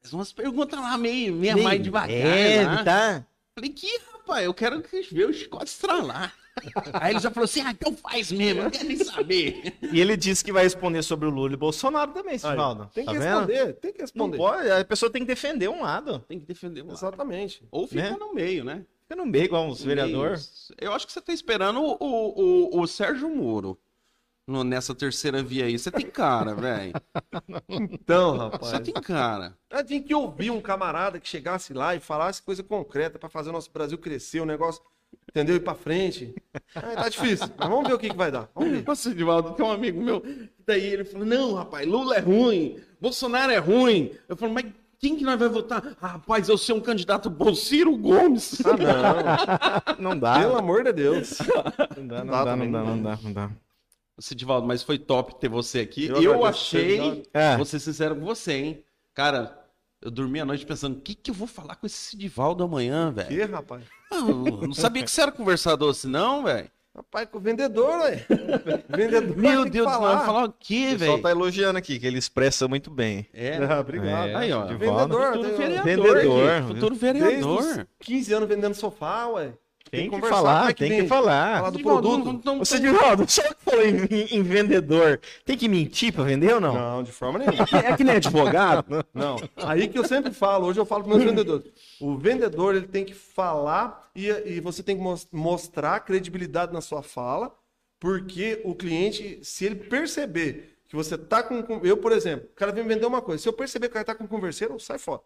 [0.01, 2.09] Faz umas perguntas lá meio, meio mais devagar.
[2.09, 2.83] É, lá.
[2.83, 3.25] tá.
[3.55, 6.33] Falei, que rapaz, eu quero que ver o chicote estralar.
[6.93, 9.73] Aí ele já falou assim, ah, então faz mesmo, eu não quero nem saber.
[9.81, 12.89] E ele disse que vai responder sobre o Lula e Bolsonaro também, Sivaldo.
[12.93, 13.23] Tem que Tá vendo?
[13.39, 14.37] responder, tem que Não responder.
[14.37, 16.19] pode, a pessoa tem que defender um lado.
[16.27, 16.97] Tem que defender um lado.
[16.97, 17.63] Exatamente.
[17.71, 18.17] Ou fica Né?
[18.19, 18.85] no meio, né?
[19.03, 20.71] Fica no meio igual uns vereadores.
[20.77, 23.77] Eu acho que você tá esperando o, o, o, o Sérgio Moro
[24.47, 25.77] no- nessa terceira via aí.
[25.79, 26.93] Você tem cara, velho.
[27.69, 28.79] Então, Você rapaz.
[28.79, 29.57] tem cara.
[29.69, 33.49] Eu tinha que ouvir um camarada que chegasse lá e falasse coisa concreta pra fazer
[33.49, 34.81] o nosso Brasil crescer, o negócio,
[35.29, 35.55] entendeu?
[35.55, 36.33] Ir pra frente.
[36.75, 38.49] Ah, tá difícil, mas vamos ver o que, que vai dar.
[38.55, 38.83] Vamos ver.
[38.85, 40.23] Nossa, Edivaldo, tem um amigo meu.
[40.65, 44.11] Daí ele falou: Não, rapaz, Lula é ruim, Bolsonaro é ruim.
[44.27, 44.65] Eu falo, mas
[44.99, 45.97] quem que nós vai votar?
[46.01, 48.61] Ah, rapaz, eu sou um candidato bom, Ciro Gomes.
[48.65, 50.11] Ah, não.
[50.11, 50.39] Não dá.
[50.39, 51.39] Pelo amor de Deus.
[51.97, 53.51] Não dá, Não não dá não dá, não não dá, não dá.
[54.19, 56.05] Sidivaldo, mas foi top ter você aqui.
[56.05, 57.23] Eu Eu, achei, Sidivaldo.
[57.33, 57.55] É.
[57.55, 58.83] vou ser sincero com você, hein?
[59.15, 59.60] Cara,
[60.01, 63.11] eu dormi a noite pensando, o que, que eu vou falar com esse Sidivaldo amanhã,
[63.11, 63.27] velho?
[63.29, 63.83] Que, rapaz?
[64.11, 66.69] Ah, Eu não sabia que você era conversador assim, não, velho.
[66.93, 68.25] Rapaz, com o vendedor, ué.
[68.89, 70.15] Vendedor Meu Deus do céu, falar.
[70.17, 71.21] vai falar o quê, O pessoal velho?
[71.23, 73.27] tá elogiando aqui, que ele expressa muito bem.
[73.33, 74.27] É, Ah, obrigado.
[74.27, 74.65] É, Aí, ó.
[74.65, 77.59] de Vendedor, futuro vereador, vendedor, gente, futuro Desde vereador.
[77.61, 79.53] os 15 anos vendendo sofá, ué.
[79.91, 81.01] Tem que conversar, falar, é tem vende?
[81.03, 81.57] que falar.
[81.57, 82.41] Falar do produto.
[82.45, 85.19] não- Ô, Sidivaldo, só que falou em, em- vendedor.
[85.43, 86.73] Tem que mentir pra vender ou não?
[86.73, 87.65] Não, de forma nenhuma.
[87.85, 89.05] É que nem advogado.
[89.13, 89.35] Não.
[89.57, 91.65] Aí que eu sempre falo, hoje eu falo para meus vendedores.
[91.99, 96.79] O vendedor ele tem que falar e, e você tem que mos- mostrar credibilidade na
[96.79, 97.53] sua fala,
[97.99, 101.61] porque o cliente, se ele perceber que você tá com.
[101.63, 103.41] com- Eu, por exemplo, o cara vem me vender uma coisa.
[103.43, 105.21] Se eu perceber que o cara tá com converseiro, sai fora.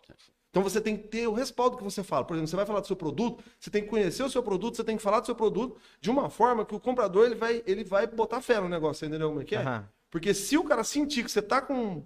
[0.56, 2.23] Então você tem que ter o respaldo que você fala.
[2.23, 4.77] Por exemplo, você vai falar do seu produto, você tem que conhecer o seu produto,
[4.77, 7.61] você tem que falar do seu produto de uma forma que o comprador ele vai,
[7.68, 9.60] ele vai botar fé no negócio, entendeu como é que é?
[9.60, 9.86] Aham.
[10.10, 12.06] Porque se o cara sentir que você tá com.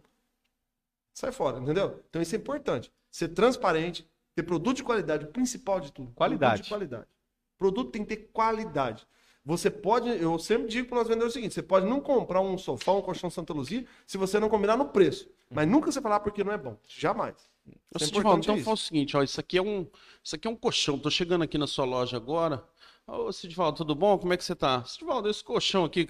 [1.13, 2.03] Sai fora, entendeu?
[2.09, 2.91] Então isso é importante.
[3.11, 6.11] Ser transparente, ter produto de qualidade, o principal de tudo.
[6.13, 6.53] Qualidade.
[6.53, 7.07] Produto de qualidade.
[7.55, 9.07] Produto tem que ter qualidade.
[9.49, 12.55] Você pode, eu sempre digo para nós vendedores o seguinte: você pode não comprar um
[12.55, 15.27] sofá, um colchão Santa Luzia, se você não combinar no preço.
[15.49, 16.77] Mas nunca você falar porque não é bom.
[16.87, 17.33] Jamais.
[17.67, 18.63] É então isso.
[18.63, 19.87] faz o seguinte, ó, isso aqui é um,
[20.23, 20.99] isso aqui é um colchão.
[20.99, 22.63] Tô chegando aqui na sua loja agora.
[23.07, 24.19] Ô, Sidivaldo, tudo bom?
[24.19, 24.83] Como é que você tá?
[24.83, 26.07] Sidivaldo, esse colchão aqui.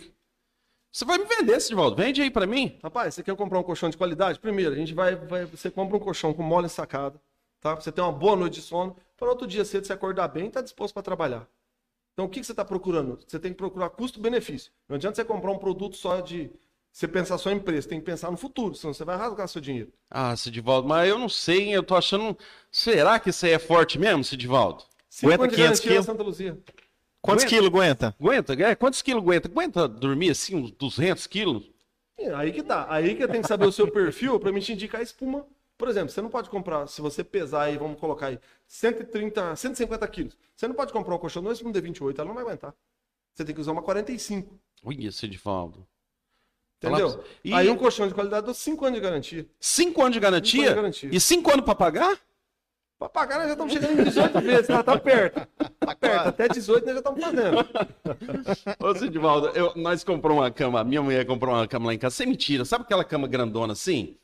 [0.91, 1.95] Você vai me vender, Sidivaldo?
[1.95, 2.77] Vende aí pra mim.
[2.83, 4.37] Rapaz, você quer comprar um colchão de qualidade?
[4.37, 7.17] Primeiro, a gente vai, vai você compra um colchão com mole sacada,
[7.61, 7.71] tá?
[7.71, 10.47] Pra você ter uma boa noite de sono, para outro dia cedo você acordar bem
[10.47, 11.47] e tá disposto para trabalhar.
[12.19, 13.17] Então, o que, que você está procurando?
[13.25, 14.73] Você tem que procurar custo-benefício.
[14.89, 16.51] Não adianta você comprar um produto só de.
[16.91, 19.61] Você pensar só em preço, tem que pensar no futuro, senão você vai rasgar seu
[19.61, 19.93] dinheiro.
[20.11, 21.71] Ah, Sidivaldo, mas eu não sei, hein?
[21.71, 22.37] Eu tô achando.
[22.69, 24.83] Será que isso aí é forte mesmo, Sidivaldo?
[25.09, 26.05] Cinco Aguenta anos de 500 garantia na quilos?
[26.05, 26.59] Santa Luzia.
[27.21, 28.13] Quantos quilos aguenta?
[28.19, 28.53] Aguenta?
[28.53, 29.47] É, quantos quilos aguenta?
[29.47, 31.71] Aguenta dormir assim, uns 200 quilos?
[32.17, 32.85] É, aí que tá.
[32.89, 35.47] Aí que tem que saber o seu perfil para me te indicar a espuma.
[35.79, 38.37] Por exemplo, você não pode comprar, se você pesar aí, vamos colocar aí,
[38.67, 40.37] 130, 150 quilos.
[40.53, 42.73] Você não pode comprar um colchão de espuma D28, ela não vai aguentar.
[43.33, 44.59] Você tem que usar uma 45.
[44.83, 45.87] Olha, Sidivaldo.
[46.83, 47.23] Entendeu?
[47.45, 49.47] E- Aí um colchão de qualidade dá 5 anos de garantia.
[49.57, 50.69] Cinco anos de anos garantia?
[50.69, 51.09] de garantia.
[51.13, 52.19] E cinco anos pra pagar?
[52.97, 55.47] Pra pagar, nós já estamos chegando em 18 vezes, tá, tá perto.
[55.79, 57.57] Tá perto, até 18 nós já estamos fazendo.
[58.85, 62.15] Ô, Sidivaldo, eu, nós compramos uma cama, minha mulher comprou uma cama lá em casa,
[62.17, 64.17] sem mentira, sabe aquela cama grandona assim?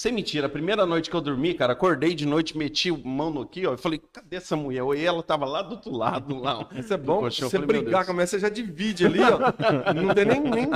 [0.00, 3.30] Sem mentira, a primeira noite que eu dormi, cara, acordei de noite, meti o mão
[3.30, 4.82] no aqui, ó, e falei, cadê essa mulher?
[4.96, 6.60] E ela tava lá do outro lado, lá.
[6.60, 6.66] ó.
[6.74, 9.92] Isso é bom, eu você falei, brigar com a mulher, você já divide ali, ó.
[9.92, 10.70] Não tem nem, nem,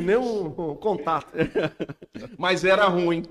[0.00, 1.32] nem um, contato.
[2.38, 3.24] Mas era ruim.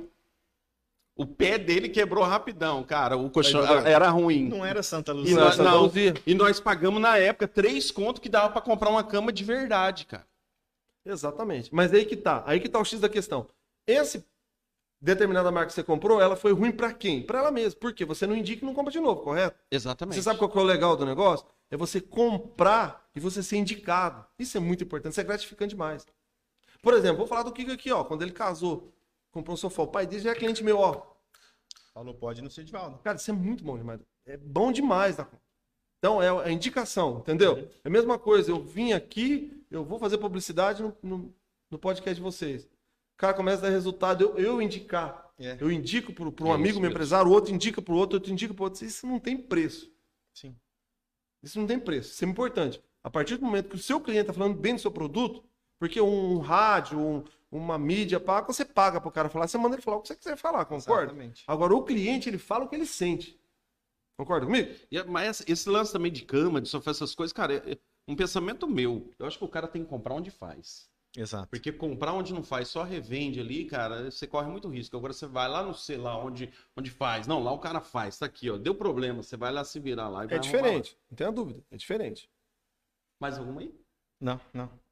[1.16, 3.16] O pé dele quebrou rapidão, cara.
[3.16, 3.96] O colchão Aí, Gabriel.
[3.96, 4.50] era ruim.
[4.50, 5.36] Não era Santa E Luzia.
[5.38, 6.14] nós, Santa não, Luzia.
[6.28, 10.06] e nós pagamos na época três contos que dava pra comprar uma cama de verdade,
[10.06, 10.28] cara.
[11.06, 11.74] Exatamente.
[11.74, 12.44] Mas aí que tá.
[12.46, 13.48] Aí que tá o X da questão.
[13.88, 14.26] Esse
[15.04, 17.22] determinada marca que você comprou, ela foi ruim pra quem?
[17.22, 17.78] Pra ela mesma.
[17.78, 18.06] Por quê?
[18.06, 19.60] Você não indica e não compra de novo, correto?
[19.70, 20.16] Exatamente.
[20.16, 21.46] Você sabe qual que é o legal do negócio?
[21.70, 24.26] É você comprar e você ser indicado.
[24.40, 26.08] Isso é muito importante, isso é gratificante demais.
[26.82, 28.04] Por exemplo, vou falar do Kiko aqui, ó.
[28.06, 28.94] Quando ele casou,
[29.32, 29.84] comprou um sofá.
[29.84, 31.02] O pai dele já é cliente meu, ó.
[31.94, 32.98] Falou, pode no Sidivaldo.
[33.00, 34.00] Cara, isso é muito bom demais.
[34.26, 35.44] É bom demais da conta.
[36.00, 37.70] Então, é a indicação, entendeu?
[37.84, 38.52] É a mesma coisa.
[38.52, 41.36] Eu vim aqui, eu vou fazer publicidade no, no,
[41.72, 42.68] no podcast de vocês.
[43.16, 45.32] O cara começa a dar resultado, eu, eu indicar.
[45.40, 45.58] É.
[45.60, 48.32] Eu indico para um É amigo, meu empresário, o outro indica para o outro, outro
[48.32, 48.86] indica para o outro.
[48.86, 49.92] Isso não tem preço.
[50.34, 50.56] Sim.
[51.42, 52.12] Isso não tem preço.
[52.12, 52.82] Isso é importante.
[53.04, 55.44] A partir do momento que o seu cliente está falando bem do seu produto,
[55.80, 59.76] porque um rádio, um- uma mídia paga, você paga para o cara falar, você manda
[59.76, 61.04] ele falar o que você quiser falar, concorda?
[61.12, 61.44] Exatamente.
[61.48, 63.40] Agora, o cliente, ele fala o que ele sente.
[64.18, 64.72] Concorda comigo?
[64.92, 68.18] E- Mas esse lance também de cama, de sofá, essas coisas, cara, é é um
[68.18, 69.10] pensamento meu.
[69.18, 70.90] Eu acho que o cara tem que comprar onde faz.
[71.16, 71.48] Exato.
[71.48, 74.98] Porque comprar onde não faz, só revende ali, cara, você corre muito risco.
[74.98, 77.28] Agora você vai lá no sei lá onde, onde faz.
[77.28, 78.58] Não, lá o cara faz, tá aqui, ó.
[78.58, 80.24] Deu problema, você vai lá se virar lá.
[80.24, 82.30] e vai É arrumar diferente, não tenha dúvida, é diferente.
[83.22, 83.74] Mais alguma aí?
[84.20, 84.83] Não, não.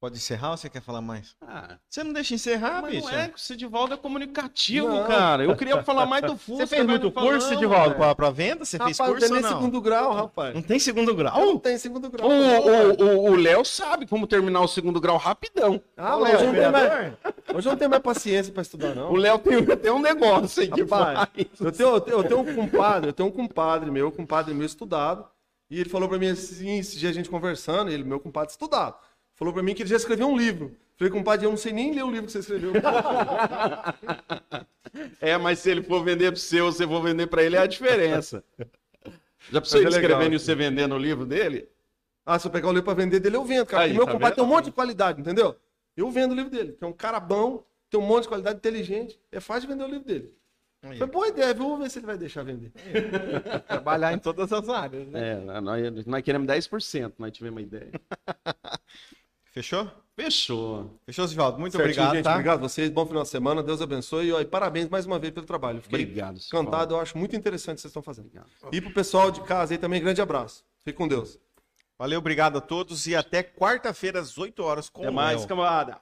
[0.00, 1.36] Pode encerrar ou você quer falar mais?
[1.42, 3.04] Ah, Você não deixa encerrar, mas bicho?
[3.06, 5.06] não é o Sidivaldo é comunicativo, Não.
[5.06, 5.44] cara.
[5.44, 6.66] Eu queria falar mais do Fusca.
[6.66, 8.64] Você fez muito não curso, Sidivaldo, pra, pra venda?
[8.64, 9.58] Você fez rapaz, curso não ou tem nem não?
[9.58, 10.54] segundo grau, rapaz.
[10.54, 11.38] Não tem segundo grau?
[11.44, 12.26] Não tem segundo grau.
[12.30, 15.82] O- Léo sabe como terminar o segundo grau rapidão.
[15.98, 17.12] Ah, Léo, hoje, eu não tenho mais,
[17.54, 19.12] hoje não tenho mais paciência para estudar, não.
[19.12, 21.28] O Léo tem, tem um negócio aí que Rapaz,
[21.60, 24.54] eu tenho, eu, tenho, eu tenho um compadre, eu tenho um compadre meu, um compadre
[24.54, 25.26] meu estudado,
[25.70, 28.96] e ele falou pra mim assim, esse dia a gente conversando, ele, meu compadre estudado,
[29.40, 30.76] falou pra mim que ele já escreveu um livro.
[30.98, 32.72] Falei, compadre, eu não sei nem ler o livro que você escreveu.
[35.20, 37.66] É, mas se ele for vender pro seu, você for vender pra ele, é a
[37.66, 38.42] diferença.
[39.48, 41.68] Já precisa ele é legal, escrevendo e você vendendo o livro dele?
[42.26, 43.84] ah, se eu pegar o livro pra vender dele, eu vendo, cara.
[43.84, 45.54] Aí, meu tá compadre tem um monte de qualidade, entendeu?
[45.96, 48.58] Eu vendo o livro dele, que é um cara bom, tem um monte de qualidade,
[48.58, 50.34] inteligente, é fácil de vender o livro dele.
[50.82, 50.98] Aí.
[50.98, 51.64] Foi boa ideia, viu?
[51.64, 52.72] Vamos ver se ele vai deixar vender.
[53.68, 55.32] Trabalhar em todas as áreas, né?
[55.32, 57.92] É, nós, nós queremos 10%, nós tivemos uma ideia.
[59.50, 59.90] Fechou?
[60.14, 61.00] Fechou.
[61.04, 61.58] Fechou, Sivaldo?
[61.58, 62.24] Muito Certinho, obrigado, gente.
[62.24, 62.32] tá?
[62.32, 65.18] Obrigado a vocês, bom final de semana, Deus abençoe e, ó, e parabéns mais uma
[65.18, 65.80] vez pelo trabalho.
[65.82, 66.38] Fiquei Obrigado.
[66.38, 68.26] Encantado, eu acho muito interessante o que vocês estão fazendo.
[68.26, 68.48] Obrigado.
[68.72, 70.64] E pro pessoal de casa aí também, grande abraço.
[70.84, 71.38] Fique com Deus.
[71.98, 75.98] Valeu, obrigado a todos e até quarta-feira às 8 horas com Até o mais, camarada.